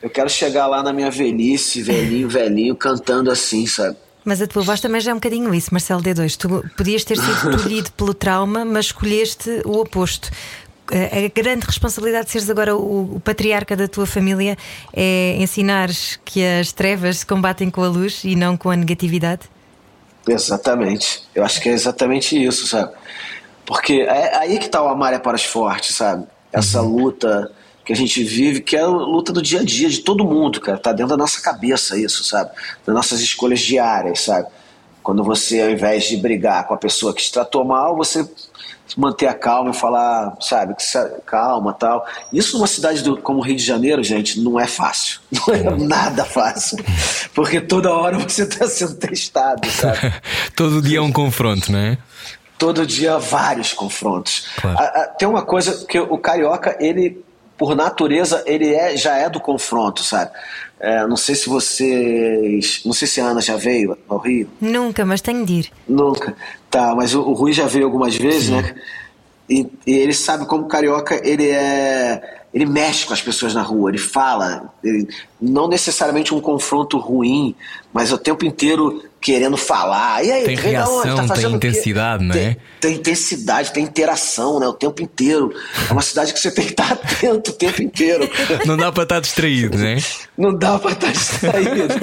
Eu 0.00 0.10
quero 0.10 0.30
chegar 0.30 0.66
lá 0.66 0.82
na 0.82 0.92
minha 0.92 1.10
velhice, 1.10 1.82
velhinho, 1.82 2.28
velhinho, 2.28 2.76
cantando 2.76 3.30
assim, 3.30 3.66
sabe? 3.66 3.96
Mas 4.28 4.42
a 4.42 4.46
tua 4.46 4.62
voz 4.62 4.78
também 4.78 5.00
já 5.00 5.10
é 5.10 5.14
um 5.14 5.16
bocadinho 5.16 5.54
isso, 5.54 5.72
Marcelo 5.72 6.02
D2. 6.02 6.36
Tu 6.36 6.70
podias 6.76 7.02
ter 7.02 7.16
sido 7.16 7.56
tolhido 7.56 7.90
pelo 7.92 8.12
trauma, 8.12 8.62
mas 8.62 8.86
escolheste 8.86 9.62
o 9.64 9.80
oposto 9.80 10.30
a 10.90 11.28
grande 11.38 11.66
responsabilidade 11.66 12.26
de 12.26 12.32
seres 12.32 12.48
agora 12.48 12.74
o, 12.74 13.16
o, 13.16 13.20
patriarca 13.20 13.76
da 13.76 13.86
tua 13.86 14.06
família 14.06 14.56
é 14.90 15.36
ensinar 15.38 15.90
que 16.24 16.42
as 16.42 16.72
trevas 16.72 17.18
se 17.18 17.26
combatem 17.26 17.68
com 17.68 17.82
a 17.82 17.88
luz 17.88 18.24
e 18.24 18.34
não 18.34 18.56
com 18.56 18.70
a 18.70 18.76
negatividade? 18.76 19.42
Exatamente. 20.26 21.22
Eu 21.34 21.44
acho 21.44 21.60
que 21.60 21.68
é 21.68 21.72
exatamente 21.72 22.42
isso, 22.42 22.66
sabe? 22.66 22.92
Porque 23.66 24.00
é 24.00 24.34
aí 24.38 24.58
que 24.58 24.64
está 24.64 24.82
o 24.82 24.88
amar 24.88 25.12
é 25.12 25.18
para 25.18 25.36
os 25.36 25.44
fortes, 25.44 25.94
sabe? 25.94 26.26
Essa 26.50 26.80
uhum. 26.80 26.96
luta 26.96 27.52
que 27.88 27.92
a 27.94 27.96
gente 27.96 28.22
vive, 28.22 28.60
que 28.60 28.76
é 28.76 28.80
a 28.80 28.86
luta 28.86 29.32
do 29.32 29.40
dia 29.40 29.60
a 29.60 29.64
dia 29.64 29.88
de 29.88 30.00
todo 30.00 30.22
mundo, 30.22 30.60
cara. 30.60 30.76
Tá 30.76 30.92
dentro 30.92 31.08
da 31.08 31.16
nossa 31.16 31.40
cabeça 31.40 31.96
isso, 31.96 32.22
sabe? 32.22 32.50
Das 32.84 32.94
nossas 32.94 33.18
escolhas 33.22 33.60
diárias, 33.60 34.20
sabe? 34.20 34.46
Quando 35.02 35.24
você, 35.24 35.62
ao 35.62 35.70
invés 35.70 36.04
de 36.04 36.18
brigar 36.18 36.66
com 36.66 36.74
a 36.74 36.76
pessoa 36.76 37.14
que 37.14 37.22
te 37.22 37.32
tratou 37.32 37.64
mal, 37.64 37.96
você 37.96 38.28
manter 38.94 39.26
a 39.26 39.32
calma 39.32 39.70
e 39.70 39.72
falar, 39.72 40.36
sabe, 40.38 40.76
calma 41.24 41.72
tal. 41.72 42.06
Isso 42.30 42.58
numa 42.58 42.66
cidade 42.66 43.02
do, 43.02 43.16
como 43.16 43.38
o 43.38 43.42
Rio 43.42 43.56
de 43.56 43.64
Janeiro, 43.64 44.04
gente, 44.04 44.38
não 44.38 44.60
é 44.60 44.66
fácil. 44.66 45.20
Não 45.32 45.54
é 45.54 45.62
nada 45.78 46.26
fácil. 46.26 46.76
Porque 47.34 47.58
toda 47.58 47.90
hora 47.90 48.18
você 48.18 48.42
está 48.42 48.66
sendo 48.66 48.96
testado, 48.96 49.66
sabe? 49.70 50.12
Todo 50.54 50.82
dia 50.82 50.98
é 50.98 51.00
um 51.00 51.10
confronto, 51.10 51.72
não 51.72 51.78
é? 51.78 51.98
Todo 52.58 52.86
dia 52.86 53.16
vários 53.16 53.72
confrontos. 53.72 54.46
Claro. 54.60 54.78
A, 54.78 54.82
a, 54.82 55.06
tem 55.06 55.26
uma 55.26 55.42
coisa 55.42 55.86
que 55.86 55.98
o 55.98 56.18
carioca, 56.18 56.76
ele, 56.80 57.24
por 57.58 57.74
natureza, 57.74 58.42
ele 58.46 58.72
é, 58.72 58.96
já 58.96 59.16
é 59.16 59.28
do 59.28 59.40
confronto, 59.40 60.02
sabe? 60.02 60.30
É, 60.80 61.04
não 61.06 61.16
sei 61.16 61.34
se 61.34 61.48
vocês. 61.48 62.82
Não 62.84 62.92
sei 62.92 63.08
se 63.08 63.20
a 63.20 63.26
Ana 63.26 63.40
já 63.40 63.56
veio 63.56 63.98
ao 64.08 64.18
Rio. 64.18 64.48
Nunca, 64.60 65.04
mas 65.04 65.20
tenho 65.20 65.44
de 65.44 65.52
ir. 65.54 65.72
Nunca. 65.88 66.34
Tá, 66.70 66.94
mas 66.94 67.14
o, 67.14 67.22
o 67.22 67.32
Rui 67.32 67.52
já 67.52 67.66
veio 67.66 67.84
algumas 67.84 68.14
vezes, 68.14 68.46
Sim. 68.46 68.62
né? 68.62 68.74
E, 69.50 69.66
e, 69.86 69.92
ele 69.92 70.12
sabe 70.12 70.46
como 70.46 70.68
carioca 70.68 71.20
ele 71.26 71.50
é. 71.50 72.37
Ele 72.52 72.64
mexe 72.64 73.04
com 73.04 73.12
as 73.12 73.20
pessoas 73.20 73.54
na 73.54 73.62
rua, 73.62 73.90
ele 73.90 73.98
fala, 73.98 74.72
ele, 74.82 75.06
não 75.40 75.68
necessariamente 75.68 76.34
um 76.34 76.40
confronto 76.40 76.98
ruim, 76.98 77.54
mas 77.92 78.10
o 78.10 78.16
tempo 78.16 78.44
inteiro 78.44 79.02
querendo 79.20 79.56
falar. 79.56 80.24
E 80.24 80.32
aí, 80.32 80.44
tem 80.44 80.56
reação, 80.56 81.26
tá 81.26 81.34
tem 81.34 81.52
intensidade, 81.52 82.24
né? 82.24 82.34
Tem, 82.34 82.56
tem, 82.80 82.94
intensidade, 82.94 83.72
tem 83.72 83.84
interação, 83.84 84.58
né? 84.58 84.66
O 84.66 84.72
tempo 84.72 85.02
inteiro. 85.02 85.52
É 85.88 85.92
uma 85.92 86.02
cidade 86.02 86.32
que 86.32 86.38
você 86.38 86.50
tem 86.50 86.64
que 86.64 86.72
estar 86.72 86.92
atento 86.92 87.50
o 87.50 87.54
tempo 87.54 87.82
inteiro. 87.82 88.28
Não 88.64 88.76
dá 88.76 88.90
para 88.90 89.02
estar 89.02 89.20
distraído, 89.20 89.76
né? 89.76 89.98
Não 90.36 90.56
dá 90.56 90.78
para 90.78 90.92
estar 90.92 91.12
distraído. 91.12 91.94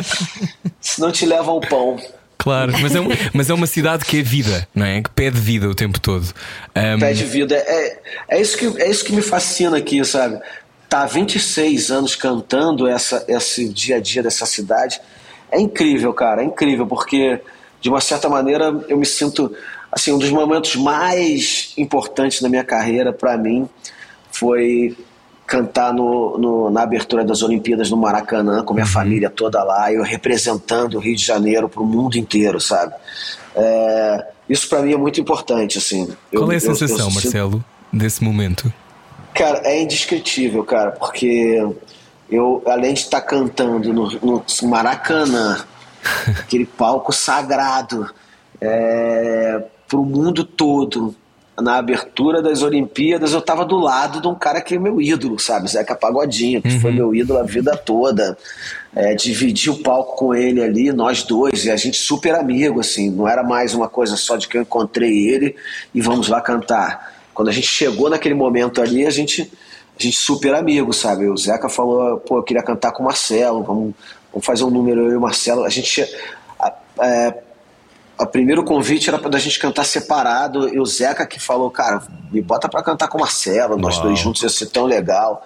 Senão 0.80 1.12
te 1.12 1.26
leva 1.26 1.50
ao 1.50 1.60
pão. 1.60 1.98
Claro, 2.44 2.72
mas 2.78 2.94
é, 2.94 3.00
um, 3.00 3.08
mas 3.32 3.48
é 3.48 3.54
uma 3.54 3.66
cidade 3.66 4.04
que 4.04 4.18
é 4.18 4.22
vida, 4.22 4.68
não 4.74 4.84
é? 4.84 5.00
Que 5.00 5.08
pede 5.08 5.40
vida 5.40 5.66
o 5.66 5.74
tempo 5.74 5.98
todo. 5.98 6.26
Um... 6.76 6.98
Pede 6.98 7.24
vida. 7.24 7.54
É, 7.56 7.98
é, 8.28 8.38
isso 8.38 8.58
que, 8.58 8.82
é 8.82 8.90
isso 8.90 9.02
que 9.02 9.14
me 9.14 9.22
fascina 9.22 9.78
aqui, 9.78 10.04
sabe? 10.04 10.38
Tá 10.86 11.04
há 11.04 11.06
26 11.06 11.90
anos 11.90 12.14
cantando 12.14 12.86
essa, 12.86 13.24
esse 13.28 13.66
dia 13.70 13.96
a 13.96 13.98
dia 13.98 14.22
dessa 14.22 14.44
cidade 14.44 15.00
é 15.50 15.58
incrível, 15.58 16.12
cara, 16.12 16.42
é 16.42 16.44
incrível, 16.44 16.86
porque 16.86 17.40
de 17.80 17.88
uma 17.88 18.02
certa 18.02 18.28
maneira 18.28 18.78
eu 18.88 18.98
me 18.98 19.06
sinto 19.06 19.50
assim, 19.90 20.12
um 20.12 20.18
dos 20.18 20.30
momentos 20.30 20.76
mais 20.76 21.72
importantes 21.78 22.42
da 22.42 22.48
minha 22.50 22.64
carreira 22.64 23.10
para 23.10 23.38
mim 23.38 23.66
foi 24.30 24.94
cantar 25.46 25.92
no, 25.92 26.38
no, 26.38 26.70
na 26.70 26.82
abertura 26.82 27.24
das 27.24 27.42
Olimpíadas 27.42 27.90
no 27.90 27.96
Maracanã 27.96 28.64
com 28.64 28.72
minha 28.72 28.86
uhum. 28.86 28.92
família 28.92 29.28
toda 29.28 29.62
lá, 29.62 29.92
eu 29.92 30.02
representando 30.02 30.94
o 30.94 30.98
Rio 30.98 31.14
de 31.14 31.24
Janeiro 31.24 31.68
para 31.68 31.82
o 31.82 31.86
mundo 31.86 32.16
inteiro, 32.16 32.60
sabe? 32.60 32.94
É, 33.54 34.26
isso 34.48 34.68
para 34.68 34.82
mim 34.82 34.92
é 34.92 34.96
muito 34.96 35.20
importante, 35.20 35.78
assim. 35.78 36.06
Qual 36.30 36.44
eu, 36.44 36.52
é 36.52 36.56
a 36.56 36.60
sensação, 36.60 36.98
eu, 36.98 37.04
eu 37.06 37.10
Marcelo, 37.10 37.64
desse 37.92 38.24
momento? 38.24 38.72
Cara, 39.34 39.60
é 39.64 39.82
indescritível, 39.82 40.64
cara, 40.64 40.92
porque 40.92 41.64
eu, 42.30 42.62
além 42.66 42.94
de 42.94 43.00
estar 43.00 43.20
tá 43.20 43.26
cantando 43.26 43.92
no, 43.92 44.10
no 44.22 44.44
Maracanã, 44.62 45.64
aquele 46.40 46.64
palco 46.64 47.12
sagrado 47.12 48.08
é, 48.60 49.62
para 49.86 49.98
o 49.98 50.04
mundo 50.04 50.44
todo, 50.44 51.14
na 51.60 51.76
abertura 51.76 52.42
das 52.42 52.62
Olimpíadas, 52.62 53.32
eu 53.32 53.40
tava 53.40 53.64
do 53.64 53.76
lado 53.76 54.20
de 54.20 54.26
um 54.26 54.34
cara 54.34 54.60
que 54.60 54.74
é 54.74 54.78
meu 54.78 55.00
ídolo, 55.00 55.38
sabe? 55.38 55.68
Zeca 55.70 55.94
Pagodinho, 55.94 56.60
que 56.60 56.80
foi 56.80 56.90
meu 56.92 57.14
ídolo 57.14 57.38
a 57.38 57.42
vida 57.44 57.76
toda. 57.76 58.36
É, 58.94 59.14
dividi 59.14 59.70
o 59.70 59.82
palco 59.82 60.16
com 60.16 60.34
ele 60.34 60.62
ali, 60.62 60.92
nós 60.92 61.22
dois, 61.22 61.64
e 61.64 61.70
a 61.70 61.76
gente 61.76 61.96
super 61.96 62.34
amigo, 62.34 62.80
assim. 62.80 63.10
Não 63.10 63.26
era 63.28 63.42
mais 63.42 63.74
uma 63.74 63.88
coisa 63.88 64.16
só 64.16 64.36
de 64.36 64.46
que 64.48 64.56
eu 64.56 64.62
encontrei 64.62 65.28
ele 65.28 65.54
e 65.94 66.00
vamos 66.00 66.28
lá 66.28 66.40
cantar. 66.40 67.12
Quando 67.32 67.48
a 67.48 67.52
gente 67.52 67.66
chegou 67.66 68.08
naquele 68.10 68.34
momento 68.34 68.80
ali, 68.80 69.04
a 69.06 69.10
gente, 69.10 69.50
a 69.98 70.02
gente 70.02 70.16
super 70.16 70.54
amigo, 70.54 70.92
sabe? 70.92 71.28
O 71.28 71.36
Zeca 71.36 71.68
falou, 71.68 72.18
pô, 72.18 72.38
eu 72.38 72.42
queria 72.42 72.62
cantar 72.62 72.92
com 72.92 73.02
o 73.02 73.06
Marcelo, 73.06 73.62
vamos, 73.62 73.94
vamos 74.32 74.46
fazer 74.46 74.64
um 74.64 74.70
número 74.70 75.02
eu 75.06 75.12
e 75.12 75.16
o 75.16 75.20
Marcelo. 75.20 75.64
A 75.64 75.68
gente. 75.68 76.02
a- 76.58 76.72
é, 77.00 77.34
o 78.18 78.26
primeiro 78.26 78.64
convite 78.64 79.08
era 79.08 79.18
pra 79.18 79.38
gente 79.38 79.58
cantar 79.58 79.84
separado 79.84 80.68
e 80.68 80.78
o 80.78 80.86
Zeca 80.86 81.26
que 81.26 81.40
falou, 81.40 81.70
cara, 81.70 82.02
me 82.30 82.40
bota 82.40 82.68
pra 82.68 82.82
cantar 82.82 83.08
com 83.08 83.18
o 83.18 83.20
Marcelo, 83.20 83.76
nós 83.76 83.96
Uau. 83.96 84.06
dois 84.06 84.18
juntos 84.18 84.42
ia 84.42 84.48
ser 84.48 84.66
tão 84.66 84.84
legal. 84.84 85.44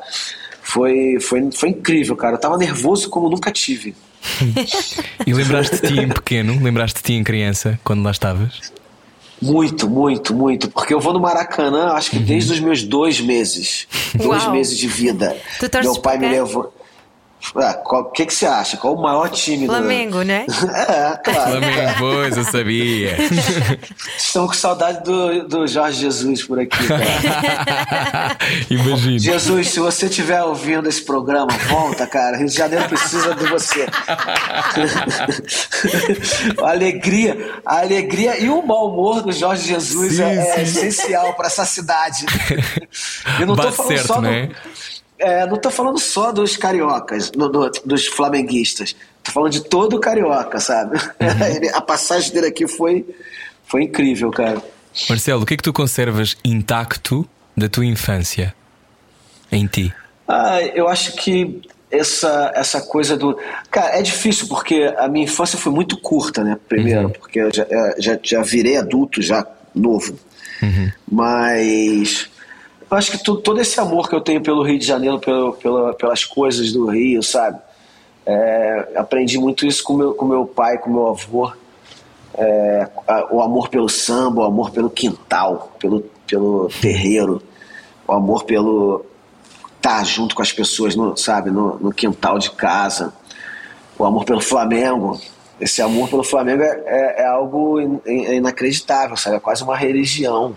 Foi, 0.63 1.19
foi, 1.21 1.51
foi 1.51 1.71
incrível, 1.71 2.15
cara. 2.15 2.35
Eu 2.35 2.41
tava 2.41 2.59
nervoso 2.59 3.09
como 3.09 3.31
nunca 3.31 3.51
tive. 3.51 3.95
E 5.27 5.33
lembraste 5.33 5.77
de 5.77 5.89
ti 5.89 6.01
em 6.01 6.09
pequeno? 6.09 6.63
Lembraste 6.63 6.97
de 6.99 7.03
ti 7.03 7.13
em 7.15 7.25
criança, 7.25 7.79
quando 7.85 8.03
lá 8.03 8.11
estavas? 8.11 8.73
Muito, 9.41 9.89
muito, 9.89 10.35
muito. 10.35 10.69
Porque 10.71 10.93
eu 10.93 11.01
vou 11.01 11.13
no 11.13 11.21
Maracanã, 11.21 11.93
acho 11.93 12.11
que 12.11 12.19
desde 12.19 12.53
os 12.53 12.61
meus 12.61 12.83
dois 12.83 13.21
meses. 13.21 13.87
Dois 14.15 14.45
Uau. 14.45 14.53
meses 14.53 14.77
de 14.77 14.89
vida. 14.89 15.37
Meu 15.83 15.97
pai 16.01 16.19
me 16.19 16.29
levou. 16.29 16.73
Ah, 17.55 17.75
qual- 17.75 18.03
O 18.03 18.11
que, 18.11 18.27
que 18.27 18.35
você 18.35 18.47
acha? 18.47 18.77
Qual 18.77 18.95
o 18.95 19.01
maior 19.03 19.29
time 19.31 19.67
do- 19.67 19.73
Flamengo, 19.73 20.23
né? 20.23 20.45
É, 20.75 21.17
claro. 21.23 21.51
Flamengo, 21.53 21.93
pois, 21.99 22.37
eu 22.37 22.45
sabia. 22.45 23.17
Estamos 24.19 24.51
com 24.51 24.55
saudade 24.55 25.03
do, 25.05 25.47
do 25.47 25.67
Jorge 25.67 26.01
Jesus 26.01 26.43
por 26.43 26.59
aqui. 26.59 26.77
cara. 26.87 28.37
Imagino. 28.69 29.19
Jesus, 29.19 29.69
se 29.71 29.79
você 29.81 30.07
estiver 30.07 30.43
ouvindo 30.43 30.89
esse 30.89 31.03
programa, 31.03 31.49
volta, 31.69 32.07
cara. 32.07 32.37
Rio 32.37 32.47
de 32.49 32.55
Janeiro 32.55 32.89
precisa 32.89 33.35
de 33.35 33.47
você. 33.47 33.87
a 36.63 36.71
alegria, 36.71 37.61
a 37.65 37.79
alegria 37.81 38.39
e 38.39 38.49
o 38.49 38.63
mau 38.67 38.89
humor 38.91 39.23
do 39.23 39.33
Jorge 39.33 39.69
Jesus 39.69 40.17
Sim, 40.17 40.23
é, 40.23 40.35
é 40.61 40.65
sim. 40.67 40.89
essencial 40.89 41.35
para 41.35 41.47
essa 41.47 41.65
cidade. 41.65 42.27
Eu 43.41 43.47
não 43.47 43.57
tô 43.57 43.71
falando 43.73 43.93
certo, 43.93 44.07
só 44.07 44.15
do- 44.17 44.23
né? 44.23 44.51
É, 45.19 45.47
não 45.47 45.57
tô 45.57 45.71
falando 45.71 45.99
só 45.99 46.33
dos 46.33 46.57
cariocas, 46.57 47.33
no- 47.33 47.49
do- 47.49 47.71
dos 47.85 48.07
flamenguistas. 48.07 48.95
Tô 49.23 49.33
falando 49.33 49.53
de 49.53 49.65
todo 49.65 49.97
o 49.97 50.01
carioca, 50.01 50.59
sabe? 50.61 50.97
Uhum. 50.97 51.71
A 51.75 51.81
passagem 51.81 52.33
dele 52.33 52.47
aqui 52.47 52.67
foi, 52.67 53.05
foi 53.67 53.83
incrível, 53.85 54.31
cara. 54.31 54.63
Marcelo, 55.09 55.43
o 55.43 55.47
que 55.47 55.55
é 55.55 55.57
que 55.57 55.63
tu 55.63 55.73
conservas 55.73 56.37
intacto 56.45 57.29
da 57.57 57.69
tua 57.69 57.85
infância 57.85 58.55
em 59.53 59.67
ti? 59.67 59.93
Ah, 60.27 60.61
eu 60.63 60.89
acho 60.89 61.13
que 61.17 61.61
essa, 61.91 62.53
essa 62.55 62.81
coisa 62.81 63.17
do. 63.17 63.39
Cara, 63.71 63.99
é 63.99 64.03
difícil 64.03 64.47
porque 64.49 64.93
a 64.99 65.09
minha 65.09 65.25
infância 65.25 65.59
foi 65.59 65.73
muito 65.73 65.97
curta, 65.99 66.43
né? 66.45 66.59
Primeiro, 66.69 67.11
porque 67.11 67.41
eu 67.41 67.51
já, 67.55 67.63
eh, 67.69 67.95
já, 67.99 68.19
já 68.23 68.43
virei 68.43 68.77
adulto, 68.77 69.23
já 69.23 69.47
novo. 69.75 70.19
Mas 71.11 72.29
eu 72.91 72.97
acho 72.97 73.13
que 73.13 73.19
todo 73.19 73.61
esse 73.61 73.79
amor 73.81 74.09
que 74.09 74.15
eu 74.15 74.21
tenho 74.21 74.41
pelo 74.43 74.63
Rio 74.63 74.79
de 74.79 74.87
Janeiro, 74.87 75.19
pelo, 75.19 75.53
pela, 75.55 75.95
pelas 75.95 76.25
coisas 76.25 76.73
do 76.73 76.87
Rio, 76.87 77.23
sabe? 77.23 77.59
É, 78.25 78.93
aprendi 78.97 79.39
muito 79.39 79.67
isso 79.67 79.83
com 79.83 79.95
meu, 79.95 80.15
com 80.15 80.25
meu 80.27 80.45
pai, 80.47 80.79
com 80.79 80.91
meu 80.91 81.09
avô. 81.09 81.51
É, 82.35 82.89
o 83.31 83.41
amor 83.43 83.69
pelo 83.69 83.89
samba, 83.89 84.43
o 84.43 84.45
amor 84.45 84.71
pelo 84.71 84.89
quintal, 84.91 85.73
pelo, 85.79 86.03
pelo 86.27 86.69
terreiro, 86.81 87.43
o 88.07 88.13
amor 88.13 88.45
pelo 88.45 89.05
estar 89.77 90.05
junto 90.05 90.35
com 90.35 90.43
as 90.43 90.53
pessoas, 90.53 90.95
no, 90.95 91.17
sabe, 91.17 91.51
no, 91.51 91.79
no 91.79 91.93
quintal 91.93 92.39
de 92.39 92.51
casa, 92.51 93.13
o 93.99 94.05
amor 94.05 94.25
pelo 94.25 94.41
Flamengo. 94.41 95.19
Esse 95.61 95.83
amor 95.83 96.09
pelo 96.09 96.23
Flamengo 96.23 96.63
é, 96.63 96.83
é- 96.87 97.23
é 97.23 97.27
algo 97.27 97.81
in- 97.81 98.01
in- 98.07 98.35
inacreditável, 98.37 99.17
sabe? 99.17 99.37
É 99.37 99.41
quase 99.41 99.65
uma 99.65 99.77
religião. 99.77 100.57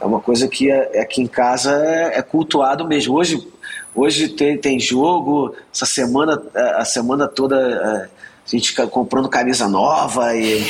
É 0.00 0.04
uma 0.04 0.20
coisa 0.20 0.48
que 0.48 0.70
é- 0.70 1.00
aqui 1.00 1.22
em 1.22 1.26
casa 1.26 1.72
é, 1.72 2.18
é 2.18 2.22
cultuado 2.22 2.86
mesmo. 2.86 3.14
Hoje, 3.16 3.46
hoje 3.94 4.28
tem, 4.28 4.56
tem 4.58 4.78
jogo, 4.80 5.54
essa 5.74 5.86
semana, 5.86 6.40
é, 6.54 6.60
a 6.80 6.84
semana 6.84 7.28
toda 7.28 7.56
é, 7.56 8.04
a 8.06 8.50
gente 8.50 8.74
comprando 8.88 9.28
camisa 9.28 9.68
nova 9.68 10.34
e 10.34 10.62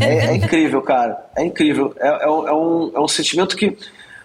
é, 0.00 0.26
é 0.26 0.34
incrível, 0.36 0.82
cara. 0.82 1.16
É 1.36 1.44
incrível. 1.44 1.94
É, 1.98 2.24
é 2.24 2.28
um, 2.30 2.48
é 2.48 2.52
um- 2.52 2.92
é 2.96 3.00
sentimento 3.08 3.56
que, 3.56 3.76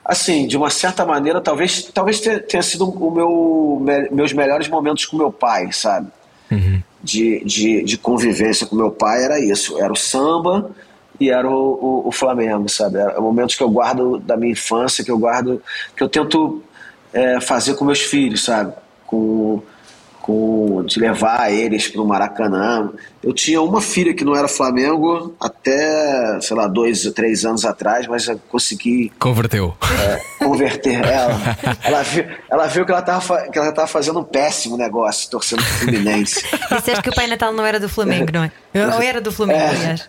assim, 0.04 0.48
de 0.48 0.58
uma 0.58 0.70
certa 0.70 1.06
maneira, 1.06 1.40
talvez, 1.42 1.84
talvez 1.94 2.20
tenha, 2.20 2.42
sido 2.64 2.90
o 2.90 3.12
meu, 3.12 3.78
me- 3.82 4.10
meus 4.10 4.34
melhores 4.34 4.68
momentos 4.68 5.06
com 5.06 5.18
meu 5.18 5.32
pai, 5.32 5.72
sabe? 5.72 6.08
de, 7.04 7.44
de, 7.46 7.84
de 7.84 7.98
convivência 7.98 8.68
com 8.68 8.76
meu 8.76 8.92
pai 8.92 9.24
era 9.24 9.40
isso. 9.40 9.80
Era 9.80 9.92
o 9.92 9.96
samba 9.96 10.70
e 11.22 11.30
era 11.30 11.48
o, 11.48 11.54
o, 11.54 12.08
o 12.08 12.12
Flamengo, 12.12 12.68
sabe? 12.68 12.98
Era 12.98 13.22
momentos 13.22 13.56
que 13.56 13.62
eu 13.62 13.70
guardo 13.70 14.18
da 14.18 14.36
minha 14.36 14.54
infância, 14.54 15.04
que 15.04 15.12
eu 15.12 15.20
guardo, 15.20 15.62
que 15.96 16.02
eu 16.02 16.10
tento 16.10 16.64
é, 17.14 17.40
fazer 17.40 17.76
com 17.76 17.86
meus 17.86 18.02
filhos, 18.02 18.44
sabe? 18.44 18.74
Com, 19.06 19.62
com, 20.20 20.84
de 20.84 21.00
levar 21.00 21.54
eles 21.54 21.88
para 21.88 22.02
o 22.02 22.08
Maracanã. 22.08 22.92
Eu 23.24 23.34
tinha 23.34 23.62
uma 23.62 23.82
filha 23.82 24.14
que 24.14 24.24
não 24.24 24.36
era 24.36 24.48
Flamengo 24.48 25.36
até, 25.40 26.40
sei 26.42 26.58
lá, 26.58 26.68
dois, 26.68 27.04
três 27.14 27.46
anos 27.46 27.66
atrás, 27.66 28.08
mas 28.08 28.28
eu 28.28 28.40
consegui 28.50 29.12
Converteu. 29.20 29.76
converter 30.40 31.04
ela. 31.06 31.40
Ela 31.84 32.02
viu, 32.04 32.26
ela 32.50 32.68
viu 32.68 32.86
que 32.86 32.92
ela 32.92 33.02
estava 33.02 33.44
que 33.50 33.60
ela 33.60 33.72
tava 33.72 33.88
fazendo 33.88 34.20
um 34.20 34.24
péssimo 34.24 34.76
negócio, 34.78 35.30
torcendo 35.30 35.64
pro 35.64 35.74
Fluminense. 35.74 36.44
Disseste 36.72 37.02
que 37.02 37.10
o 37.10 37.16
Pai 37.16 37.28
Natal 37.28 37.54
não 37.54 37.66
era 37.66 37.80
do 37.80 37.88
Flamengo, 37.88 38.32
não 38.34 38.44
é? 38.44 38.52
Ou 38.96 39.02
era 39.02 39.20
do 39.22 39.32
Flamengo, 39.32 39.60
aliás. 39.60 40.08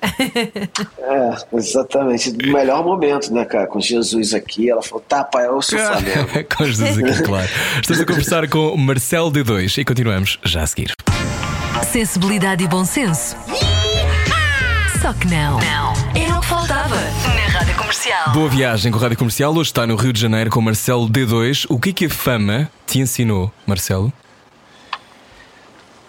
É, 0.98 1.56
exatamente. 1.56 2.32
No 2.32 2.52
melhor 2.52 2.84
momento, 2.84 3.32
né, 3.32 3.44
cara? 3.44 3.66
Com 3.66 3.80
Jesus 3.80 4.32
aqui, 4.34 4.70
ela 4.70 4.82
falou: 4.82 5.04
tá, 5.06 5.24
pai, 5.24 5.46
eu 5.46 5.60
sou 5.60 5.78
Flamengo. 5.78 6.28
com 6.56 6.64
Jesus 6.64 6.98
aqui, 6.98 7.22
claro. 7.22 7.48
Estamos 7.80 8.00
a 8.00 8.06
conversar 8.06 8.48
com 8.48 8.76
Marcelo 8.76 9.30
D2 9.30 9.78
e 9.78 9.84
continuamos 9.84 10.38
já 10.44 10.62
a 10.62 10.66
seguir. 10.66 10.92
Sensibilidade 11.90 12.64
e 12.64 12.68
bom 12.68 12.84
senso. 12.84 13.36
Só 15.00 15.12
que 15.12 15.26
não. 15.26 15.58
Não. 15.58 15.92
Era 16.14 16.36
o 16.36 16.40
que 16.40 16.46
faltava 16.46 16.94
na 16.94 17.58
Rádio 17.58 17.76
Comercial. 17.76 18.30
Boa 18.32 18.48
viagem 18.48 18.92
com 18.92 18.98
a 18.98 19.00
Rádio 19.00 19.18
Comercial. 19.18 19.52
Hoje 19.52 19.70
está 19.70 19.86
no 19.86 19.96
Rio 19.96 20.12
de 20.12 20.20
Janeiro 20.20 20.50
com 20.50 20.60
Marcelo 20.60 21.08
D2. 21.08 21.66
O 21.68 21.78
que 21.78 21.90
é 21.90 21.92
que 21.92 22.06
a 22.06 22.10
fama 22.10 22.70
te 22.86 23.00
ensinou, 23.00 23.50
Marcelo? 23.66 24.12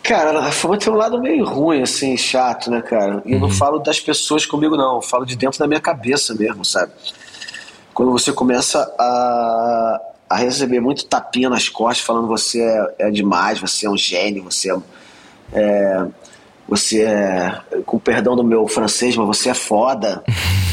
Cara, 0.03 0.37
a 0.39 0.51
fama 0.51 0.77
tem 0.77 0.91
um 0.91 0.97
lado 0.97 1.19
meio 1.19 1.45
ruim, 1.45 1.81
assim, 1.81 2.15
chato, 2.17 2.69
né, 2.69 2.81
cara? 2.81 3.21
E 3.25 3.33
eu 3.33 3.39
não 3.39 3.49
falo 3.49 3.79
das 3.79 3.99
pessoas 3.99 4.45
comigo, 4.45 4.75
não. 4.75 4.97
Eu 4.97 5.01
falo 5.01 5.25
de 5.25 5.35
dentro 5.35 5.57
da 5.57 5.65
minha 5.65 5.79
cabeça 5.79 6.33
mesmo, 6.33 6.63
sabe? 6.63 6.91
Quando 7.93 8.11
você 8.11 8.33
começa 8.33 8.79
a, 8.99 10.01
a 10.29 10.35
receber 10.35 10.79
muito 10.79 11.05
tapinha 11.05 11.49
nas 11.49 11.69
costas, 11.69 12.05
falando 12.05 12.27
você 12.27 12.61
é, 12.61 13.07
é 13.07 13.11
demais, 13.11 13.59
você 13.59 13.85
é 13.85 13.89
um 13.89 13.97
gênio, 13.97 14.43
você 14.43 14.71
é, 14.71 14.75
é- 15.53 16.05
Você 16.67 17.01
é. 17.03 17.59
Com 17.85 17.99
perdão 17.99 18.35
do 18.35 18.43
meu 18.43 18.67
francês, 18.67 19.15
mas 19.17 19.27
você 19.27 19.49
é 19.49 19.53
foda. 19.53 20.23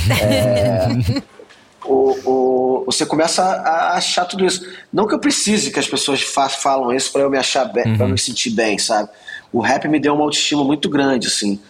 o, 1.85 2.31
o- 2.31 2.85
você 2.87 3.05
começa 3.07 3.43
a 3.43 3.95
achar 3.97 4.25
tudo 4.25 4.45
isso. 4.45 4.63
Não 4.93 5.07
que 5.07 5.15
eu 5.15 5.19
precise 5.19 5.71
que 5.71 5.79
as 5.79 5.89
pessoas 5.89 6.23
fa 6.23 6.49
falam 6.49 6.93
isso 6.93 7.13
para 7.13 7.23
eu 7.23 7.31
me 7.31 7.39
achar 7.39 7.65
bem, 7.65 7.97
para 7.97 8.07
me 8.07 8.19
sentir 8.19 8.51
bem, 8.51 8.79
sabe? 8.79 9.09
O 9.53 9.61
rap 9.61 9.87
me 9.89 9.99
deu 9.99 10.15
uma 10.15 10.23
autoestima 10.25 10.63
muito 10.65 10.89
grande, 10.89 11.27
assim. 11.27 11.61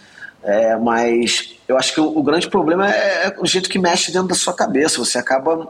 É, 0.43 0.77
mas 0.77 1.55
eu 1.69 1.77
acho 1.77 1.93
que 1.95 2.01
o, 2.01 2.17
o 2.19 2.23
grande 2.23 2.49
problema 2.49 2.91
é, 2.93 3.27
é 3.27 3.37
o 3.39 3.47
jeito 3.47 3.69
que 3.69 3.79
mexe 3.79 4.11
dentro 4.13 4.29
da 4.29 4.35
sua 4.35 4.55
cabeça. 4.55 4.99
Você 4.99 5.19
acaba. 5.19 5.69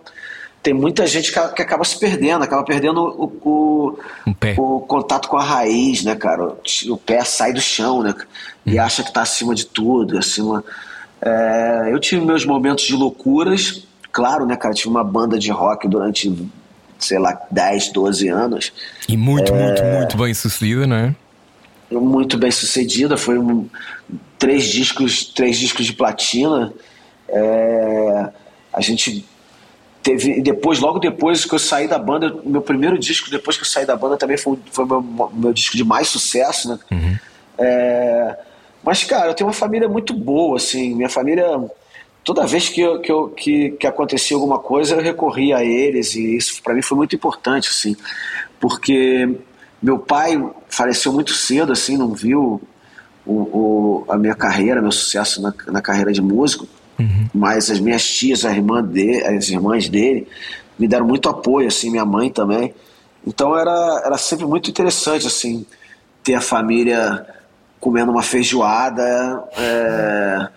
Tem 0.62 0.74
muita 0.74 1.06
gente 1.06 1.32
que, 1.32 1.48
que 1.48 1.62
acaba 1.62 1.84
se 1.84 1.98
perdendo, 1.98 2.44
acaba 2.44 2.62
perdendo 2.62 3.00
o, 3.00 3.24
o, 3.42 3.98
o 4.58 4.80
contato 4.80 5.28
com 5.28 5.38
a 5.38 5.42
raiz, 5.42 6.04
né, 6.04 6.14
cara? 6.14 6.54
O, 6.88 6.96
pé 6.98 7.24
sai 7.24 7.52
do 7.52 7.60
chão, 7.60 8.02
né? 8.02 8.14
E 8.66 8.78
acha 8.78 9.02
que 9.02 9.12
tá 9.12 9.22
acima 9.22 9.54
de 9.54 9.64
tudo, 9.64 10.18
acima. 10.18 10.62
É, 11.22 11.88
eu 11.90 11.98
tive 11.98 12.24
meus 12.24 12.44
momentos 12.44 12.84
de 12.84 12.94
loucuras, 12.94 13.86
claro, 14.12 14.44
né, 14.44 14.54
cara? 14.54 14.74
Tive 14.74 14.90
uma 14.90 15.02
banda 15.02 15.38
de 15.38 15.50
rock 15.50 15.88
durante, 15.88 16.30
sei 16.98 17.18
lá, 17.18 17.40
10, 17.50 17.92
12 17.92 18.28
anos, 18.28 18.72
E 19.08 19.16
muito, 19.16 19.54
muito, 19.54 19.82
muito 19.82 20.16
bem 20.18 20.34
sucedida, 20.34 20.86
não 20.86 20.96
é? 20.96 21.14
muito 21.90 22.38
bem 22.38 22.50
sucedida. 22.50 23.16
Foi 23.16 23.38
um, 23.38 23.68
três 24.38 24.64
discos, 24.64 25.24
três 25.24 25.58
discos 25.58 25.86
de 25.86 25.92
platina. 25.92 26.72
É, 27.28 28.28
a 28.72 28.80
gente 28.80 29.24
teve 30.02 30.40
depois, 30.40 30.78
logo 30.78 30.98
depois 30.98 31.44
que 31.44 31.54
eu 31.54 31.58
saí 31.58 31.86
da 31.86 31.98
banda, 31.98 32.34
meu 32.44 32.62
primeiro 32.62 32.98
disco 32.98 33.30
depois 33.30 33.56
que 33.56 33.62
eu 33.62 33.68
saí 33.68 33.84
da 33.84 33.96
banda 33.96 34.16
também 34.16 34.36
foi, 34.36 34.58
foi 34.70 34.84
meu, 34.84 35.30
meu 35.32 35.52
disco 35.52 35.76
de 35.76 35.84
mais 35.84 36.08
sucesso, 36.08 36.68
né? 36.68 36.78
É, 37.58 38.36
mas 38.82 39.04
cara, 39.04 39.28
eu 39.28 39.34
tenho 39.34 39.48
uma 39.48 39.54
família 39.54 39.88
muito 39.88 40.14
boa, 40.14 40.56
assim, 40.56 40.94
minha 40.94 41.08
família 41.08 41.46
toda 42.24 42.46
vez 42.46 42.68
que, 42.68 42.80
eu, 42.80 43.00
que, 43.00 43.10
eu, 43.10 43.28
que, 43.28 43.70
que 43.72 43.86
acontecia 43.86 44.36
alguma 44.36 44.58
coisa, 44.58 44.94
eu 44.94 45.02
recorria 45.02 45.58
a 45.58 45.64
eles. 45.64 46.14
E 46.14 46.36
isso 46.36 46.62
para 46.62 46.74
mim 46.74 46.82
foi 46.82 46.96
muito 46.96 47.14
importante, 47.14 47.68
assim, 47.68 47.96
porque 48.58 49.28
meu 49.82 49.98
pai 49.98 50.42
faleceu 50.68 51.12
muito 51.12 51.32
cedo, 51.32 51.72
assim, 51.72 51.96
não 51.96 52.14
viu 52.14 52.60
o, 53.26 53.32
o 53.32 54.04
a 54.08 54.16
minha 54.16 54.34
carreira, 54.34 54.82
meu 54.82 54.92
sucesso 54.92 55.40
na, 55.40 55.52
na 55.68 55.80
carreira 55.80 56.12
de 56.12 56.20
músico, 56.22 56.66
uhum. 57.00 57.28
mas 57.34 57.70
as 57.70 57.80
minhas 57.80 58.04
tias, 58.04 58.44
a 58.44 58.52
irmã 58.52 58.82
de, 58.82 59.22
as 59.24 59.48
irmãs 59.48 59.88
dele, 59.88 60.26
me 60.78 60.88
deram 60.88 61.06
muito 61.06 61.28
apoio, 61.28 61.68
assim, 61.68 61.90
minha 61.90 62.04
mãe 62.04 62.30
também. 62.30 62.74
Então 63.26 63.56
era, 63.56 64.02
era 64.04 64.16
sempre 64.16 64.46
muito 64.46 64.70
interessante, 64.70 65.26
assim, 65.26 65.66
ter 66.22 66.34
a 66.34 66.40
família 66.40 67.26
comendo 67.78 68.10
uma 68.10 68.22
feijoada, 68.22 69.44
é, 69.56 70.48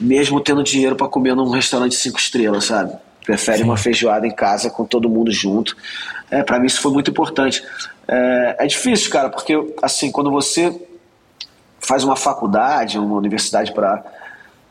mesmo 0.00 0.40
tendo 0.40 0.62
dinheiro 0.62 0.96
para 0.96 1.08
comer 1.08 1.34
num 1.34 1.50
restaurante 1.50 1.94
cinco 1.94 2.18
estrelas, 2.18 2.64
sabe? 2.64 2.92
Prefere 3.24 3.58
Sim. 3.58 3.64
uma 3.64 3.76
feijoada 3.76 4.26
em 4.26 4.34
casa 4.34 4.70
com 4.70 4.84
todo 4.84 5.08
mundo 5.08 5.30
junto. 5.30 5.76
É, 6.30 6.42
para 6.42 6.58
mim 6.58 6.66
isso 6.66 6.80
foi 6.80 6.92
muito 6.92 7.10
importante. 7.10 7.62
É, 8.06 8.56
é 8.60 8.66
difícil, 8.66 9.10
cara, 9.10 9.28
porque 9.28 9.54
assim, 9.82 10.10
quando 10.10 10.30
você 10.30 10.74
faz 11.80 12.04
uma 12.04 12.16
faculdade, 12.16 12.98
uma 12.98 13.16
universidade 13.16 13.72
para 13.72 14.04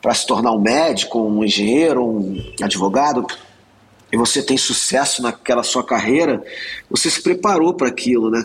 para 0.02 0.14
se 0.14 0.26
tornar 0.26 0.52
um 0.52 0.60
médico, 0.60 1.20
um 1.20 1.44
engenheiro, 1.44 2.06
um 2.06 2.54
advogado, 2.62 3.26
e 4.12 4.18
você 4.18 4.42
tem 4.42 4.58
sucesso 4.58 5.22
naquela 5.22 5.64
sua 5.64 5.84
carreira, 5.84 6.42
você 6.90 7.10
se 7.10 7.22
preparou 7.22 7.74
para 7.74 7.88
aquilo, 7.88 8.30
né? 8.30 8.44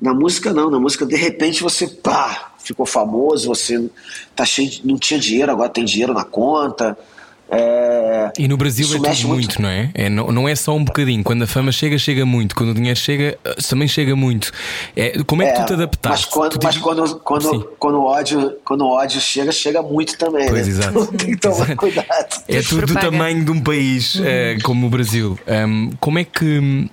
Na 0.00 0.14
música 0.14 0.52
não, 0.52 0.70
na 0.70 0.78
música 0.78 1.04
de 1.06 1.16
repente 1.16 1.62
você 1.62 1.86
pá, 1.86 2.52
ficou 2.58 2.86
famoso, 2.86 3.48
você 3.48 3.90
tá 4.36 4.44
cheio 4.44 4.68
de, 4.68 4.86
não 4.86 4.98
tinha 4.98 5.18
dinheiro, 5.18 5.50
agora 5.50 5.68
tem 5.68 5.84
dinheiro 5.84 6.12
na 6.12 6.24
conta. 6.24 6.96
É, 7.50 8.30
e 8.38 8.46
no 8.46 8.56
Brasil 8.56 8.86
é 8.86 8.98
tudo 8.98 9.06
muito, 9.06 9.28
muito, 9.28 9.62
não 9.62 9.68
é? 9.68 9.90
é 9.94 10.08
não, 10.08 10.30
não 10.30 10.48
é 10.48 10.54
só 10.54 10.74
um 10.74 10.84
bocadinho. 10.84 11.24
Quando 11.24 11.42
a 11.42 11.46
fama 11.46 11.72
chega, 11.72 11.96
chega 11.98 12.26
muito. 12.26 12.54
Quando 12.54 12.70
o 12.70 12.74
dinheiro 12.74 12.98
chega, 12.98 13.38
eh, 13.44 13.56
também 13.68 13.88
chega 13.88 14.14
muito. 14.14 14.52
É, 14.94 15.22
como 15.24 15.42
é 15.42 15.46
que 15.46 15.58
é, 15.58 15.62
tu 15.62 15.66
te 15.66 15.72
adaptaste? 15.72 16.26
Mas 16.26 16.34
quando, 16.34 16.58
mas 16.62 16.76
quando, 16.76 17.20
quando, 17.20 17.64
quando, 17.78 17.98
o 17.98 18.04
ódio, 18.04 18.56
quando 18.64 18.82
o 18.82 18.90
ódio 18.90 19.20
chega, 19.20 19.50
chega 19.50 19.82
muito 19.82 20.18
também. 20.18 20.48
Pois, 20.48 20.66
né? 20.66 20.72
exato. 20.72 21.06
tem 21.16 21.30
que 21.30 21.36
tomar 21.38 21.74
cuidado. 21.76 22.42
É 22.46 22.60
tudo 22.60 22.86
do 22.86 22.94
tamanho 22.94 23.44
de 23.44 23.50
um 23.50 23.60
país 23.60 24.16
uhum. 24.16 24.24
é, 24.26 24.58
como 24.62 24.86
o 24.86 24.90
Brasil. 24.90 25.38
Um, 25.46 25.90
como 25.98 26.18
é 26.18 26.24
que 26.24 26.90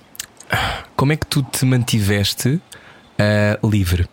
como 0.96 1.12
é 1.12 1.16
que 1.16 1.26
tu 1.26 1.42
te 1.42 1.64
mantiveste 1.64 2.48
uh, 2.50 3.68
livre? 3.68 4.08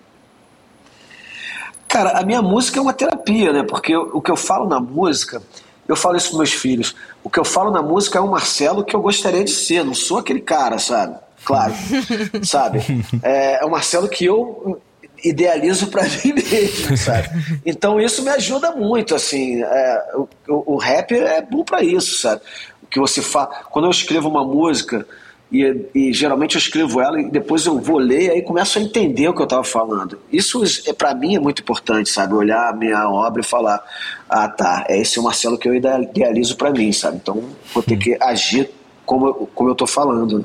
Cara, 1.88 2.18
a 2.18 2.26
minha 2.26 2.42
música 2.42 2.80
é 2.80 2.82
uma 2.82 2.94
terapia, 2.94 3.54
né? 3.54 3.64
Porque 3.64 3.96
o 3.96 4.20
que 4.20 4.32
eu 4.32 4.36
falo 4.36 4.68
na 4.68 4.80
música, 4.80 5.42
eu 5.88 5.96
falo 5.96 6.18
isso 6.18 6.30
para 6.30 6.38
meus 6.40 6.54
filhos. 6.54 6.96
O 7.24 7.30
que 7.30 7.40
eu 7.40 7.46
falo 7.46 7.72
na 7.72 7.82
música 7.82 8.18
é 8.18 8.22
o 8.22 8.30
Marcelo 8.30 8.84
que 8.84 8.96
eu 8.96 9.02
gostaria 9.02 9.44
de 9.44 9.52
ser, 9.52 9.84
não 9.84 9.94
sou 9.94 10.18
aquele 10.18 10.42
cara, 10.42 10.80
sabe? 10.80 11.18
Claro, 11.44 11.74
sabe? 12.44 12.80
É, 13.22 13.62
é 13.62 13.66
o 13.66 13.72
Marcelo 13.72 14.08
que 14.08 14.26
eu 14.26 14.82
idealizo 15.24 15.88
para 15.88 16.04
mim 16.24 16.34
mesmo, 16.34 16.98
sabe? 16.98 17.30
Então 17.66 18.00
isso 18.00 18.24
me 18.24 18.30
ajuda 18.30 18.72
muito, 18.72 19.16
assim. 19.16 19.62
É, 19.64 20.04
o, 20.48 20.74
o, 20.74 20.78
rap 20.78 21.14
é 21.14 21.42
bom 21.42 21.64
para 21.64 21.84
isso, 21.84 22.20
sabe? 22.20 22.42
O 22.82 22.88
que 22.88 23.00
você 23.00 23.22
fala. 23.22 23.48
Quando 23.70 23.86
eu 23.86 23.92
escrevo 23.92 24.30
uma 24.30 24.44
música 24.44 25.06
e, 25.54 25.86
e, 25.94 26.14
geralmente 26.14 26.56
eu 26.56 26.60
escrevo 26.60 27.00
ela 27.00 27.22
e 27.22 27.30
depois 27.30 27.68
eu 27.68 27.80
vou 27.80 28.00
ler 28.00 28.24
e 28.24 28.30
aí 28.32 28.42
começo 28.42 28.80
a 28.80 28.82
entender 28.82 29.28
o 29.28 29.36
que 29.36 29.42
eu 29.42 29.46
estava 29.46 29.64
falando. 29.64 30.18
Isso 30.32 30.64
é 30.88 30.94
para 30.94 31.14
mim 31.14 31.36
é 31.36 31.40
muito 31.40 31.62
importante, 31.62 32.10
sabe? 32.10 32.34
Olhar 32.34 32.70
a 32.70 32.74
minha 32.74 33.08
obra 33.08 33.42
e 33.42 33.46
falar, 33.46 33.84
ah 34.28 34.50
tá, 34.50 34.84
é 34.90 35.00
esse 35.00 35.20
o 35.20 35.24
Marcelo 35.24 35.58
que 35.58 35.70
eu 35.70 35.76
idealizo 35.76 36.58
para 36.58 36.72
mim, 36.72 36.92
sabe? 36.92 37.18
Então 37.18 37.44
vou 37.72 37.84
ter 37.84 37.98
que 37.98 38.18
agir 38.20 38.72
como, 39.06 39.48
como 39.54 39.70
eu 39.70 39.74
estou 39.74 39.88
falando. 39.88 40.44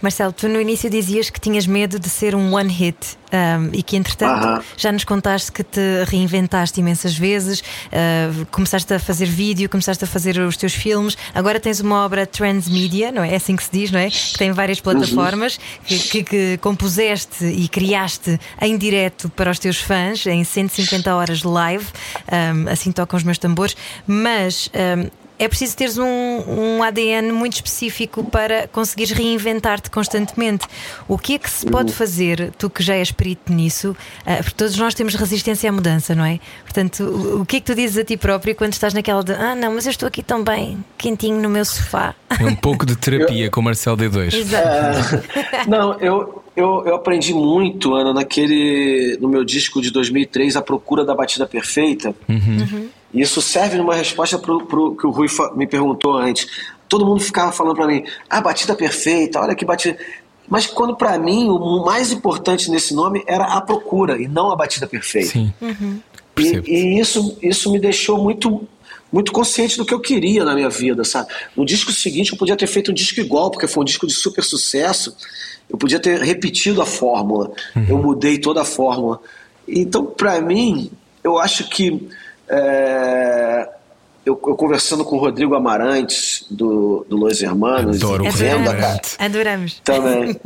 Marcelo, 0.00 0.32
tu 0.32 0.48
no 0.48 0.60
início 0.60 0.88
dizias 0.88 1.28
que 1.28 1.40
tinhas 1.40 1.66
medo 1.66 1.98
de 1.98 2.08
ser 2.08 2.34
um 2.34 2.54
one 2.54 2.72
hit 2.72 2.96
um, 3.32 3.70
e 3.72 3.82
que 3.82 3.96
entretanto 3.96 4.44
uh 4.44 4.58
-huh. 4.58 4.62
já 4.76 4.92
nos 4.92 5.04
contaste 5.04 5.50
que 5.50 5.62
te 5.62 5.80
reinventaste 6.06 6.80
imensas 6.80 7.16
vezes, 7.16 7.60
uh, 7.60 8.46
começaste 8.50 8.94
a 8.94 8.98
fazer 8.98 9.26
vídeo, 9.26 9.68
começaste 9.68 10.04
a 10.04 10.06
fazer 10.06 10.38
os 10.38 10.56
teus 10.56 10.72
filmes, 10.72 11.16
agora 11.34 11.58
tens 11.58 11.80
uma 11.80 12.04
obra 12.04 12.26
transmedia, 12.26 13.10
não 13.10 13.22
é? 13.22 13.32
É 13.32 13.36
assim 13.36 13.56
que 13.56 13.62
se 13.64 13.70
diz, 13.72 13.90
não 13.90 14.00
é? 14.00 14.08
Que 14.10 14.38
tem 14.38 14.52
várias 14.52 14.80
plataformas 14.80 15.56
uh 15.56 15.58
-huh. 15.58 15.84
que, 15.86 15.98
que, 15.98 16.24
que, 16.24 16.58
compuseste 16.58 17.44
e 17.44 17.68
criaste 17.68 18.38
em 18.60 18.78
direto 18.78 19.28
para 19.30 19.50
os 19.50 19.58
teus 19.58 19.78
fãs 19.78 20.26
em 20.26 20.44
150 20.44 21.14
horas 21.14 21.42
live, 21.42 21.86
um, 22.30 22.70
assim 22.70 22.92
tocam 22.92 23.16
os 23.16 23.24
meus 23.24 23.38
tambores, 23.38 23.76
mas 24.06 24.70
um, 24.74 25.10
é 25.38 25.46
preciso 25.46 25.76
teres 25.76 25.96
um, 25.98 26.04
um 26.04 26.82
ADN 26.82 27.32
muito 27.32 27.54
específico 27.54 28.24
para 28.24 28.66
conseguires 28.68 29.12
reinventar-te 29.12 29.90
constantemente. 29.90 30.66
O 31.06 31.16
que 31.16 31.34
é 31.34 31.38
que 31.38 31.48
se 31.48 31.64
pode 31.66 31.92
fazer, 31.92 32.52
tu 32.58 32.68
que 32.68 32.82
já 32.82 32.94
és 32.94 33.12
perito 33.12 33.52
nisso, 33.52 33.90
uh, 33.90 34.36
porque 34.38 34.54
todos 34.56 34.76
nós 34.76 34.94
temos 34.94 35.14
resistência 35.14 35.70
à 35.70 35.72
mudança, 35.72 36.14
não 36.14 36.24
é? 36.24 36.40
Portanto, 36.64 37.04
o, 37.04 37.42
o, 37.42 37.46
que 37.46 37.56
é 37.56 37.60
que 37.60 37.66
tu 37.66 37.74
dizes 37.74 37.98
a 37.98 38.04
ti 38.04 38.16
próprio 38.16 38.54
quando 38.54 38.72
estás 38.72 38.92
naquela 38.92 39.22
de 39.22 39.32
ah, 39.32 39.54
não, 39.54 39.74
mas 39.74 39.86
eu 39.86 39.90
estou 39.90 40.06
aqui 40.06 40.22
tão 40.22 40.42
bem, 40.42 40.84
quentinho 40.96 41.40
no 41.40 41.48
meu 41.48 41.64
sofá? 41.64 42.14
É 42.38 42.44
um 42.44 42.56
pouco 42.56 42.84
de 42.84 42.96
terapia 42.96 43.46
eu... 43.46 43.50
com 43.50 43.60
o 43.60 43.62
Marcel 43.62 43.96
D2. 43.96 44.34
Exato. 44.34 45.16
Uh, 45.16 45.70
não, 45.70 45.98
eu, 46.00 46.42
eu, 46.56 46.84
eu 46.84 46.94
aprendi 46.96 47.32
muito, 47.32 47.94
Ana, 47.94 48.12
naquele. 48.12 49.16
no 49.20 49.28
meu 49.28 49.44
disco 49.44 49.80
de 49.80 49.90
2003, 49.90 50.56
A 50.56 50.62
Procura 50.62 51.04
da 51.04 51.14
Batida 51.14 51.46
Perfeita. 51.46 52.14
Uhum. 52.28 52.58
Uhum 52.58 52.97
isso 53.12 53.40
serve 53.40 53.76
numa 53.76 53.94
resposta 53.94 54.38
para 54.38 54.52
o 54.52 54.96
que 54.96 55.06
o 55.06 55.10
Rui 55.10 55.28
me 55.56 55.66
perguntou 55.66 56.14
antes. 56.14 56.46
Todo 56.88 57.04
mundo 57.04 57.20
ficava 57.20 57.52
falando 57.52 57.76
para 57.76 57.86
mim, 57.86 58.04
ah, 58.28 58.40
batida 58.40 58.74
perfeita, 58.74 59.40
olha 59.40 59.54
que 59.54 59.64
batida. 59.64 59.98
Mas 60.48 60.66
quando 60.66 60.96
para 60.96 61.18
mim 61.18 61.48
o 61.50 61.84
mais 61.84 62.10
importante 62.10 62.70
nesse 62.70 62.94
nome 62.94 63.22
era 63.26 63.44
a 63.44 63.60
procura 63.60 64.20
e 64.20 64.26
não 64.26 64.50
a 64.50 64.56
batida 64.56 64.86
perfeita. 64.86 65.30
Sim. 65.30 65.52
Uhum. 65.60 66.00
E, 66.38 66.62
e, 66.66 67.00
isso, 67.00 67.36
isso 67.42 67.70
me 67.70 67.78
deixou 67.78 68.22
muito 68.22 68.66
muito 69.10 69.32
consciente 69.32 69.78
do 69.78 69.86
que 69.86 69.94
eu 69.94 70.00
queria 70.00 70.44
na 70.44 70.54
minha 70.54 70.68
vida, 70.68 71.02
sabe? 71.02 71.32
No 71.56 71.64
disco 71.64 71.90
seguinte 71.90 72.32
eu 72.32 72.38
podia 72.38 72.54
ter 72.54 72.66
feito 72.66 72.90
um 72.90 72.94
disco 72.94 73.18
igual, 73.20 73.50
porque 73.50 73.66
foi 73.66 73.80
um 73.80 73.84
disco 73.84 74.06
de 74.06 74.12
super 74.12 74.44
sucesso. 74.44 75.16
Eu 75.68 75.78
podia 75.78 75.98
ter 75.98 76.20
repetido 76.20 76.82
a 76.82 76.86
fórmula. 76.86 77.50
Uhum. 77.74 77.86
Eu 77.88 77.98
mudei 77.98 78.38
toda 78.38 78.60
a 78.60 78.66
fórmula. 78.66 79.18
Então, 79.66 80.04
para 80.04 80.40
mim, 80.42 80.90
eu 81.24 81.38
acho 81.38 81.68
que 81.68 82.06
é, 82.48 83.68
eu, 84.24 84.32
eu, 84.34 84.56
conversando 84.56 85.04
com 85.04 85.16
o 85.16 85.18
Rodrigo 85.18 85.54
Amarantes, 85.54 86.44
do, 86.50 87.04
do 87.08 87.16
Los 87.16 87.42
Hermanos, 87.42 88.02
Adoro 88.02 88.26
e 88.26 88.30
vendo 88.30 88.70
a, 88.70 89.00
Adoramos. 89.18 89.80
Também. 89.84 90.38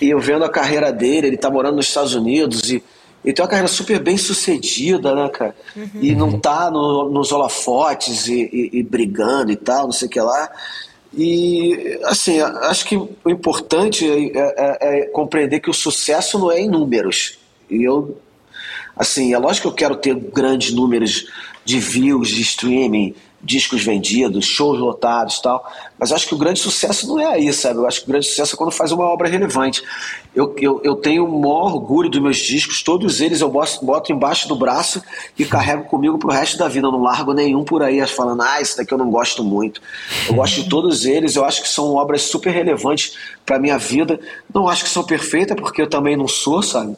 e 0.00 0.10
eu 0.10 0.20
vendo 0.20 0.44
a 0.44 0.48
carreira 0.48 0.92
dele, 0.92 1.28
ele 1.28 1.36
tá 1.36 1.50
morando 1.50 1.76
nos 1.76 1.86
Estados 1.86 2.14
Unidos 2.14 2.70
e 2.70 2.82
ele 3.24 3.34
tem 3.34 3.42
uma 3.42 3.48
carreira 3.48 3.68
super 3.68 4.00
bem 4.00 4.16
sucedida, 4.16 5.14
né, 5.14 5.28
cara? 5.28 5.54
Uhum. 5.76 5.88
E 5.94 6.14
não 6.14 6.40
tá 6.40 6.70
no, 6.70 7.08
nos 7.08 7.30
holofotes 7.30 8.26
e, 8.26 8.50
e, 8.52 8.78
e, 8.78 8.82
brigando 8.82 9.52
e 9.52 9.56
tal, 9.56 9.84
não 9.84 9.92
sei 9.92 10.08
o 10.08 10.10
que 10.10 10.20
lá. 10.20 10.50
E, 11.14 12.00
assim, 12.04 12.40
acho 12.40 12.84
que 12.84 12.96
o 12.96 13.30
importante 13.30 14.08
é, 14.08 14.32
é, 14.34 15.02
é 15.02 15.06
compreender 15.06 15.60
que 15.60 15.70
o 15.70 15.74
sucesso 15.74 16.38
não 16.38 16.50
é 16.50 16.60
em 16.60 16.68
números. 16.68 17.38
E 17.70 17.84
eu 17.84 18.16
Assim, 18.96 19.32
é 19.32 19.38
lógico 19.38 19.68
que 19.68 19.72
eu 19.72 19.76
quero 19.76 19.96
ter 19.96 20.14
grandes 20.14 20.72
números 20.72 21.26
de 21.64 21.78
views, 21.78 22.28
de 22.28 22.42
streaming, 22.42 23.14
discos 23.42 23.82
vendidos, 23.82 24.46
shows 24.46 24.78
lotados 24.78 25.40
tal, 25.40 25.68
mas 25.98 26.12
acho 26.12 26.28
que 26.28 26.34
o 26.34 26.38
grande 26.38 26.60
sucesso 26.60 27.08
não 27.08 27.18
é 27.18 27.26
aí, 27.26 27.52
sabe? 27.52 27.78
Eu 27.78 27.86
acho 27.86 28.00
que 28.00 28.04
o 28.06 28.12
grande 28.12 28.26
sucesso 28.26 28.54
é 28.54 28.58
quando 28.58 28.70
faz 28.70 28.92
uma 28.92 29.04
obra 29.04 29.28
relevante. 29.28 29.82
Eu, 30.34 30.54
eu, 30.58 30.80
eu 30.84 30.94
tenho 30.94 31.24
o 31.24 31.40
maior 31.40 31.74
orgulho 31.74 32.08
dos 32.08 32.22
meus 32.22 32.36
discos, 32.36 32.82
todos 32.82 33.20
eles 33.20 33.40
eu 33.40 33.48
boto, 33.48 33.84
boto 33.84 34.12
embaixo 34.12 34.46
do 34.46 34.54
braço 34.54 35.02
e 35.36 35.44
carrego 35.44 35.84
comigo 35.84 36.18
pro 36.18 36.30
resto 36.30 36.56
da 36.56 36.68
vida. 36.68 36.86
Eu 36.86 36.92
não 36.92 37.02
largo 37.02 37.32
nenhum 37.32 37.64
por 37.64 37.82
aí 37.82 38.06
falando, 38.06 38.42
ah, 38.42 38.60
esse 38.60 38.76
daqui 38.76 38.92
eu 38.92 38.98
não 38.98 39.10
gosto 39.10 39.42
muito. 39.42 39.82
Eu 40.28 40.34
gosto 40.34 40.62
de 40.62 40.68
todos 40.68 41.04
eles, 41.04 41.34
eu 41.34 41.44
acho 41.44 41.62
que 41.62 41.68
são 41.68 41.94
obras 41.94 42.22
super 42.22 42.52
relevantes 42.52 43.16
para 43.44 43.58
minha 43.58 43.76
vida. 43.76 44.20
Não 44.54 44.68
acho 44.68 44.84
que 44.84 44.90
são 44.90 45.02
perfeitas, 45.02 45.56
porque 45.56 45.82
eu 45.82 45.88
também 45.88 46.16
não 46.16 46.28
sou, 46.28 46.62
sabe? 46.62 46.96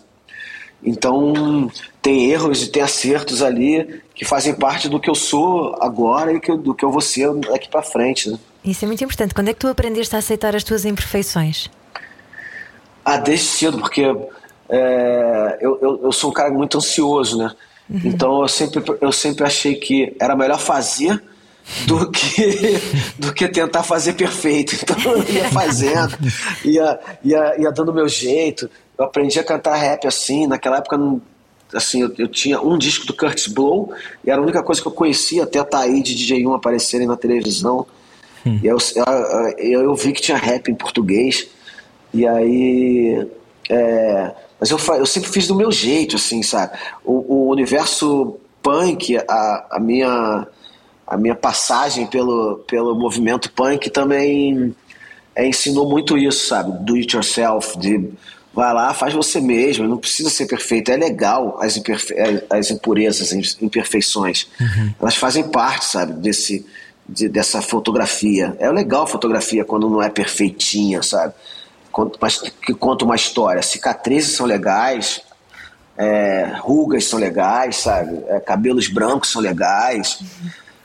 Então, 0.84 1.70
tem 2.02 2.30
erros 2.30 2.62
e 2.62 2.68
tem 2.68 2.82
acertos 2.82 3.42
ali 3.42 4.02
que 4.14 4.24
fazem 4.24 4.54
parte 4.54 4.88
do 4.88 5.00
que 5.00 5.08
eu 5.08 5.14
sou 5.14 5.76
agora 5.80 6.32
e 6.32 6.40
do 6.58 6.74
que 6.74 6.84
eu 6.84 6.90
vou 6.90 7.00
ser 7.00 7.32
daqui 7.34 7.68
para 7.68 7.82
frente. 7.82 8.30
Né? 8.30 8.38
Isso 8.64 8.84
é 8.84 8.88
muito 8.88 9.02
importante. 9.02 9.34
Quando 9.34 9.48
é 9.48 9.54
que 9.54 9.60
tu 9.60 9.68
aprendeste 9.68 10.14
a 10.14 10.18
aceitar 10.18 10.54
as 10.54 10.62
tuas 10.62 10.84
imperfeições? 10.84 11.70
Ah, 13.04 13.16
desde 13.16 13.46
cedo, 13.46 13.78
porque 13.78 14.02
é, 14.68 15.58
eu, 15.60 15.78
eu, 15.80 16.00
eu, 16.04 16.12
sou 16.12 16.30
um 16.30 16.32
cara 16.32 16.50
muito 16.50 16.78
ansioso, 16.78 17.36
né? 17.36 17.50
Uhum. 17.88 18.00
Então 18.04 18.42
eu 18.42 18.48
sempre, 18.48 18.82
eu 19.00 19.12
sempre 19.12 19.44
achei 19.44 19.74
que 19.74 20.16
era 20.18 20.34
melhor 20.34 20.58
fazer 20.58 21.22
do 21.86 22.08
que, 22.12 22.78
do 23.18 23.32
que 23.32 23.46
tentar 23.48 23.82
fazer 23.82 24.14
perfeito. 24.14 24.74
Então 24.82 24.96
eu 25.12 25.22
ia 25.24 25.48
fazendo, 25.50 26.16
ia, 26.64 26.98
ia, 27.22 27.60
ia 27.60 27.70
dando 27.70 27.92
meu 27.92 28.08
jeito. 28.08 28.70
Eu 28.96 29.04
aprendi 29.04 29.38
a 29.38 29.44
cantar 29.44 29.76
rap 29.76 30.06
assim, 30.06 30.46
naquela 30.46 30.78
época 30.78 30.96
não, 30.96 31.20
assim, 31.72 32.02
eu, 32.02 32.12
eu, 32.18 32.28
tinha 32.28 32.60
um 32.60 32.78
disco 32.78 33.06
do 33.06 33.14
Curtis 33.14 33.48
Blow 33.48 33.92
e 34.24 34.30
era 34.30 34.40
a 34.40 34.42
única 34.42 34.62
coisa 34.62 34.80
que 34.80 34.88
eu 34.88 34.92
conhecia 34.92 35.42
até 35.42 35.58
a 35.58 35.64
Taí 35.64 36.02
de 36.02 36.14
DJ1 36.14 36.54
aparecerem 36.54 37.06
na 37.06 37.16
televisão. 37.16 37.86
Hum. 38.46 38.60
E 38.62 38.66
eu, 38.66 38.76
eu, 39.58 39.82
eu, 39.82 39.94
vi 39.94 40.12
que 40.12 40.20
tinha 40.20 40.36
rap 40.36 40.70
em 40.70 40.74
português. 40.74 41.48
E 42.12 42.26
aí. 42.26 43.26
É, 43.68 44.32
mas 44.60 44.70
eu, 44.70 44.78
eu 44.96 45.06
sempre 45.06 45.30
fiz 45.30 45.46
do 45.46 45.54
meu 45.54 45.72
jeito, 45.72 46.16
assim, 46.16 46.42
sabe? 46.42 46.78
O, 47.04 47.34
o 47.34 47.50
universo 47.50 48.38
punk, 48.62 49.16
a, 49.16 49.66
a, 49.72 49.80
minha, 49.80 50.46
a 51.06 51.16
minha 51.16 51.34
passagem 51.34 52.06
pelo, 52.06 52.58
pelo 52.66 52.94
movimento 52.94 53.50
punk 53.52 53.90
também 53.90 54.74
é, 55.34 55.46
ensinou 55.46 55.88
muito 55.88 56.16
isso, 56.16 56.46
sabe? 56.46 56.84
Do 56.84 56.94
it 56.94 57.14
yourself, 57.14 57.78
de 57.78 58.10
vai 58.54 58.72
lá, 58.72 58.94
faz 58.94 59.12
você 59.12 59.40
mesmo, 59.40 59.86
não 59.86 59.98
precisa 59.98 60.30
ser 60.30 60.46
perfeito. 60.46 60.90
É 60.90 60.96
legal 60.96 61.58
as, 61.60 61.76
imperfe 61.76 62.14
as 62.48 62.70
impurezas, 62.70 63.32
as 63.32 63.56
imperfeições. 63.60 64.46
Uhum. 64.60 64.94
Elas 65.00 65.16
fazem 65.16 65.44
parte, 65.44 65.86
sabe, 65.86 66.12
desse, 66.14 66.64
de, 67.08 67.28
dessa 67.28 67.60
fotografia. 67.60 68.56
É 68.58 68.70
legal 68.70 69.02
a 69.02 69.06
fotografia 69.06 69.64
quando 69.64 69.90
não 69.90 70.02
é 70.02 70.08
perfeitinha, 70.08 71.02
sabe? 71.02 71.34
mas 72.20 72.38
que 72.38 72.74
conta 72.74 73.04
uma 73.04 73.14
história. 73.14 73.62
Cicatrizes 73.62 74.34
são 74.34 74.46
legais, 74.46 75.20
é, 75.96 76.52
rugas 76.58 77.04
são 77.04 77.18
legais, 77.18 77.76
sabe? 77.76 78.18
É, 78.28 78.40
cabelos 78.40 78.88
brancos 78.88 79.30
são 79.30 79.40
legais. 79.40 80.18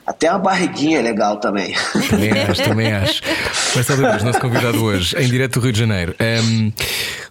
Até 0.06 0.30
uma 0.30 0.38
barriguinha 0.38 0.98
é 0.98 1.02
legal 1.02 1.38
também. 1.38 1.74
Também 2.08 2.32
acho, 2.32 2.62
também 2.62 2.92
acho. 2.92 3.22
Marcelo 3.74 4.02
Lucas, 4.02 4.22
nosso 4.22 4.40
convidado 4.40 4.82
hoje, 4.82 5.16
em 5.16 5.28
direto 5.28 5.60
do 5.60 5.64
Rio 5.64 5.72
de 5.72 5.78
Janeiro. 5.78 6.14
Um, 6.20 6.72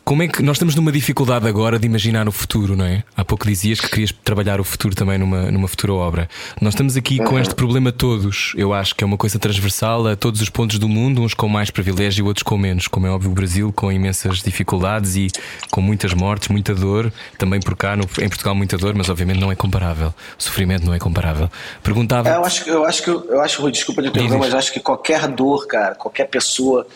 como 0.10 0.24
é 0.24 0.28
que 0.28 0.42
nós 0.42 0.56
estamos 0.56 0.74
numa 0.74 0.92
dificuldade 0.92 1.48
agora 1.48 1.78
de 1.78 1.86
imaginar 1.86 2.28
o 2.28 2.32
futuro, 2.32 2.76
não 2.76 2.84
é? 2.84 3.04
Há 3.16 3.24
pouco 3.24 3.46
dizias 3.46 3.80
que 3.80 3.88
querias 3.88 4.12
trabalhar 4.12 4.60
o 4.60 4.64
futuro 4.64 4.96
também 4.96 5.20
numa, 5.20 5.52
numa 5.52 5.68
futura 5.68 5.94
obra. 5.94 6.28
Nós 6.60 6.74
estamos 6.74 6.98
aqui 6.98 7.20
com 7.20 7.38
este 7.38 7.54
problema 7.54 7.92
todos. 7.92 8.54
Eu 8.58 8.74
acho 8.74 8.96
que 8.96 9.04
é 9.04 9.06
uma 9.06 9.18
coisa 9.18 9.38
transversal 9.38 10.08
a 10.08 10.16
todos 10.16 10.42
os 10.42 10.50
pontos 10.50 10.80
do 10.80 10.90
mundo, 10.90 11.22
uns 11.22 11.36
com 11.36 11.48
mais 11.48 11.70
privilégio 11.70 12.26
e 12.26 12.28
outros 12.28 12.42
com 12.42 12.58
menos. 12.58 12.88
Como 12.88 13.06
é 13.06 13.12
óbvio, 13.12 13.30
o 13.30 13.36
Brasil 13.36 13.72
com 13.72 13.92
imensas 13.92 14.42
dificuldades 14.42 15.16
e 15.16 15.28
com 15.70 15.80
muitas 15.80 16.12
mortes, 16.16 16.48
muita 16.48 16.74
dor. 16.74 17.14
Também 17.38 17.60
por 17.60 17.76
cá, 17.76 17.96
no, 17.96 18.06
em 18.20 18.30
Portugal, 18.30 18.56
muita 18.56 18.80
dor, 18.80 18.96
mas 18.96 19.10
obviamente 19.10 19.40
não 19.40 19.52
é 19.52 19.56
comparável. 19.56 20.08
O 20.08 20.42
sofrimento 20.42 20.88
não 20.88 20.94
é 20.96 20.98
comparável. 20.98 21.52
Perguntava. 21.84 22.30
É, 22.30 22.36
eu 22.36 22.44
acho 22.44 22.64
que 22.64 22.70
eu 22.72 22.84
acho 22.84 23.04
que 23.04 23.10
eu 23.12 23.42
acho, 23.42 23.72
desculpa 23.72 24.02
de 24.02 24.08
interromper, 24.08 24.40
mas 24.40 24.56
acho 24.56 24.74
que 24.74 24.80
qualquer 24.80 25.28
dor, 25.28 25.68
cara, 25.68 25.94
qualquer 25.94 26.26
pessoa 26.26 26.88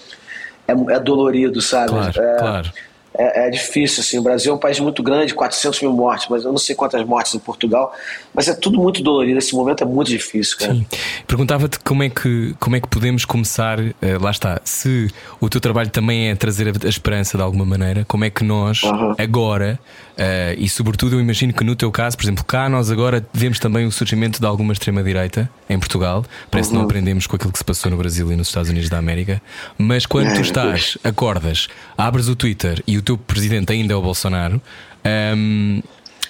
é, 0.68 0.72
é 0.72 1.00
dolorido, 1.00 1.62
sabe? 1.62 1.92
Claro, 1.92 2.20
é, 2.20 2.38
claro 2.40 2.74
é, 3.16 3.48
é, 3.48 3.50
difícil. 3.50 4.02
Assim. 4.02 4.18
O 4.18 4.22
Brasil 4.22 4.52
é 4.52 4.56
um 4.56 4.60
país 4.60 4.80
muito 4.80 5.04
grande, 5.04 5.34
400 5.34 5.82
mil 5.82 5.94
mortes, 5.94 6.28
mas 6.30 6.44
eu 6.44 6.52
não 6.52 6.58
sei 6.58 6.76
quantas 6.76 7.06
mortes 7.06 7.36
em 7.36 7.40
Portugal. 7.40 7.94
Mas 8.34 8.48
é 8.48 8.54
tudo 8.54 8.80
muito 8.80 9.04
dolorido. 9.04 9.38
Esse 9.38 9.54
momento 9.56 9.84
é 9.84 9.88
muito 9.88 10.10
difícil, 10.10 10.58
cara. 10.58 10.74
Sim. 10.74 10.86
Perguntava-te 11.28 11.80
como, 11.80 12.04
é 12.04 12.10
que, 12.10 12.56
como 12.60 12.76
é 12.76 12.80
que 12.80 12.88
podemos 12.88 13.26
começar. 13.26 13.80
Uh, 13.80 13.94
lá 14.20 14.32
está. 14.32 14.60
Se 14.64 15.10
o 15.40 15.50
teu 15.50 15.62
trabalho 15.62 15.90
também 15.90 16.30
é 16.30 16.36
trazer 16.36 16.68
a, 16.68 16.88
esperança 16.88 17.38
de 17.38 17.44
alguma 17.44 17.66
maneira, 17.66 18.06
como 18.08 18.26
é 18.26 18.30
que 18.30 18.44
nós, 18.44 18.84
uhum. 18.84 19.16
agora, 19.18 19.80
uh, 20.14 20.56
e 20.58 20.68
sobretudo 20.68 21.16
eu 21.16 21.22
imagino 21.22 21.54
que 21.54 21.64
no 21.64 21.76
teu 21.76 21.92
caso, 21.92 22.18
por 22.18 22.24
exemplo, 22.24 22.44
cá 22.44 22.68
nós 22.68 22.90
agora 22.90 23.26
vemos 23.34 23.60
também 23.60 23.86
o 23.86 23.92
surgimento 23.92 24.40
de 24.40 24.46
alguma 24.46 24.74
extrema-direita 24.74 25.50
em 25.70 25.78
Portugal. 25.78 26.26
Parece 26.50 26.70
uhum. 26.70 26.72
que 26.72 26.76
não 26.76 26.82
uhum. 26.82 26.88
aprendemos 26.88 27.28
com 27.28 27.36
aquilo 27.36 27.52
que 27.52 27.60
se 27.60 27.64
passou 27.64 27.92
no 27.92 27.98
Brasil 27.98 28.32
e 28.32 28.36
nos 28.36 28.48
Estados 28.48 28.70
Unidos 28.70 28.90
da 28.90 28.98
América. 28.98 29.42
Mas 29.78 30.06
quando 30.06 30.28
é, 30.28 30.34
tu 30.34 30.42
estás, 30.42 30.98
acordas, 31.04 31.68
abres 31.98 32.28
o 32.28 32.36
Twitter 32.36 32.82
e 32.88 32.98
o 32.98 33.03
teu 33.04 33.18
presidente 33.18 33.72
ainda 33.72 33.94
é 33.94 33.96
o 33.96 34.02
Bolsonaro. 34.02 34.62
Um, 35.06 35.82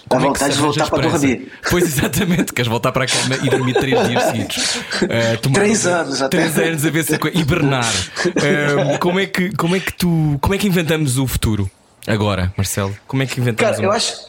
Dá 0.08 0.18
é 0.18 0.20
vontade 0.20 0.54
de 0.54 0.60
voltar 0.60 0.90
para 0.90 1.10
dormir. 1.10 1.52
Pois 1.70 1.84
exatamente, 1.98 2.54
queres 2.54 2.70
voltar 2.70 2.92
para 2.92 3.06
a 3.06 3.08
cama 3.08 3.38
e 3.44 3.50
dormir 3.50 3.74
três 3.74 4.08
dias 4.08 4.24
seguidos. 4.32 4.76
Uh, 4.76 5.54
três 5.54 5.86
anos 5.88 6.22
até. 6.22 6.38
Três 6.38 6.58
anos 6.58 6.86
a 6.86 6.90
ver 6.90 7.04
se 7.04 7.20
hibernar. 7.34 7.94
Uh, 8.28 9.00
como, 9.00 9.20
é 9.20 9.26
que, 9.26 9.56
como 9.56 9.76
é 9.76 9.80
que 9.80 9.94
tu. 9.94 10.38
Como 10.42 10.54
é 10.54 10.58
que 10.58 10.68
inventamos 10.68 11.18
o 11.18 11.26
futuro 11.26 11.70
agora, 12.06 12.54
Marcelo? 12.58 12.96
Como 13.08 13.24
é 13.24 13.26
que 13.26 13.40
inventamos 13.40 13.78
Cara, 13.78 13.88
o 13.88 13.92
eu 13.92 13.96
acho, 13.96 14.28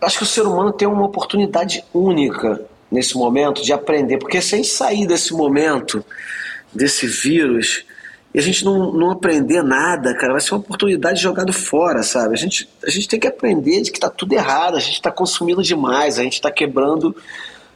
acho 0.00 0.18
que 0.18 0.22
o 0.22 0.26
ser 0.26 0.42
humano 0.42 0.72
tem 0.72 0.86
uma 0.86 1.04
oportunidade 1.04 1.84
única 1.92 2.60
nesse 2.90 3.16
momento 3.16 3.62
de 3.62 3.72
aprender, 3.72 4.18
porque 4.18 4.40
sem 4.40 4.64
sair 4.64 5.06
desse 5.06 5.32
momento, 5.34 6.04
desse 6.72 7.06
vírus, 7.06 7.84
e 8.32 8.38
a 8.38 8.42
gente 8.42 8.64
não, 8.64 8.92
não 8.92 9.10
aprender 9.10 9.62
nada, 9.62 10.14
cara, 10.14 10.32
vai 10.32 10.40
ser 10.40 10.52
uma 10.52 10.60
oportunidade 10.60 11.20
jogada 11.20 11.52
fora, 11.52 12.02
sabe? 12.02 12.34
A 12.34 12.36
gente, 12.36 12.68
a 12.84 12.90
gente 12.90 13.08
tem 13.08 13.18
que 13.18 13.26
aprender 13.26 13.80
de 13.80 13.90
que 13.90 13.98
tá 13.98 14.10
tudo 14.10 14.34
errado, 14.34 14.76
a 14.76 14.80
gente 14.80 14.94
está 14.94 15.10
consumindo 15.10 15.62
demais, 15.62 16.18
a 16.18 16.22
gente 16.22 16.34
está 16.34 16.50
quebrando, 16.50 17.16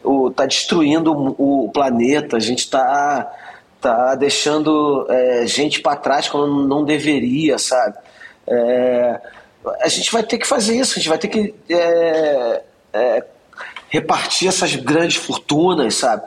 o, 0.05 0.31
tá 0.31 0.45
destruindo 0.45 1.13
o, 1.13 1.65
o 1.65 1.71
planeta, 1.71 2.37
a 2.37 2.41
gente 2.41 2.61
está 2.61 3.33
tá 3.81 4.15
deixando 4.15 5.07
é, 5.09 5.47
gente 5.47 5.81
para 5.81 5.97
trás 5.97 6.29
quando 6.29 6.69
não 6.69 6.85
deveria, 6.85 7.59
sabe? 7.59 7.97
É, 8.47 9.21
a 9.81 9.89
gente 9.89 10.13
vai 10.13 10.23
ter 10.23 10.37
que 10.37 10.47
fazer 10.47 10.77
isso, 10.77 10.93
a 10.93 10.95
gente 10.97 11.09
vai 11.09 11.19
ter 11.19 11.29
que 11.29 11.55
é, 11.71 12.63
é 12.93 13.25
repartir 13.89 14.49
essas 14.49 14.75
grandes 14.75 15.17
fortunas, 15.17 15.95
sabe? 15.95 16.23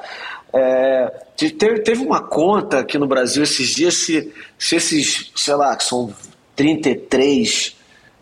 É, 0.57 1.11
teve, 1.35 1.79
teve 1.79 2.01
uma 2.01 2.21
conta 2.21 2.79
aqui 2.79 2.97
no 2.97 3.05
Brasil 3.05 3.43
esses 3.43 3.67
dias 3.67 3.95
se, 3.95 4.31
se 4.57 4.77
esses, 4.77 5.31
sei 5.35 5.53
lá, 5.53 5.75
que 5.75 5.83
são 5.83 6.13
33 6.55 7.75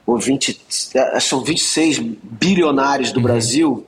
ou 0.03 0.17
20, 0.17 0.61
é, 0.95 1.19
são 1.19 1.43
26 1.43 1.99
bilionários 2.23 3.11
do 3.11 3.17
uhum. 3.17 3.23
Brasil, 3.23 3.88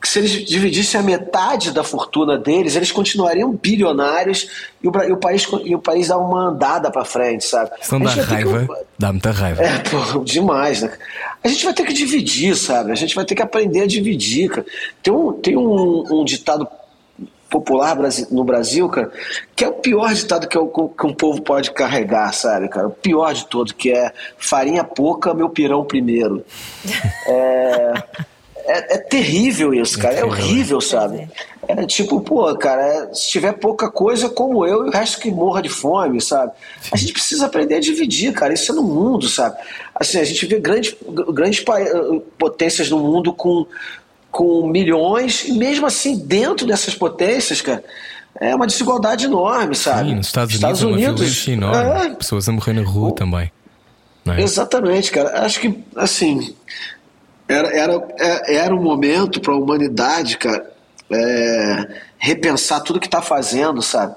que 0.00 0.08
se 0.08 0.18
eles 0.18 0.32
dividissem 0.44 0.98
a 1.00 1.04
metade 1.04 1.70
da 1.70 1.84
fortuna 1.84 2.36
deles, 2.36 2.74
eles 2.74 2.90
continuariam 2.90 3.52
bilionários 3.52 4.48
e 4.82 4.88
o, 4.88 4.92
e 5.04 5.12
o 5.12 5.16
país 5.16 5.46
e 5.64 5.76
o 5.76 5.78
país 5.78 6.08
dá 6.08 6.18
uma 6.18 6.48
andada 6.48 6.90
para 6.90 7.04
frente, 7.04 7.44
sabe? 7.44 7.70
Isso 7.80 7.96
dá 7.96 8.10
raiva, 8.10 8.66
que... 8.66 8.84
dá 8.98 9.12
muita 9.12 9.30
raiva. 9.30 9.62
É, 9.62 9.78
pô, 9.78 10.24
demais, 10.24 10.82
né? 10.82 10.92
A 11.44 11.46
gente 11.46 11.64
vai 11.64 11.72
ter 11.72 11.86
que 11.86 11.92
dividir, 11.92 12.56
sabe? 12.56 12.90
A 12.90 12.96
gente 12.96 13.14
vai 13.14 13.24
ter 13.24 13.36
que 13.36 13.42
aprender 13.42 13.82
a 13.82 13.86
dividir, 13.86 14.50
cara. 14.50 14.66
Tem 15.00 15.12
um, 15.12 15.32
tem 15.34 15.56
um, 15.56 16.04
um 16.10 16.24
ditado 16.24 16.66
popular 17.52 17.94
no 18.30 18.42
Brasil, 18.42 18.88
cara, 18.88 19.12
que 19.54 19.62
é 19.62 19.68
o 19.68 19.74
pior 19.74 20.14
ditado 20.14 20.48
que, 20.48 20.58
que 20.58 21.06
um 21.06 21.12
povo 21.12 21.42
pode 21.42 21.70
carregar, 21.70 22.32
sabe, 22.32 22.66
cara? 22.68 22.88
O 22.88 22.92
pior 22.92 23.34
de 23.34 23.44
todo, 23.46 23.74
que 23.74 23.92
é 23.92 24.10
farinha 24.38 24.82
pouca, 24.82 25.34
meu 25.34 25.50
pirão 25.50 25.84
primeiro. 25.84 26.42
É, 27.26 27.92
é, 28.64 28.94
é 28.94 28.98
terrível 28.98 29.74
isso, 29.74 29.98
cara. 29.98 30.14
É 30.14 30.24
horrível, 30.24 30.80
sabe? 30.80 31.28
É 31.68 31.86
tipo, 31.86 32.20
pô, 32.22 32.56
cara, 32.56 33.12
se 33.12 33.28
tiver 33.28 33.52
pouca 33.52 33.90
coisa 33.90 34.30
como 34.30 34.66
eu 34.66 34.86
e 34.86 34.88
o 34.88 34.90
resto 34.90 35.20
que 35.20 35.30
morra 35.30 35.60
de 35.60 35.68
fome, 35.68 36.20
sabe? 36.20 36.52
A 36.90 36.96
gente 36.96 37.12
precisa 37.12 37.46
aprender 37.46 37.76
a 37.76 37.80
dividir, 37.80 38.32
cara. 38.32 38.54
Isso 38.54 38.72
é 38.72 38.74
no 38.74 38.82
mundo, 38.82 39.28
sabe? 39.28 39.56
Assim, 39.94 40.18
a 40.18 40.24
gente 40.24 40.46
vê 40.46 40.58
grandes, 40.58 40.96
grandes 41.32 41.62
potências 42.38 42.88
no 42.88 42.98
mundo 42.98 43.32
com 43.32 43.66
com 44.32 44.66
milhões, 44.66 45.44
e 45.44 45.52
mesmo 45.52 45.86
assim, 45.86 46.18
dentro 46.18 46.66
dessas 46.66 46.94
potências, 46.94 47.60
cara, 47.60 47.84
é 48.40 48.54
uma 48.56 48.66
desigualdade 48.66 49.26
enorme, 49.26 49.76
sabe? 49.76 50.08
Sim, 50.08 50.14
nos 50.16 50.26
Estados, 50.26 50.54
Estados 50.54 50.82
Unidos, 50.82 51.20
Unidos, 51.20 51.46
uma 51.46 51.66
violência 51.66 51.92
enorme. 51.92 52.12
É, 52.12 52.14
pessoas 52.14 52.48
a 52.48 52.52
morrer 52.52 52.72
na 52.72 52.82
rua 52.82 53.10
o, 53.10 53.12
também. 53.12 53.52
É? 54.26 54.40
Exatamente, 54.40 55.12
cara. 55.12 55.44
Acho 55.44 55.60
que, 55.60 55.84
assim, 55.94 56.54
era, 57.46 57.68
era, 57.68 58.02
é, 58.18 58.56
era 58.56 58.74
um 58.74 58.82
momento 58.82 59.38
para 59.38 59.52
a 59.52 59.56
humanidade, 59.56 60.38
cara, 60.38 60.72
é, 61.10 61.88
repensar 62.16 62.80
tudo 62.80 62.98
que 62.98 63.06
está 63.06 63.20
fazendo, 63.20 63.82
sabe? 63.82 64.16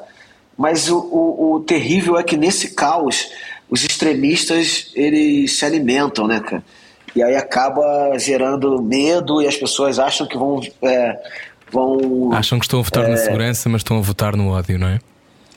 Mas 0.57 0.89
o, 0.89 0.97
o, 0.97 1.55
o 1.55 1.59
terrível 1.59 2.18
é 2.18 2.24
que 2.24 2.38
nesse 2.38 2.70
caos, 2.70 3.28
os 3.70 3.84
extremistas, 3.84 4.91
eles 4.95 5.57
se 5.57 5.66
alimentam, 5.66 6.26
né, 6.26 6.39
cara? 6.39 6.63
E 7.16 7.24
aí 7.24 7.36
acaba 7.36 8.18
gerando 8.18 8.82
medo 8.82 9.41
e 9.41 9.47
as 9.47 9.55
pessoas 9.55 9.99
acham 9.99 10.28
que 10.28 10.38
vão. 10.38 10.61
É, 10.82 11.18
vão 11.72 12.32
acham 12.34 12.59
que 12.59 12.66
estão 12.66 12.80
a 12.80 12.84
votar 12.84 13.05
é, 13.05 13.07
na 13.09 13.18
segurança, 13.18 13.70
mas 13.70 13.80
estão 13.80 13.97
a 13.97 14.01
votar 14.01 14.36
no 14.36 14.49
ódio, 14.49 14.78
não 14.78 14.88
é? 14.88 14.99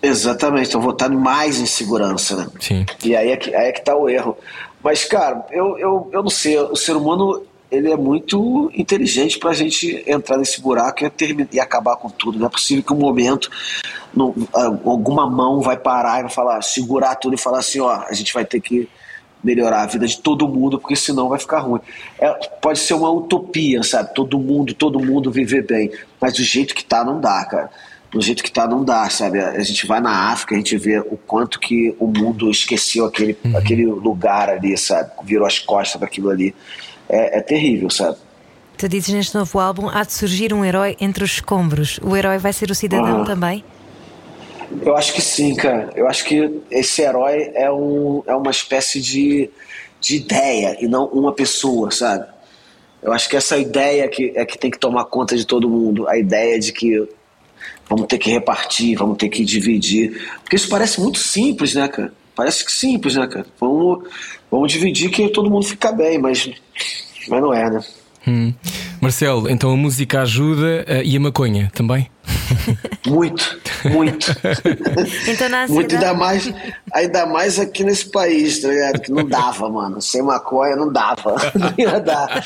Exatamente, 0.01 0.67
estão 0.67 0.81
votando 0.81 1.19
mais 1.19 1.59
em 1.59 1.67
segurança, 1.67 2.37
né? 2.37 2.47
Sim. 2.61 2.87
E 3.05 3.17
aí 3.17 3.31
é 3.31 3.37
que, 3.37 3.55
aí 3.55 3.69
é 3.69 3.73
que 3.73 3.85
tá 3.85 3.97
o 3.97 4.09
erro. 4.09 4.39
Mas, 4.83 5.05
cara, 5.05 5.45
eu, 5.51 5.77
eu, 5.77 6.09
eu 6.13 6.23
não 6.23 6.31
sei, 6.31 6.57
o 6.57 6.77
ser 6.77 6.95
humano 6.95 7.43
ele 7.71 7.91
é 7.91 7.97
muito 7.97 8.71
inteligente 8.75 9.39
para 9.39 9.51
a 9.51 9.55
gente 9.55 10.03
entrar 10.07 10.39
nesse 10.39 10.61
buraco 10.61 11.05
e, 11.05 11.11
terminar, 11.11 11.49
e 11.53 11.61
acabar 11.61 11.97
com 11.97 12.09
tudo. 12.09 12.39
Não 12.39 12.47
é 12.47 12.51
possível 12.51 12.83
que 12.83 12.93
um 12.93 12.99
momento 12.99 13.51
não, 14.15 14.35
alguma 14.85 15.29
mão 15.29 15.61
vai 15.61 15.77
parar 15.77 16.21
e 16.21 16.23
vai 16.23 16.31
falar, 16.31 16.63
segurar 16.63 17.17
tudo 17.17 17.35
e 17.35 17.39
falar 17.39 17.59
assim, 17.59 17.81
ó, 17.81 18.05
a 18.09 18.13
gente 18.13 18.33
vai 18.33 18.45
ter 18.45 18.61
que 18.61 18.89
melhorar 19.43 19.83
a 19.83 19.87
vida 19.87 20.07
de 20.07 20.19
todo 20.19 20.49
mundo, 20.49 20.79
porque 20.79 20.97
senão 20.97 21.29
vai 21.29 21.39
ficar 21.39 21.61
ruim. 21.61 21.81
É, 22.19 22.31
pode 22.61 22.79
ser 22.79 22.95
uma 22.95 23.11
utopia, 23.11 23.83
sabe? 23.83 24.15
Todo 24.15 24.39
mundo, 24.39 24.75
todo 24.75 24.99
mundo 24.99 25.31
viver 25.31 25.67
bem, 25.67 25.91
mas 26.21 26.35
do 26.35 26.43
jeito 26.43 26.75
que 26.75 26.85
tá 26.85 27.05
não 27.05 27.21
dá, 27.21 27.45
cara. 27.45 27.71
Do 28.11 28.23
jeito 28.23 28.43
que 28.43 28.51
tá 28.51 28.67
não 28.67 28.83
dá, 28.83 29.09
sabe? 29.11 29.39
A 29.39 29.61
gente 29.61 29.87
vai 29.87 30.01
na 30.01 30.31
África, 30.33 30.55
a 30.55 30.59
gente 30.59 30.77
vê 30.79 30.99
o 30.99 31.19
quanto 31.27 31.61
que 31.61 31.95
o 31.99 32.07
mundo 32.07 32.51
esqueceu 32.51 33.05
aquele, 33.05 33.37
uhum. 33.45 33.57
aquele 33.57 33.85
lugar 33.87 34.49
ali, 34.49 34.77
sabe? 34.79 35.11
Virou 35.25 35.47
as 35.47 35.59
costas 35.59 35.99
para 35.99 36.07
aquilo 36.07 36.31
ali. 36.31 36.55
É, 37.09 37.39
é 37.39 37.41
terrível, 37.43 37.91
sabe? 37.91 38.17
Tu 38.79 38.89
dizes 38.89 39.13
neste 39.13 39.35
novo 39.35 39.59
álbum 39.59 39.89
há 39.89 40.05
de 40.05 40.13
surgir 40.13 40.55
um 40.55 40.65
herói 40.65 40.97
entre 41.01 41.23
os 41.23 41.33
escombros. 41.33 41.99
O 42.03 42.17
herói 42.17 42.39
vai 42.39 42.53
ser 42.53 42.71
o 42.71 42.75
cidadão 42.75 43.23
Ah. 43.23 43.25
também? 43.25 43.65
Eu 44.83 44.97
acho 44.97 45.15
que 45.15 45.23
sim, 45.23 45.55
cara. 45.55 45.91
Eu 45.95 46.07
acho 46.09 46.25
que 46.25 46.61
esse 46.71 47.03
herói 47.03 47.51
é, 47.55 47.71
um, 47.71 48.23
é 48.27 48.35
uma 48.35 48.51
espécie 48.51 49.01
de, 49.01 49.51
de 50.01 50.17
ideia 50.17 50.77
e 50.81 50.87
não 50.87 51.07
uma 51.07 51.33
pessoa, 51.33 51.91
sabe? 51.91 52.27
Eu 53.03 53.13
acho 53.13 53.29
que 53.29 53.37
essa 53.37 53.57
ideia 53.57 54.09
que, 54.09 54.33
é 54.35 54.45
que 54.45 54.59
tem 54.59 54.71
que 54.71 54.79
tomar 54.79 55.05
conta 55.05 55.37
de 55.37 55.47
todo 55.47 55.69
mundo. 55.69 56.09
A 56.09 56.19
ideia 56.19 56.59
de 56.59 56.73
que 56.73 57.09
vamos 57.89 58.07
ter 58.07 58.19
que 58.19 58.31
repartir, 58.31 58.97
vamos 58.97 59.17
ter 59.17 59.29
que 59.29 59.45
dividir. 59.45 60.31
Porque 60.43 60.57
isso 60.57 60.69
parece 60.69 61.01
muito 61.01 61.19
simples, 61.19 61.75
né, 61.75 61.89
cara? 61.89 62.13
Parece 62.35 62.65
que 62.65 62.73
simples, 62.73 63.15
né, 63.17 63.27
cara? 63.27 63.47
Vamos, 63.59 64.09
vamos 64.51 64.71
dividir 64.71 65.11
que 65.11 65.29
todo 65.29 65.51
mundo 65.51 65.67
fica 65.67 65.93
bem, 65.93 66.19
mas, 66.19 66.51
mas 67.29 67.41
não 67.41 67.55
é, 67.55 67.71
né? 67.71 67.81
Hum. 68.27 68.53
Marcelo, 69.01 69.49
então 69.49 69.71
a 69.73 69.77
música 69.77 70.23
ajuda 70.23 70.85
eh, 70.87 71.03
e 71.05 71.17
a 71.17 71.21
maconha 71.21 71.71
também? 71.75 72.09
Muito, 73.07 73.59
muito. 73.91 74.27
Então 75.27 75.49
na 75.49 75.67
Muito, 75.67 75.95
ainda 75.95 76.11
ansiedade. 76.13 76.19
mais, 76.19 76.55
ainda 76.93 77.25
mais 77.27 77.59
aqui 77.59 77.83
nesse 77.83 78.11
país, 78.11 78.61
tá 78.61 78.69
ligado? 78.69 79.01
Que 79.01 79.11
não 79.11 79.25
dava, 79.27 79.67
mano. 79.71 80.03
Sem 80.03 80.23
maconha 80.23 80.77
não 80.77 80.93
dava. 80.93 81.37
Não 81.57 81.73
ia 81.79 81.99
dar. 81.99 82.45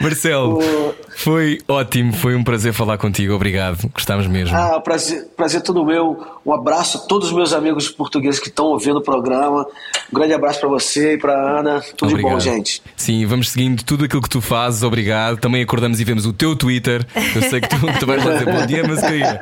Marcelo, 0.00 0.58
O- 0.58 0.94
foi 1.16 1.58
ótimo, 1.68 2.14
foi 2.14 2.34
um 2.34 2.42
prazer 2.42 2.72
falar 2.72 2.96
contigo, 2.96 3.34
obrigado. 3.34 3.90
Gostámos 3.92 4.26
mesmo. 4.26 4.56
Ah, 4.56 4.80
prazer, 4.80 5.26
prazer 5.36 5.60
todo 5.62 5.84
meu. 5.84 6.18
Um 6.46 6.52
abraço 6.52 6.96
a 6.98 7.00
todos 7.02 7.28
os 7.28 7.34
meus 7.34 7.52
amigos 7.52 7.88
portugueses 7.90 8.40
que 8.40 8.48
estão 8.48 8.66
ouvindo 8.66 8.98
o 8.98 9.02
programa. 9.02 9.66
Um 10.10 10.14
grande 10.14 10.32
abraço 10.32 10.60
pra 10.60 10.68
você 10.70 11.14
e 11.14 11.18
pra 11.18 11.34
Ana. 11.60 11.82
Tudo 11.96 12.16
de 12.16 12.22
bom, 12.22 12.40
gente. 12.40 12.82
Sim, 12.96 13.26
vamos 13.26 13.50
seguindo 13.50 13.82
tudo 13.84 14.06
aquilo 14.06 14.22
que 14.22 14.30
tu 14.30 14.40
fazes, 14.40 14.82
obrigado. 14.82 15.31
Também 15.36 15.62
acordamos 15.62 16.00
e 16.00 16.04
vemos 16.04 16.24
o 16.26 16.32
teu 16.32 16.56
Twitter. 16.56 17.06
Eu 17.34 17.42
sei 17.42 17.60
que 17.60 17.68
tu, 17.68 17.76
tu 17.98 18.06
vais 18.06 18.24
lá 18.24 18.32
dizer 18.34 18.46
bom 18.46 18.64
dia, 18.66 18.84
mas 18.86 19.00
querida. 19.00 19.40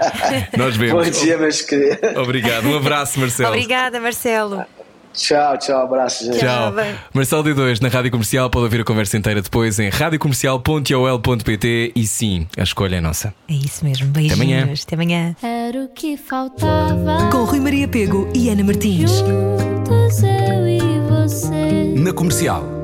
Nós 0.57 0.76
vemos. 0.76 1.05
Bom 1.05 1.11
dia, 1.11 1.36
meus 1.38 1.61
queridos. 1.62 2.16
Obrigado, 2.16 2.66
um 2.68 2.76
abraço, 2.76 3.18
Marcelo. 3.20 3.49
Obrigada, 3.51 4.01
Marcelo. 4.01 4.64
Tchau, 5.12 5.59
tchau, 5.59 5.82
abraço, 5.82 6.24
gente. 6.24 6.38
Tchau. 6.38 6.72
Marcelo 7.12 7.43
D2 7.43 7.80
na 7.80 7.88
Rádio 7.88 8.12
Comercial. 8.12 8.49
Pode 8.49 8.62
ouvir 8.64 8.80
a 8.82 8.84
conversa 8.84 9.16
inteira 9.18 9.43
depois 9.43 9.78
em 9.80 9.88
radiocomercial.ol.pt 9.88 11.93
e 11.97 12.07
sim, 12.07 12.47
a 12.57 12.62
escolha 12.62 12.95
é 12.97 13.01
nossa. 13.01 13.34
É 13.49 13.53
isso 13.53 13.84
mesmo. 13.84 14.07
Beijinhos. 14.07 14.41
amanhã. 14.41 14.68
Até 14.86 14.95
amanhã. 14.95 15.34
Era 15.43 15.80
o 15.84 15.88
que 15.88 16.16
faltava. 16.16 17.28
Com 17.30 17.43
Rui 17.45 17.59
Maria 17.61 17.88
Pego 17.88 18.30
e 18.34 18.49
Ana 18.51 18.62
Martins. 18.62 19.11
Juntos 19.11 20.22
eu 20.22 20.68
e 20.68 20.78
você. 21.11 21.93
Na 21.97 22.12
comercial. 22.12 22.80